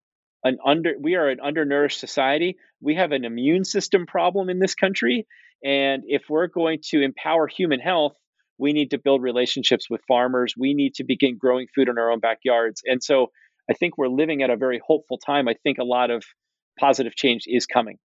an 0.43 0.57
under 0.65 0.95
we 0.99 1.15
are 1.15 1.29
an 1.29 1.39
undernourished 1.39 1.99
society. 1.99 2.57
We 2.81 2.95
have 2.95 3.13
an 3.13 3.23
immune 3.23 3.63
system 3.63 4.05
problem 4.05 4.49
in 4.49 4.59
this 4.59 4.75
country, 4.75 5.25
and 5.63 6.03
if 6.07 6.23
we're 6.29 6.47
going 6.47 6.79
to 6.89 7.01
empower 7.01 7.47
human 7.47 7.79
health, 7.79 8.15
we 8.57 8.73
need 8.73 8.91
to 8.91 8.97
build 8.97 9.21
relationships 9.21 9.89
with 9.89 10.01
farmers. 10.07 10.53
We 10.57 10.73
need 10.73 10.95
to 10.95 11.05
begin 11.05 11.37
growing 11.37 11.67
food 11.73 11.87
in 11.87 11.97
our 11.97 12.11
own 12.11 12.19
backyards. 12.19 12.81
And 12.85 13.01
so 13.01 13.31
I 13.69 13.73
think 13.73 13.97
we're 13.97 14.09
living 14.09 14.43
at 14.43 14.49
a 14.49 14.57
very 14.57 14.81
hopeful 14.85 15.17
time. 15.17 15.47
I 15.47 15.55
think 15.63 15.77
a 15.77 15.85
lot 15.85 16.11
of 16.11 16.25
positive 16.77 17.15
change 17.15 17.43
is 17.47 17.65
coming. 17.65 17.97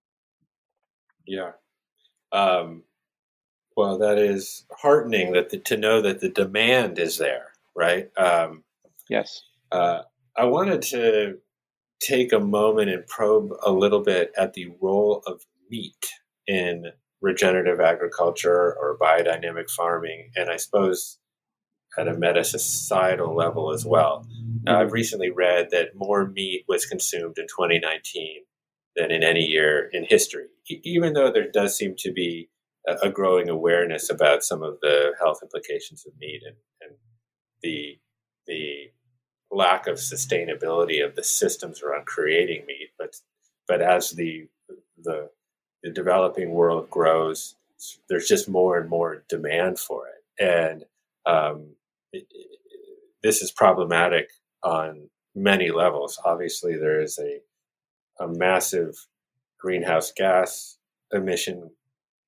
Yeah. 1.27 1.51
Um, 2.31 2.83
well, 3.75 3.97
that 3.97 4.17
is 4.17 4.65
heartening 4.71 5.33
that 5.33 5.49
the, 5.49 5.57
to 5.59 5.75
know 5.77 6.01
that 6.01 6.21
the 6.21 6.29
demand 6.29 6.97
is 6.99 7.17
there, 7.17 7.47
right? 7.75 8.07
Um, 8.17 8.63
yes. 9.09 9.41
Uh, 9.71 10.01
I 10.35 10.45
wanted 10.45 10.81
to 10.83 11.37
take 12.01 12.33
a 12.33 12.39
moment 12.39 12.89
and 12.89 13.05
probe 13.07 13.51
a 13.65 13.71
little 13.71 14.01
bit 14.01 14.31
at 14.37 14.53
the 14.53 14.71
role 14.81 15.23
of 15.25 15.41
meat 15.69 16.05
in 16.47 16.91
regenerative 17.21 17.79
agriculture 17.79 18.75
or 18.79 18.97
biodynamic 19.01 19.69
farming, 19.69 20.31
and 20.35 20.49
I 20.49 20.57
suppose 20.57 21.17
at 21.97 22.07
a 22.07 22.13
meta 22.13 22.43
societal 22.43 23.35
level 23.35 23.71
as 23.71 23.85
well. 23.85 24.27
Now, 24.63 24.81
I've 24.81 24.91
recently 24.91 25.29
read 25.29 25.69
that 25.71 25.95
more 25.95 26.27
meat 26.27 26.65
was 26.67 26.85
consumed 26.85 27.37
in 27.37 27.45
2019 27.45 28.43
than 28.95 29.11
in 29.11 29.23
any 29.23 29.45
year 29.45 29.89
in 29.93 30.05
history, 30.05 30.47
even 30.69 31.13
though 31.13 31.31
there 31.31 31.49
does 31.49 31.77
seem 31.77 31.95
to 31.99 32.11
be 32.11 32.49
a, 32.87 33.09
growing 33.09 33.49
awareness 33.49 34.09
about 34.09 34.43
some 34.43 34.61
of 34.61 34.77
the 34.81 35.13
health 35.19 35.39
implications 35.41 36.05
of 36.05 36.13
meat 36.19 36.41
and, 36.45 36.55
and 36.81 36.97
the 37.61 37.97
the 38.47 38.91
lack 39.51 39.87
of 39.87 39.95
sustainability 39.97 41.03
of 41.05 41.15
the 41.15 41.23
systems 41.23 41.81
around 41.81 42.05
creating 42.05 42.65
meat. 42.65 42.89
But 42.97 43.15
but 43.67 43.81
as 43.81 44.11
the 44.11 44.47
the 45.01 45.29
the 45.83 45.91
developing 45.91 46.51
world 46.51 46.89
grows, 46.89 47.55
there's 48.09 48.27
just 48.27 48.49
more 48.49 48.77
and 48.77 48.89
more 48.89 49.23
demand 49.29 49.79
for 49.79 50.07
it. 50.07 50.43
And 50.43 50.83
um, 51.25 51.75
it, 52.11 52.25
it, 52.31 52.59
this 53.21 53.41
is 53.41 53.51
problematic 53.51 54.29
on 54.63 55.09
many 55.35 55.71
levels. 55.71 56.19
Obviously, 56.25 56.75
there 56.75 57.01
is 57.01 57.19
a, 57.19 57.41
a 58.23 58.27
massive 58.27 58.95
greenhouse 59.59 60.11
gas 60.11 60.77
emission 61.11 61.71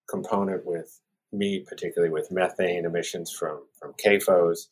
component 0.09 0.65
with 0.65 0.99
meat, 1.31 1.65
particularly 1.65 2.11
with 2.11 2.31
methane 2.31 2.85
emissions 2.85 3.31
from, 3.31 3.61
from 3.79 3.93
CAFOs. 3.93 4.67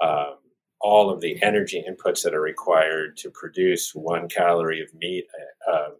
Um, 0.00 0.36
all 0.80 1.10
of 1.10 1.20
the 1.20 1.42
energy 1.42 1.82
inputs 1.88 2.22
that 2.22 2.34
are 2.34 2.40
required 2.40 3.16
to 3.16 3.30
produce 3.30 3.94
one 3.94 4.28
calorie 4.28 4.82
of 4.82 4.92
meat. 4.94 5.24
Uh, 5.70 5.90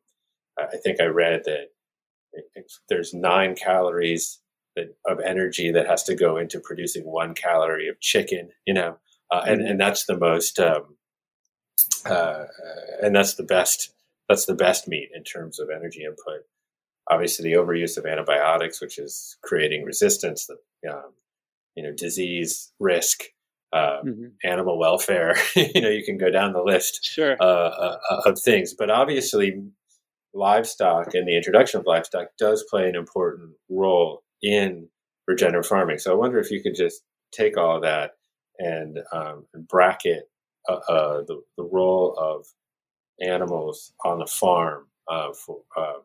I 0.59 0.77
think 0.77 1.01
I 1.01 1.07
read 1.07 1.43
that 1.47 1.69
there's 2.89 3.15
nine 3.15 3.55
calories 3.55 4.41
that, 4.77 4.97
of 5.07 5.21
energy 5.21 5.71
that 5.71 5.87
has 5.87 6.03
to 6.05 6.15
go 6.15 6.37
into 6.37 6.61
producing 6.61 7.05
one 7.05 7.35
calorie 7.35 7.89
of 7.89 8.01
chicken, 8.01 8.51
you 8.67 8.75
know, 8.75 8.99
uh, 9.31 9.43
and, 9.47 9.61
mm-hmm. 9.61 9.71
and 9.71 9.81
that's 9.81 10.05
the 10.05 10.19
most, 10.19 10.59
um, 10.61 10.97
uh, 12.07 12.45
and 13.03 13.15
that's 13.15 13.35
the 13.35 13.43
best, 13.43 13.95
that's 14.29 14.47
the 14.47 14.55
best 14.55 14.89
meat 14.89 15.09
in 15.15 15.23
terms 15.25 15.59
of 15.59 15.71
energy 15.75 16.05
input. 16.05 16.43
Obviously, 17.11 17.51
the 17.51 17.59
overuse 17.59 17.97
of 17.97 18.07
antibiotics, 18.07 18.81
which 18.81 18.99
is 18.99 19.37
creating 19.43 19.85
resistance, 19.85 20.47
the 20.47 20.91
um, 20.91 21.13
you 21.75 21.83
know 21.83 21.93
disease 21.93 22.73
risk, 22.81 23.25
uh, 23.75 24.03
mm-hmm. 24.05 24.27
animal 24.45 24.79
welfare. 24.79 25.35
you 25.57 25.81
know, 25.81 25.91
you 25.91 26.05
can 26.05 26.17
go 26.17 26.31
down 26.31 26.53
the 26.53 26.63
list 26.63 27.05
sure. 27.05 27.37
Uh, 27.41 27.45
uh, 27.45 28.21
of 28.25 28.39
things. 28.39 28.73
But 28.73 28.89
obviously, 28.89 29.61
livestock 30.33 31.15
and 31.15 31.27
the 31.27 31.37
introduction 31.37 31.81
of 31.81 31.87
livestock 31.87 32.29
does 32.39 32.65
play 32.71 32.89
an 32.89 32.95
important 32.95 33.51
role 33.69 34.23
in 34.43 34.89
regenerative 35.27 35.67
farming. 35.67 35.99
So 35.99 36.13
I 36.13 36.15
wonder 36.15 36.39
if 36.39 36.51
you 36.51 36.63
could 36.63 36.77
just 36.77 37.03
take 37.33 37.57
all 37.57 37.77
of 37.77 37.83
that 37.83 38.13
and, 38.59 38.99
um, 39.13 39.47
bracket 39.69 40.31
uh, 40.69 40.81
uh, 40.89 41.23
the, 41.27 41.43
the 41.57 41.65
role 41.65 42.15
of 42.17 42.47
animals 43.21 43.93
on 44.05 44.19
the 44.19 44.27
farm 44.27 44.87
uh, 45.11 45.33
for, 45.33 45.63
um, 45.77 46.03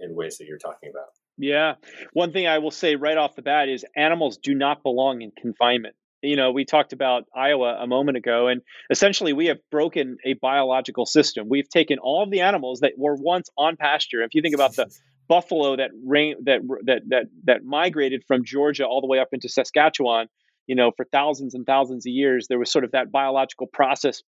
in 0.00 0.14
ways 0.14 0.38
that 0.38 0.46
you're 0.46 0.58
talking 0.58 0.90
about. 0.90 1.08
Yeah. 1.36 1.74
One 2.12 2.32
thing 2.32 2.46
I 2.46 2.58
will 2.58 2.70
say 2.70 2.94
right 2.94 3.16
off 3.16 3.34
the 3.34 3.42
bat 3.42 3.68
is 3.68 3.84
animals 3.96 4.38
do 4.38 4.54
not 4.54 4.84
belong 4.84 5.22
in 5.22 5.32
confinement 5.36 5.96
you 6.24 6.36
know, 6.36 6.50
we 6.50 6.64
talked 6.64 6.92
about 6.92 7.24
Iowa 7.34 7.78
a 7.80 7.86
moment 7.86 8.16
ago, 8.16 8.48
and 8.48 8.62
essentially 8.90 9.32
we 9.32 9.46
have 9.46 9.58
broken 9.70 10.16
a 10.24 10.34
biological 10.34 11.06
system. 11.06 11.48
We've 11.48 11.68
taken 11.68 11.98
all 11.98 12.22
of 12.22 12.30
the 12.30 12.40
animals 12.40 12.80
that 12.80 12.92
were 12.96 13.14
once 13.14 13.50
on 13.56 13.76
pasture. 13.76 14.22
If 14.22 14.34
you 14.34 14.42
think 14.42 14.54
about 14.54 14.74
the 14.74 14.90
buffalo 15.28 15.76
that 15.76 15.90
rain 16.04 16.36
that 16.44 16.60
that 16.84 17.02
that 17.08 17.24
that 17.44 17.64
migrated 17.64 18.24
from 18.26 18.44
Georgia 18.44 18.84
all 18.84 19.00
the 19.00 19.06
way 19.06 19.18
up 19.18 19.28
into 19.32 19.48
Saskatchewan, 19.48 20.28
you 20.66 20.74
know, 20.74 20.90
for 20.96 21.04
thousands 21.04 21.54
and 21.54 21.66
thousands 21.66 22.06
of 22.06 22.12
years, 22.12 22.46
there 22.48 22.58
was 22.58 22.70
sort 22.70 22.84
of 22.84 22.92
that 22.92 23.12
biological 23.12 23.66
process 23.66 24.22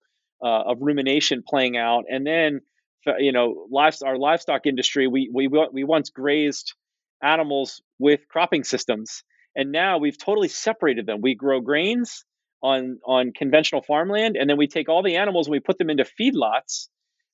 uh, 0.43 0.63
of 0.63 0.77
rumination 0.81 1.43
playing 1.47 1.77
out, 1.77 2.05
and 2.09 2.25
then, 2.27 2.61
you 3.19 3.31
know, 3.31 3.67
livestock, 3.71 4.07
our 4.07 4.17
livestock 4.17 4.65
industry, 4.65 5.07
we 5.07 5.29
we 5.33 5.47
we 5.47 5.83
once 5.83 6.09
grazed 6.09 6.73
animals 7.21 7.81
with 7.99 8.27
cropping 8.27 8.63
systems. 8.63 9.23
And 9.55 9.71
now 9.71 9.97
we've 9.97 10.17
totally 10.17 10.47
separated 10.49 11.05
them. 11.05 11.21
We 11.21 11.35
grow 11.35 11.61
grains 11.61 12.25
on 12.61 12.99
on 13.05 13.31
conventional 13.35 13.81
farmland, 13.81 14.35
and 14.37 14.49
then 14.49 14.57
we 14.57 14.67
take 14.67 14.89
all 14.89 15.03
the 15.03 15.17
animals 15.17 15.47
and 15.47 15.51
we 15.51 15.59
put 15.59 15.77
them 15.77 15.89
into 15.89 16.05
feedlots. 16.19 16.87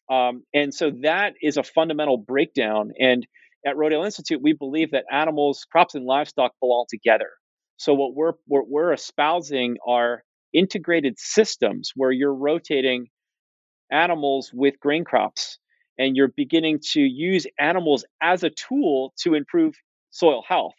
Um, 0.10 0.44
and 0.54 0.74
so 0.74 0.92
that 1.04 1.34
is 1.42 1.58
a 1.58 1.64
fundamental 1.64 2.18
breakdown. 2.18 2.92
And 3.00 3.26
at 3.66 3.76
Rodale 3.76 4.06
Institute, 4.06 4.42
we 4.42 4.54
believe 4.54 4.92
that 4.92 5.06
animals, 5.12 5.66
crops, 5.72 5.96
and 5.96 6.06
livestock 6.06 6.54
belong 6.60 6.86
together. 6.90 7.30
So 7.78 7.94
what 7.94 8.14
we're 8.16 8.34
what 8.46 8.66
we're 8.68 8.94
espousing 8.94 9.78
are 9.88 10.24
integrated 10.54 11.18
systems 11.18 11.92
where 11.96 12.12
you're 12.12 12.34
rotating 12.34 13.08
animals 13.92 14.52
with 14.54 14.80
grain 14.80 15.04
crops 15.04 15.60
and 15.98 16.16
you're 16.16 16.34
beginning 16.36 16.80
to 16.94 17.02
use 17.02 17.46
animals 17.60 18.06
as 18.22 18.44
a 18.44 18.50
tool 18.50 19.14
to 19.22 19.36
improve 19.36 19.76
soil 20.12 20.44
health. 20.48 20.74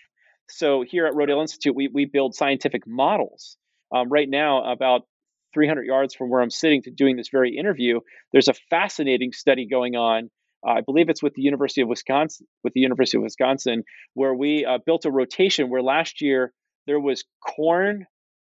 So 0.51 0.83
here 0.87 1.07
at 1.07 1.15
Rodale 1.15 1.41
Institute, 1.41 1.75
we, 1.75 1.89
we 1.89 2.05
build 2.05 2.35
scientific 2.35 2.87
models. 2.87 3.57
Um, 3.95 4.09
right 4.09 4.29
now, 4.29 4.71
about 4.71 5.03
300 5.55 5.85
yards 5.85 6.15
from 6.15 6.31
where 6.31 6.41
I'm 6.41 6.51
sitting 6.51 6.83
to 6.83 6.91
doing 6.91 7.17
this 7.17 7.29
very 7.31 7.57
interview, 7.57 8.01
there's 8.33 8.49
a 8.49 8.55
fascinating 8.71 9.33
study 9.33 9.67
going 9.67 9.97
on. 9.97 10.31
Uh, 10.67 10.73
I 10.73 10.81
believe 10.81 11.09
it's 11.09 11.23
with 11.23 11.35
the 11.35 11.43
University 11.43 11.83
of 11.83 11.89
Wisconsin, 11.89 12.47
with 12.63 12.73
the 12.73 12.81
University 12.81 13.19
of 13.19 13.23
Wisconsin, 13.23 13.85
where 14.15 14.35
we 14.35 14.65
uh, 14.65 14.79
built 14.85 15.05
a 15.05 15.11
rotation 15.11 15.69
where 15.69 15.83
last 15.83 16.21
year 16.21 16.53
there 16.87 17.01
was 17.01 17.25
corn 17.41 18.07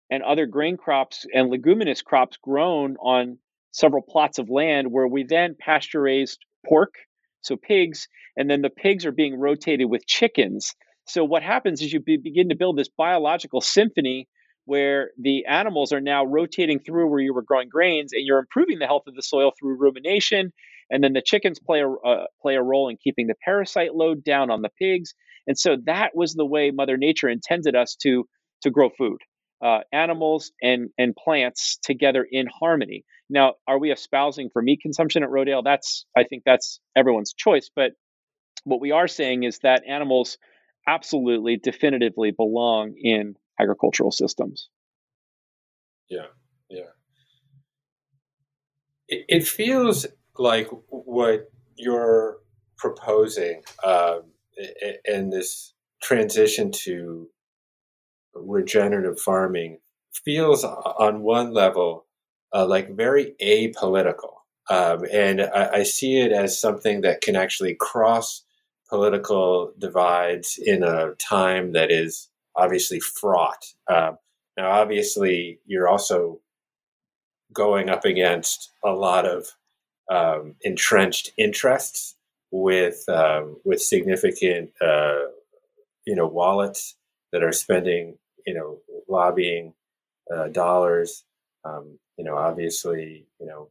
and 0.10 0.24
other 0.24 0.46
grain 0.46 0.78
crops 0.78 1.26
and 1.34 1.50
leguminous 1.50 2.02
crops 2.02 2.38
grown 2.42 2.98
on 2.98 3.38
several 3.72 4.02
plots 4.02 4.40
of 4.40 4.50
land 4.50 4.92
where 4.92 5.08
we 5.08 5.24
then 5.24 5.56
pasture 5.58 6.02
raised 6.02 6.44
pork, 6.68 6.96
so 7.42 7.56
pigs, 7.56 8.08
and 8.36 8.50
then 8.50 8.62
the 8.62 8.70
pigs 8.70 9.06
are 9.06 9.12
being 9.12 9.40
rotated 9.40 9.90
with 9.90 10.06
chickens. 10.06 10.76
So 11.10 11.24
what 11.24 11.43
happens 11.43 11.82
is 11.82 11.91
you 11.91 11.99
be, 11.99 12.18
begin 12.18 12.49
to 12.49 12.55
build 12.55 12.78
this 12.78 12.89
biological 12.89 13.62
symphony 13.62 14.28
where 14.66 15.12
the 15.20 15.45
animals 15.47 15.91
are 15.91 16.01
now 16.01 16.24
rotating 16.24 16.80
through 16.80 17.10
where 17.10 17.20
you 17.20 17.34
were 17.34 17.41
growing 17.41 17.70
grains 17.70 18.14
and 18.14 18.26
you're 18.26 18.38
improving 18.38 18.78
the 18.78 18.86
health 18.86 19.07
of 19.07 19.16
the 19.16 19.24
soil 19.24 19.51
through 19.60 19.78
rumination. 19.78 20.51
And 20.91 21.03
then 21.03 21.14
the 21.14 21.24
chickens 21.24 21.60
play 21.60 21.82
a 21.82 21.89
uh, 21.89 22.26
play 22.41 22.55
a 22.55 22.62
role 22.62 22.89
in 22.89 22.97
keeping 23.03 23.28
the 23.28 23.36
parasite 23.43 23.95
load 23.95 24.24
down 24.24 24.51
on 24.51 24.62
the 24.62 24.70
pigs. 24.78 25.14
And 25.47 25.57
so 25.57 25.78
that 25.86 26.12
was 26.16 26.34
the 26.34 26.45
way 26.45 26.72
mother 26.72 26.97
nature 26.97 27.30
intended 27.30 27.76
us 27.76 27.95
to 28.03 28.28
to 28.62 28.70
grow 28.70 28.89
food 28.89 29.20
uh, 29.64 29.80
animals 29.91 30.51
and 30.62 30.89
and 30.97 31.16
plants 31.16 31.80
together 31.84 32.26
in 32.30 32.47
harmony. 32.47 33.03
Now 33.30 33.55
are 33.68 33.80
we 33.80 33.91
espousing 33.91 34.49
for 34.51 34.62
meat 34.62 34.82
consumption 34.82 35.24
at 35.24 35.30
rodale? 35.30 35.64
That's 35.64 36.05
i 36.16 36.24
think 36.24 36.43
that's 36.45 36.80
everyone's 36.95 37.34
choice 37.34 37.70
but 37.76 37.91
what 38.64 38.82
we 38.82 38.91
are 38.91 39.07
saying 39.07 39.43
is 39.43 39.60
that 39.60 39.84
animals 39.88 40.38
absolutely 40.90 41.58
definitively 41.58 42.32
belong 42.32 42.96
in 42.98 43.36
agricultural 43.60 44.12
systems. 44.12 44.70
Yeah, 46.10 46.28
yeah. 46.70 46.92
It, 49.08 49.26
it 49.28 49.48
feels 49.48 50.08
like 50.38 50.68
what 50.90 51.52
you're 51.76 52.38
proposing 52.78 53.62
um, 53.84 54.24
and 55.06 55.32
this 55.32 55.74
transition 56.02 56.72
to 56.72 57.30
regenerative 58.34 59.20
farming 59.20 59.80
feels 60.14 60.64
on 60.64 61.22
one 61.22 61.54
level 61.54 62.06
uh, 62.54 62.66
like 62.66 62.96
very 62.96 63.36
apolitical. 63.42 64.34
Um, 64.70 65.04
and 65.12 65.42
I, 65.42 65.70
I, 65.74 65.84
see 65.84 66.20
it 66.20 66.32
as 66.32 66.60
something 66.60 67.02
that 67.02 67.22
can 67.22 67.36
actually 67.36 67.76
cross 67.80 68.44
political 68.90 69.74
divides 69.78 70.60
in 70.64 70.84
a 70.84 71.14
time 71.16 71.74
that 71.74 71.92
is 71.92 72.30
obviously 72.56 73.00
fraught. 73.00 73.66
Um, 73.88 74.18
now, 74.58 74.72
obviously, 74.72 75.60
you're 75.66 75.88
also 75.88 76.42
going 77.54 77.90
up 77.90 78.06
against 78.06 78.72
a 78.84 78.92
lot 78.92 79.26
of 79.26 79.48
um, 80.10 80.56
entrenched 80.62 81.32
interests 81.38 82.16
with 82.52 83.08
um, 83.08 83.58
with 83.64 83.82
significant 83.82 84.72
uh, 84.82 85.20
you 86.06 86.16
know 86.16 86.28
wallets 86.28 86.96
that 87.32 87.44
are 87.44 87.52
spending 87.52 88.18
you 88.46 88.54
know 88.54 88.80
lobbying 89.08 89.74
uh, 90.34 90.48
dollars. 90.48 91.24
Um, 91.64 92.00
you 92.18 92.24
know, 92.24 92.38
obviously, 92.38 93.28
you 93.40 93.46
know 93.46 93.70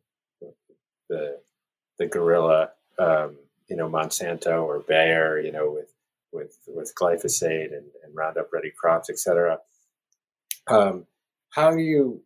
the 1.09 1.41
the 1.99 2.07
gorilla, 2.07 2.71
um, 2.99 3.37
you 3.69 3.77
know 3.77 3.89
Monsanto 3.89 4.63
or 4.63 4.81
Bayer, 4.81 5.39
you 5.41 5.53
know 5.53 5.71
with 5.71 5.93
with 6.33 6.59
with 6.67 6.93
glyphosate 6.95 7.73
and, 7.73 7.87
and 8.05 8.15
Roundup 8.15 8.53
Ready 8.53 8.73
crops, 8.77 9.11
etc. 9.11 9.59
Um, 10.67 11.07
how 11.51 11.71
do 11.71 11.79
you 11.79 12.23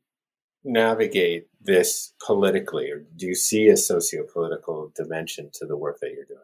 navigate 0.65 1.47
this 1.61 2.15
politically, 2.25 2.91
or 2.91 3.05
do 3.17 3.27
you 3.27 3.35
see 3.35 3.69
a 3.69 3.77
socio-political 3.77 4.93
dimension 4.95 5.51
to 5.55 5.67
the 5.67 5.77
work 5.77 5.99
that 6.01 6.13
you're 6.13 6.25
doing? 6.25 6.39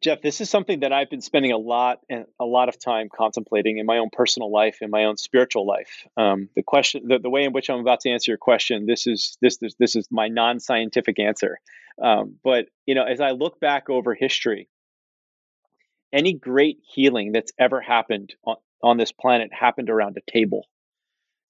Jeff, 0.00 0.22
this 0.22 0.40
is 0.40 0.48
something 0.48 0.80
that 0.80 0.92
I've 0.92 1.10
been 1.10 1.20
spending 1.20 1.50
a 1.50 1.56
lot 1.56 2.00
and 2.08 2.26
a 2.38 2.44
lot 2.44 2.68
of 2.68 2.78
time 2.78 3.08
contemplating 3.12 3.78
in 3.78 3.86
my 3.86 3.98
own 3.98 4.10
personal 4.12 4.50
life, 4.50 4.78
in 4.80 4.90
my 4.90 5.04
own 5.04 5.16
spiritual 5.16 5.66
life. 5.66 6.06
Um, 6.16 6.48
the 6.54 6.62
question, 6.62 7.02
the, 7.08 7.18
the 7.18 7.30
way 7.30 7.44
in 7.44 7.52
which 7.52 7.68
I'm 7.68 7.80
about 7.80 8.00
to 8.00 8.10
answer 8.10 8.30
your 8.30 8.38
question, 8.38 8.86
this 8.86 9.06
is 9.06 9.36
this 9.40 9.56
this, 9.56 9.74
this 9.78 9.96
is 9.96 10.06
my 10.10 10.28
non-scientific 10.28 11.18
answer. 11.18 11.58
Um, 12.02 12.36
but 12.42 12.66
you 12.86 12.94
know, 12.94 13.04
as 13.04 13.20
I 13.20 13.30
look 13.30 13.60
back 13.60 13.90
over 13.90 14.14
history, 14.14 14.68
any 16.12 16.32
great 16.32 16.78
healing 16.94 17.32
that's 17.32 17.52
ever 17.58 17.80
happened 17.80 18.34
on, 18.44 18.56
on 18.82 18.96
this 18.96 19.12
planet 19.12 19.50
happened 19.52 19.90
around 19.90 20.16
a 20.16 20.30
table. 20.30 20.64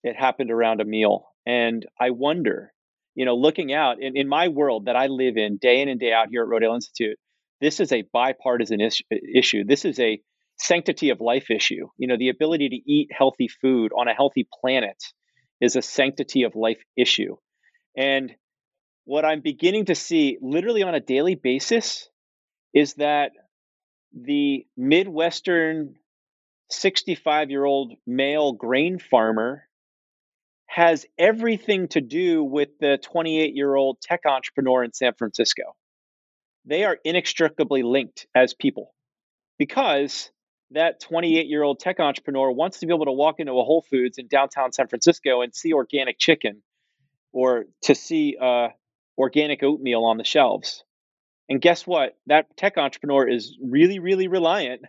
It 0.02 0.16
happened 0.16 0.50
around 0.50 0.80
a 0.80 0.84
meal. 0.84 1.26
And 1.46 1.84
I 2.00 2.10
wonder, 2.10 2.72
you 3.14 3.24
know, 3.24 3.34
looking 3.36 3.72
out 3.72 4.00
in, 4.00 4.16
in 4.16 4.28
my 4.28 4.48
world 4.48 4.86
that 4.86 4.96
I 4.96 5.06
live 5.06 5.36
in 5.36 5.58
day 5.58 5.80
in 5.80 5.88
and 5.88 6.00
day 6.00 6.12
out 6.12 6.28
here 6.30 6.42
at 6.42 6.48
Rodale 6.48 6.74
Institute, 6.74 7.18
this 7.60 7.80
is 7.80 7.92
a 7.92 8.04
bipartisan 8.12 8.80
is- 8.80 9.02
issue. 9.34 9.64
This 9.64 9.84
is 9.84 9.98
a 9.98 10.20
sanctity 10.56 11.10
of 11.10 11.20
life 11.20 11.50
issue. 11.50 11.88
You 11.96 12.08
know, 12.08 12.16
the 12.16 12.28
ability 12.28 12.68
to 12.70 12.90
eat 12.90 13.10
healthy 13.16 13.48
food 13.48 13.92
on 13.96 14.08
a 14.08 14.14
healthy 14.14 14.46
planet 14.60 14.96
is 15.60 15.76
a 15.76 15.82
sanctity 15.82 16.44
of 16.44 16.54
life 16.54 16.80
issue. 16.96 17.36
And 17.96 18.34
what 19.08 19.24
I'm 19.24 19.40
beginning 19.40 19.86
to 19.86 19.94
see 19.94 20.36
literally 20.42 20.82
on 20.82 20.94
a 20.94 21.00
daily 21.00 21.34
basis 21.34 22.10
is 22.74 22.92
that 22.94 23.32
the 24.12 24.66
Midwestern 24.76 25.94
65 26.70 27.48
year 27.48 27.64
old 27.64 27.94
male 28.06 28.52
grain 28.52 28.98
farmer 28.98 29.62
has 30.66 31.06
everything 31.16 31.88
to 31.88 32.02
do 32.02 32.44
with 32.44 32.68
the 32.80 32.98
28 33.02 33.54
year 33.54 33.74
old 33.74 33.98
tech 34.02 34.26
entrepreneur 34.26 34.84
in 34.84 34.92
San 34.92 35.14
Francisco. 35.14 35.74
They 36.66 36.84
are 36.84 36.98
inextricably 37.02 37.82
linked 37.82 38.26
as 38.34 38.52
people 38.52 38.92
because 39.58 40.30
that 40.72 41.00
28 41.00 41.46
year 41.46 41.62
old 41.62 41.80
tech 41.80 41.98
entrepreneur 41.98 42.52
wants 42.52 42.80
to 42.80 42.86
be 42.86 42.92
able 42.92 43.06
to 43.06 43.12
walk 43.12 43.36
into 43.38 43.52
a 43.52 43.64
Whole 43.64 43.86
Foods 43.88 44.18
in 44.18 44.28
downtown 44.28 44.70
San 44.72 44.86
Francisco 44.86 45.40
and 45.40 45.54
see 45.54 45.72
organic 45.72 46.18
chicken 46.18 46.60
or 47.32 47.64
to 47.84 47.94
see 47.94 48.36
uh, 48.38 48.68
organic 49.18 49.62
oatmeal 49.62 50.04
on 50.04 50.16
the 50.16 50.24
shelves. 50.24 50.84
And 51.48 51.60
guess 51.60 51.86
what? 51.86 52.16
That 52.26 52.56
tech 52.56 52.78
entrepreneur 52.78 53.28
is 53.28 53.56
really, 53.62 53.98
really 53.98 54.28
reliant 54.28 54.82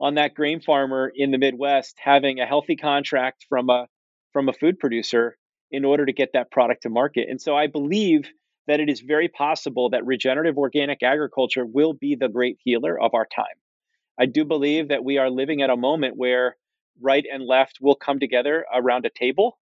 on 0.00 0.14
that 0.14 0.34
grain 0.34 0.60
farmer 0.60 1.12
in 1.14 1.30
the 1.30 1.38
Midwest 1.38 1.96
having 2.02 2.40
a 2.40 2.46
healthy 2.46 2.76
contract 2.76 3.46
from 3.48 3.70
a 3.70 3.86
from 4.32 4.48
a 4.48 4.52
food 4.52 4.80
producer 4.80 5.36
in 5.70 5.84
order 5.84 6.06
to 6.06 6.12
get 6.12 6.30
that 6.32 6.50
product 6.50 6.82
to 6.82 6.88
market. 6.88 7.28
And 7.28 7.40
so 7.40 7.56
I 7.56 7.68
believe 7.68 8.28
that 8.66 8.80
it 8.80 8.88
is 8.88 9.00
very 9.00 9.28
possible 9.28 9.90
that 9.90 10.06
regenerative 10.06 10.56
organic 10.56 11.02
agriculture 11.02 11.64
will 11.64 11.92
be 11.92 12.16
the 12.16 12.28
great 12.28 12.58
healer 12.64 12.98
of 12.98 13.14
our 13.14 13.26
time. 13.26 13.56
I 14.18 14.26
do 14.26 14.44
believe 14.44 14.88
that 14.88 15.04
we 15.04 15.18
are 15.18 15.30
living 15.30 15.62
at 15.62 15.70
a 15.70 15.76
moment 15.76 16.16
where 16.16 16.56
right 17.00 17.24
and 17.30 17.44
left 17.44 17.78
will 17.80 17.96
come 17.96 18.18
together 18.18 18.64
around 18.72 19.04
a 19.04 19.10
table 19.10 19.58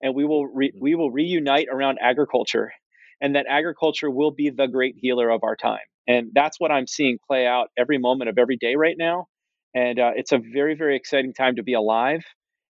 and 0.00 0.14
we 0.14 0.24
will 0.24 0.46
re- 0.46 0.70
mm-hmm. 0.70 0.80
we 0.80 0.94
will 0.94 1.10
reunite 1.10 1.68
around 1.70 1.98
agriculture 2.00 2.72
and 3.20 3.34
that 3.34 3.46
agriculture 3.48 4.10
will 4.10 4.30
be 4.30 4.50
the 4.50 4.66
great 4.66 4.96
healer 4.98 5.30
of 5.30 5.42
our 5.42 5.56
time. 5.56 5.78
And 6.06 6.30
that's 6.34 6.58
what 6.58 6.70
I'm 6.70 6.86
seeing 6.86 7.18
play 7.26 7.46
out 7.46 7.68
every 7.76 7.98
moment 7.98 8.30
of 8.30 8.38
every 8.38 8.56
day 8.56 8.76
right 8.76 8.96
now. 8.98 9.26
And 9.74 9.98
uh, 9.98 10.12
it's 10.16 10.32
a 10.32 10.38
very, 10.38 10.74
very 10.74 10.96
exciting 10.96 11.34
time 11.34 11.56
to 11.56 11.62
be 11.62 11.74
alive. 11.74 12.24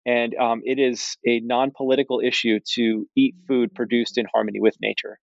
And 0.06 0.36
um, 0.36 0.62
it 0.64 0.80
is 0.80 1.18
a 1.26 1.40
non 1.42 1.72
political 1.76 2.22
issue 2.24 2.60
to 2.76 3.08
eat 3.16 3.36
food 3.48 3.74
produced 3.74 4.18
in 4.18 4.26
harmony 4.34 4.60
with 4.62 4.76
nature. 4.82 5.20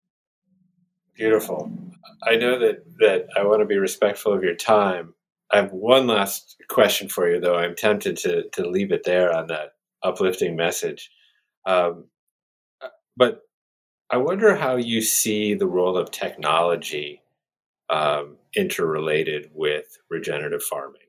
Beautiful. 1.15 1.72
I 2.24 2.36
know 2.36 2.59
that, 2.59 2.84
that 2.99 3.28
I 3.36 3.43
want 3.43 3.61
to 3.61 3.65
be 3.65 3.78
respectful 3.78 4.34
of 4.34 4.43
your 4.43 4.55
time. 4.55 5.15
I 5.51 5.57
have 5.57 5.72
one 5.72 6.07
last 6.07 6.57
question 6.70 7.09
for 7.09 7.30
you, 7.30 7.39
though. 7.39 7.55
I'm 7.55 7.76
tempted 7.76 8.18
to, 8.18 8.49
to 8.53 8.70
leave 8.70 8.91
it 8.91 9.03
there 9.03 9.36
on 9.36 9.47
that 9.47 9.72
uplifting 10.03 10.55
message. 10.55 11.09
Um, 11.65 12.05
but 13.15 13.41
I 14.10 14.18
wonder 14.18 14.55
how 14.55 14.78
you 14.78 15.01
see 15.01 15.53
the 15.53 15.68
role 15.68 15.97
of 15.97 16.12
technology 16.12 17.22
um, 17.89 18.38
interrelated 18.55 19.51
with 19.53 19.97
regenerative 20.10 20.64
farming. 20.64 21.01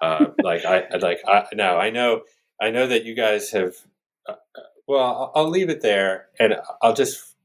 Uh, 0.00 0.26
like 0.42 0.64
I 0.64 0.84
like 0.98 1.20
I 1.26 1.44
now 1.52 1.78
I 1.78 1.90
know 1.90 2.22
I 2.60 2.70
know 2.70 2.86
that 2.86 3.04
you 3.04 3.14
guys 3.14 3.50
have. 3.50 3.74
Uh, 4.28 4.32
uh 4.32 4.62
well, 4.86 5.04
I'll, 5.04 5.32
I'll, 5.34 5.50
leave 5.50 5.68
it 5.68 5.82
there, 5.82 6.28
and 6.40 6.56
I'll 6.80 6.94
just 6.94 7.36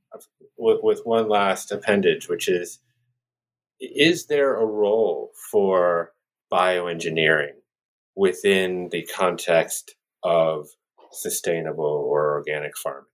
with, 0.58 0.80
with 0.82 1.02
one 1.04 1.28
last 1.28 1.74
appendage, 1.74 2.30
which 2.30 2.48
is: 2.48 2.80
Is 3.82 4.28
there 4.28 4.56
a 4.56 4.66
role 4.66 5.32
for 5.52 6.14
bioengineering 6.52 7.56
within 8.16 8.88
the 8.92 9.04
context 9.14 9.96
of 10.24 10.70
sustainable 11.12 11.84
or 11.84 12.36
organic 12.36 12.78
farming? 12.78 13.08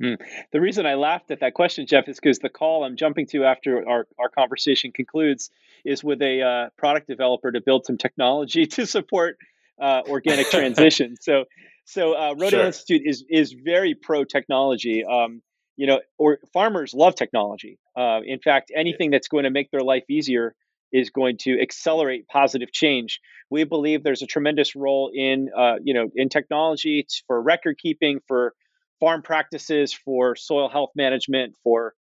Hmm. 0.00 0.14
The 0.52 0.60
reason 0.60 0.86
I 0.86 0.94
laughed 0.94 1.30
at 1.30 1.40
that 1.40 1.54
question, 1.54 1.86
Jeff, 1.86 2.08
is 2.08 2.20
because 2.20 2.38
the 2.38 2.48
call 2.48 2.84
I'm 2.84 2.96
jumping 2.96 3.26
to 3.28 3.44
after 3.44 3.88
our, 3.88 4.06
our 4.18 4.28
conversation 4.28 4.92
concludes 4.92 5.50
is 5.84 6.04
with 6.04 6.22
a 6.22 6.42
uh, 6.42 6.70
product 6.76 7.08
developer 7.08 7.50
to 7.50 7.60
build 7.60 7.84
some 7.84 7.98
technology 7.98 8.66
to 8.78 8.86
support 8.86 9.38
uh, 9.80 10.02
organic 10.08 10.48
transition. 10.50 11.16
so, 11.20 11.44
so 11.84 12.12
uh, 12.12 12.34
Rodale 12.34 12.50
sure. 12.50 12.66
Institute 12.66 13.02
is 13.04 13.24
is 13.28 13.52
very 13.52 13.94
pro 13.94 14.24
technology. 14.24 15.04
Um, 15.04 15.42
you 15.76 15.86
know, 15.86 16.00
or 16.18 16.38
farmers 16.52 16.92
love 16.92 17.14
technology. 17.14 17.78
Uh, 17.96 18.20
in 18.24 18.40
fact, 18.40 18.72
anything 18.74 19.10
that's 19.12 19.28
going 19.28 19.44
to 19.44 19.50
make 19.50 19.70
their 19.70 19.80
life 19.80 20.02
easier 20.10 20.54
is 20.92 21.10
going 21.10 21.36
to 21.38 21.60
accelerate 21.60 22.26
positive 22.26 22.72
change. 22.72 23.20
We 23.48 23.62
believe 23.64 24.02
there's 24.02 24.22
a 24.22 24.26
tremendous 24.26 24.74
role 24.74 25.10
in, 25.14 25.50
uh, 25.56 25.76
you 25.82 25.94
know, 25.94 26.10
in 26.16 26.30
technology 26.30 27.06
for 27.28 27.40
record 27.40 27.78
keeping, 27.78 28.18
for 28.26 28.54
farm 29.00 29.22
practices, 29.22 29.92
for 29.92 30.36
soil 30.36 30.68
health 30.68 30.90
management, 30.96 31.54
for 31.62 31.94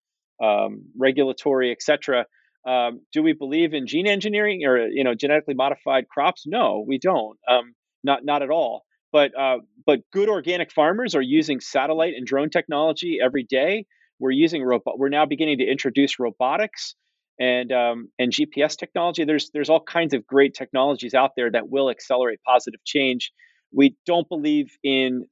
um, 0.42 0.84
regulatory, 0.98 1.72
etc. 1.72 2.26
Um, 2.66 3.00
do 3.12 3.22
we 3.22 3.32
believe 3.32 3.74
in 3.74 3.86
gene 3.86 4.06
engineering 4.06 4.64
or 4.66 4.88
you 4.88 5.04
know 5.04 5.14
genetically 5.14 5.54
modified 5.54 6.08
crops? 6.08 6.44
No, 6.46 6.84
we 6.86 6.98
don't. 6.98 7.38
Um, 7.48 7.74
not 8.04 8.24
not 8.24 8.42
at 8.42 8.50
all. 8.50 8.84
But 9.12 9.38
uh, 9.38 9.58
but 9.86 10.00
good 10.12 10.28
organic 10.28 10.72
farmers 10.72 11.14
are 11.14 11.22
using 11.22 11.60
satellite 11.60 12.14
and 12.14 12.26
drone 12.26 12.50
technology 12.50 13.18
every 13.22 13.44
day. 13.44 13.86
We're 14.18 14.32
using 14.32 14.62
robot. 14.62 14.98
We're 14.98 15.10
now 15.10 15.26
beginning 15.26 15.58
to 15.58 15.64
introduce 15.64 16.18
robotics 16.18 16.94
and 17.38 17.70
um, 17.72 18.08
and 18.18 18.32
GPS 18.32 18.76
technology. 18.76 19.24
There's 19.24 19.50
there's 19.52 19.70
all 19.70 19.80
kinds 19.80 20.14
of 20.14 20.26
great 20.26 20.54
technologies 20.54 21.14
out 21.14 21.30
there 21.36 21.50
that 21.50 21.68
will 21.68 21.90
accelerate 21.90 22.40
positive 22.46 22.80
change. 22.84 23.32
We 23.72 23.96
don't 24.06 24.28
believe 24.28 24.76
in 24.82 25.26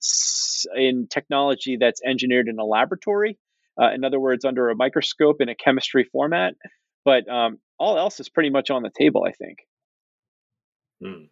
in 0.75 1.09
technology 1.09 1.77
that's 1.79 2.01
engineered 2.05 2.49
in 2.49 2.59
a 2.59 2.65
laboratory. 2.65 3.39
Uh, 3.81 3.93
in 3.93 4.05
other 4.05 4.21
words, 4.21 4.45
under 4.45 4.71
a 4.71 4.77
microscope 4.77 5.41
in 5.41 5.49
a 5.49 5.55
chemistry 5.55 6.05
format. 6.05 6.55
But 7.05 7.29
um, 7.29 7.59
all 7.79 7.99
else 7.99 8.21
is 8.21 8.29
pretty 8.29 8.51
much 8.51 8.71
on 8.71 8.83
the 8.83 8.91
table, 8.97 9.25
I 9.27 9.33
think. 9.33 9.59
Hmm. 11.03 11.25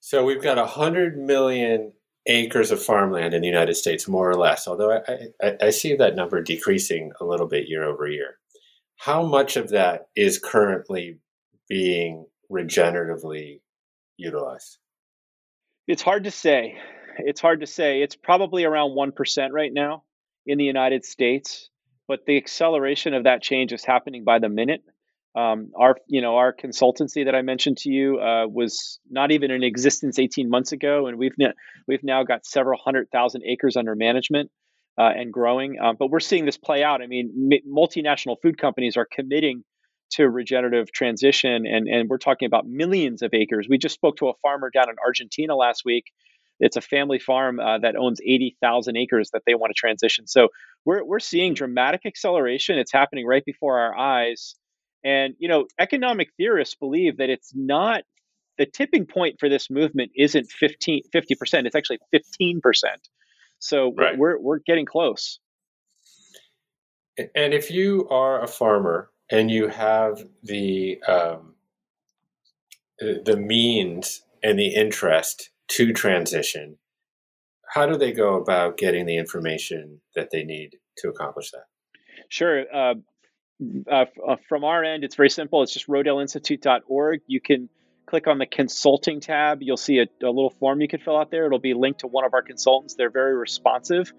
So 0.00 0.24
we've 0.24 0.42
got 0.42 0.58
100 0.58 1.18
million 1.18 1.92
acres 2.26 2.70
of 2.70 2.82
farmland 2.82 3.34
in 3.34 3.40
the 3.40 3.48
United 3.48 3.74
States, 3.74 4.06
more 4.06 4.30
or 4.30 4.36
less, 4.36 4.68
although 4.68 4.92
I, 4.92 5.28
I, 5.42 5.56
I 5.62 5.70
see 5.70 5.96
that 5.96 6.14
number 6.14 6.42
decreasing 6.42 7.12
a 7.20 7.24
little 7.24 7.46
bit 7.46 7.68
year 7.68 7.84
over 7.84 8.06
year. 8.06 8.38
How 8.96 9.24
much 9.24 9.56
of 9.56 9.70
that 9.70 10.08
is 10.14 10.38
currently 10.38 11.18
being 11.68 12.26
regeneratively 12.50 13.60
utilized? 14.16 14.78
It's 15.88 16.02
hard 16.02 16.24
to 16.24 16.30
say. 16.30 16.76
It's 17.16 17.40
hard 17.40 17.60
to 17.60 17.66
say. 17.66 18.02
It's 18.02 18.14
probably 18.14 18.64
around 18.64 18.90
1% 18.90 19.48
right 19.52 19.72
now 19.72 20.04
in 20.46 20.58
the 20.58 20.64
United 20.64 21.02
States, 21.06 21.70
but 22.06 22.26
the 22.26 22.36
acceleration 22.36 23.14
of 23.14 23.24
that 23.24 23.42
change 23.42 23.72
is 23.72 23.86
happening 23.86 24.22
by 24.22 24.38
the 24.38 24.50
minute. 24.50 24.82
Um, 25.34 25.70
our, 25.74 25.96
you 26.06 26.20
know, 26.20 26.36
our 26.36 26.54
consultancy 26.54 27.24
that 27.24 27.34
I 27.34 27.40
mentioned 27.40 27.78
to 27.78 27.90
you 27.90 28.20
uh, 28.20 28.46
was 28.46 29.00
not 29.10 29.30
even 29.30 29.50
in 29.50 29.62
existence 29.62 30.18
18 30.18 30.50
months 30.50 30.72
ago, 30.72 31.06
and 31.06 31.16
we've 31.16 31.34
we've 31.86 32.04
now 32.04 32.22
got 32.22 32.44
several 32.44 32.78
hundred 32.78 33.10
thousand 33.10 33.44
acres 33.46 33.74
under 33.76 33.94
management 33.94 34.50
uh, 34.98 35.10
and 35.16 35.32
growing. 35.32 35.78
Um, 35.80 35.96
but 35.98 36.10
we're 36.10 36.20
seeing 36.20 36.44
this 36.44 36.58
play 36.58 36.82
out. 36.82 37.00
I 37.00 37.06
mean, 37.06 37.50
m- 37.50 37.72
multinational 37.74 38.36
food 38.42 38.58
companies 38.58 38.98
are 38.98 39.06
committing 39.10 39.64
to 40.10 40.28
regenerative 40.28 40.92
transition, 40.92 41.66
and, 41.66 41.88
and 41.88 42.08
we're 42.08 42.18
talking 42.18 42.46
about 42.46 42.66
millions 42.66 43.22
of 43.22 43.30
acres. 43.34 43.66
We 43.68 43.78
just 43.78 43.94
spoke 43.94 44.16
to 44.18 44.28
a 44.28 44.34
farmer 44.42 44.70
down 44.70 44.88
in 44.88 44.96
Argentina 45.04 45.54
last 45.54 45.82
week. 45.84 46.04
It's 46.60 46.76
a 46.76 46.80
family 46.80 47.18
farm 47.18 47.60
uh, 47.60 47.78
that 47.78 47.94
owns 47.96 48.20
80,000 48.20 48.96
acres 48.96 49.30
that 49.32 49.42
they 49.46 49.54
want 49.54 49.70
to 49.70 49.74
transition. 49.74 50.26
So 50.26 50.48
we're, 50.84 51.04
we're 51.04 51.20
seeing 51.20 51.54
dramatic 51.54 52.02
acceleration. 52.04 52.78
It's 52.78 52.92
happening 52.92 53.26
right 53.26 53.44
before 53.44 53.78
our 53.78 53.96
eyes. 53.96 54.56
And, 55.04 55.34
you 55.38 55.48
know, 55.48 55.66
economic 55.78 56.30
theorists 56.36 56.74
believe 56.74 57.18
that 57.18 57.30
it's 57.30 57.52
not 57.54 58.02
the 58.56 58.66
tipping 58.66 59.06
point 59.06 59.36
for 59.38 59.48
this 59.48 59.70
movement 59.70 60.10
isn't 60.16 60.50
15, 60.50 61.02
50%, 61.14 61.66
it's 61.66 61.76
actually 61.76 62.00
15%. 62.12 62.60
So 63.60 63.92
right. 63.96 64.16
we're 64.16 64.38
we're 64.40 64.60
getting 64.60 64.86
close. 64.86 65.38
And 67.34 67.52
if 67.52 67.70
you 67.70 68.08
are 68.10 68.42
a 68.42 68.46
farmer 68.46 69.10
and 69.30 69.50
you 69.50 69.68
have 69.68 70.22
the 70.42 71.02
um, 71.06 71.54
the 72.98 73.36
means 73.36 74.22
and 74.42 74.58
the 74.58 74.74
interest 74.74 75.50
to 75.68 75.92
transition, 75.92 76.78
how 77.72 77.86
do 77.86 77.96
they 77.96 78.12
go 78.12 78.36
about 78.36 78.78
getting 78.78 79.06
the 79.06 79.18
information 79.18 80.00
that 80.14 80.30
they 80.30 80.42
need 80.42 80.76
to 80.98 81.08
accomplish 81.08 81.50
that? 81.50 81.64
Sure. 82.28 82.64
Uh, 82.74 82.94
uh, 83.90 84.04
uh 84.26 84.36
from 84.48 84.64
our 84.64 84.82
end, 84.84 85.04
it's 85.04 85.16
very 85.16 85.30
simple. 85.30 85.62
It's 85.62 85.72
just 85.72 85.88
rodaleinstitute.org. 85.88 87.20
You 87.26 87.40
can 87.40 87.68
click 88.06 88.26
on 88.26 88.38
the 88.38 88.46
consulting 88.46 89.20
tab. 89.20 89.58
You'll 89.60 89.76
see 89.76 89.98
a, 89.98 90.06
a, 90.24 90.30
little 90.30 90.50
form 90.50 90.80
you 90.80 90.88
can 90.88 91.00
fill 91.00 91.18
out 91.18 91.30
there. 91.30 91.46
It'll 91.46 91.58
be 91.58 91.74
linked 91.74 92.00
to 92.00 92.06
one 92.06 92.24
of 92.24 92.32
our 92.32 92.42
consultants. 92.42 92.94
They're 92.94 93.10
very 93.10 93.36
responsive. 93.36 94.12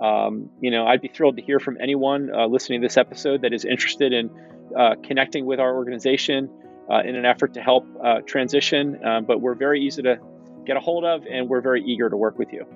Um, 0.00 0.50
you 0.60 0.70
know, 0.70 0.86
I'd 0.86 1.00
be 1.00 1.08
thrilled 1.08 1.36
to 1.36 1.42
hear 1.42 1.58
from 1.58 1.78
anyone 1.80 2.30
uh, 2.34 2.46
listening 2.46 2.80
to 2.80 2.84
this 2.86 2.96
episode 2.96 3.42
that 3.42 3.52
is 3.52 3.64
interested 3.64 4.12
in 4.12 4.30
uh, 4.76 4.96
connecting 5.02 5.46
with 5.46 5.60
our 5.60 5.74
organization 5.74 6.50
uh, 6.90 7.00
in 7.00 7.16
an 7.16 7.24
effort 7.24 7.54
to 7.54 7.60
help 7.60 7.86
uh, 8.02 8.20
transition. 8.26 9.00
Uh, 9.04 9.20
but 9.20 9.40
we're 9.40 9.54
very 9.54 9.82
easy 9.82 10.02
to 10.02 10.18
get 10.66 10.76
a 10.76 10.80
hold 10.80 11.04
of, 11.04 11.24
and 11.30 11.48
we're 11.48 11.60
very 11.60 11.82
eager 11.84 12.10
to 12.10 12.16
work 12.16 12.38
with 12.38 12.52
you. 12.52 12.66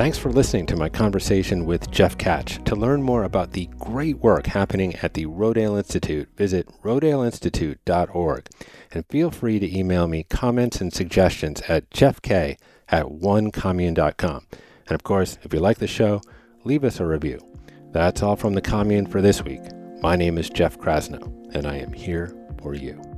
Thanks 0.00 0.16
for 0.16 0.32
listening 0.32 0.64
to 0.64 0.76
my 0.76 0.88
conversation 0.88 1.66
with 1.66 1.90
Jeff 1.90 2.16
Tkach. 2.16 2.64
To 2.64 2.74
learn 2.74 3.02
more 3.02 3.24
about 3.24 3.52
the 3.52 3.68
great 3.78 4.16
work 4.20 4.46
happening 4.46 4.96
at 5.02 5.12
the 5.12 5.26
Rodale 5.26 5.76
Institute, 5.76 6.26
visit 6.38 6.66
rodaleinstitute.org 6.82 8.48
and 8.92 9.06
feel 9.10 9.30
free 9.30 9.58
to 9.58 9.78
email 9.78 10.08
me 10.08 10.22
comments 10.22 10.80
and 10.80 10.90
suggestions 10.90 11.60
at 11.68 11.90
jeffk 11.90 12.56
at 12.88 13.04
onecommune.com. 13.04 14.46
And 14.86 14.94
of 14.94 15.02
course, 15.02 15.36
if 15.42 15.52
you 15.52 15.60
like 15.60 15.76
the 15.76 15.86
show, 15.86 16.22
leave 16.64 16.82
us 16.82 16.98
a 16.98 17.04
review. 17.04 17.38
That's 17.92 18.22
all 18.22 18.36
from 18.36 18.54
the 18.54 18.62
commune 18.62 19.04
for 19.04 19.20
this 19.20 19.44
week. 19.44 19.60
My 20.00 20.16
name 20.16 20.38
is 20.38 20.48
Jeff 20.48 20.78
Krasno, 20.78 21.54
and 21.54 21.66
I 21.66 21.76
am 21.76 21.92
here 21.92 22.34
for 22.62 22.72
you. 22.72 23.09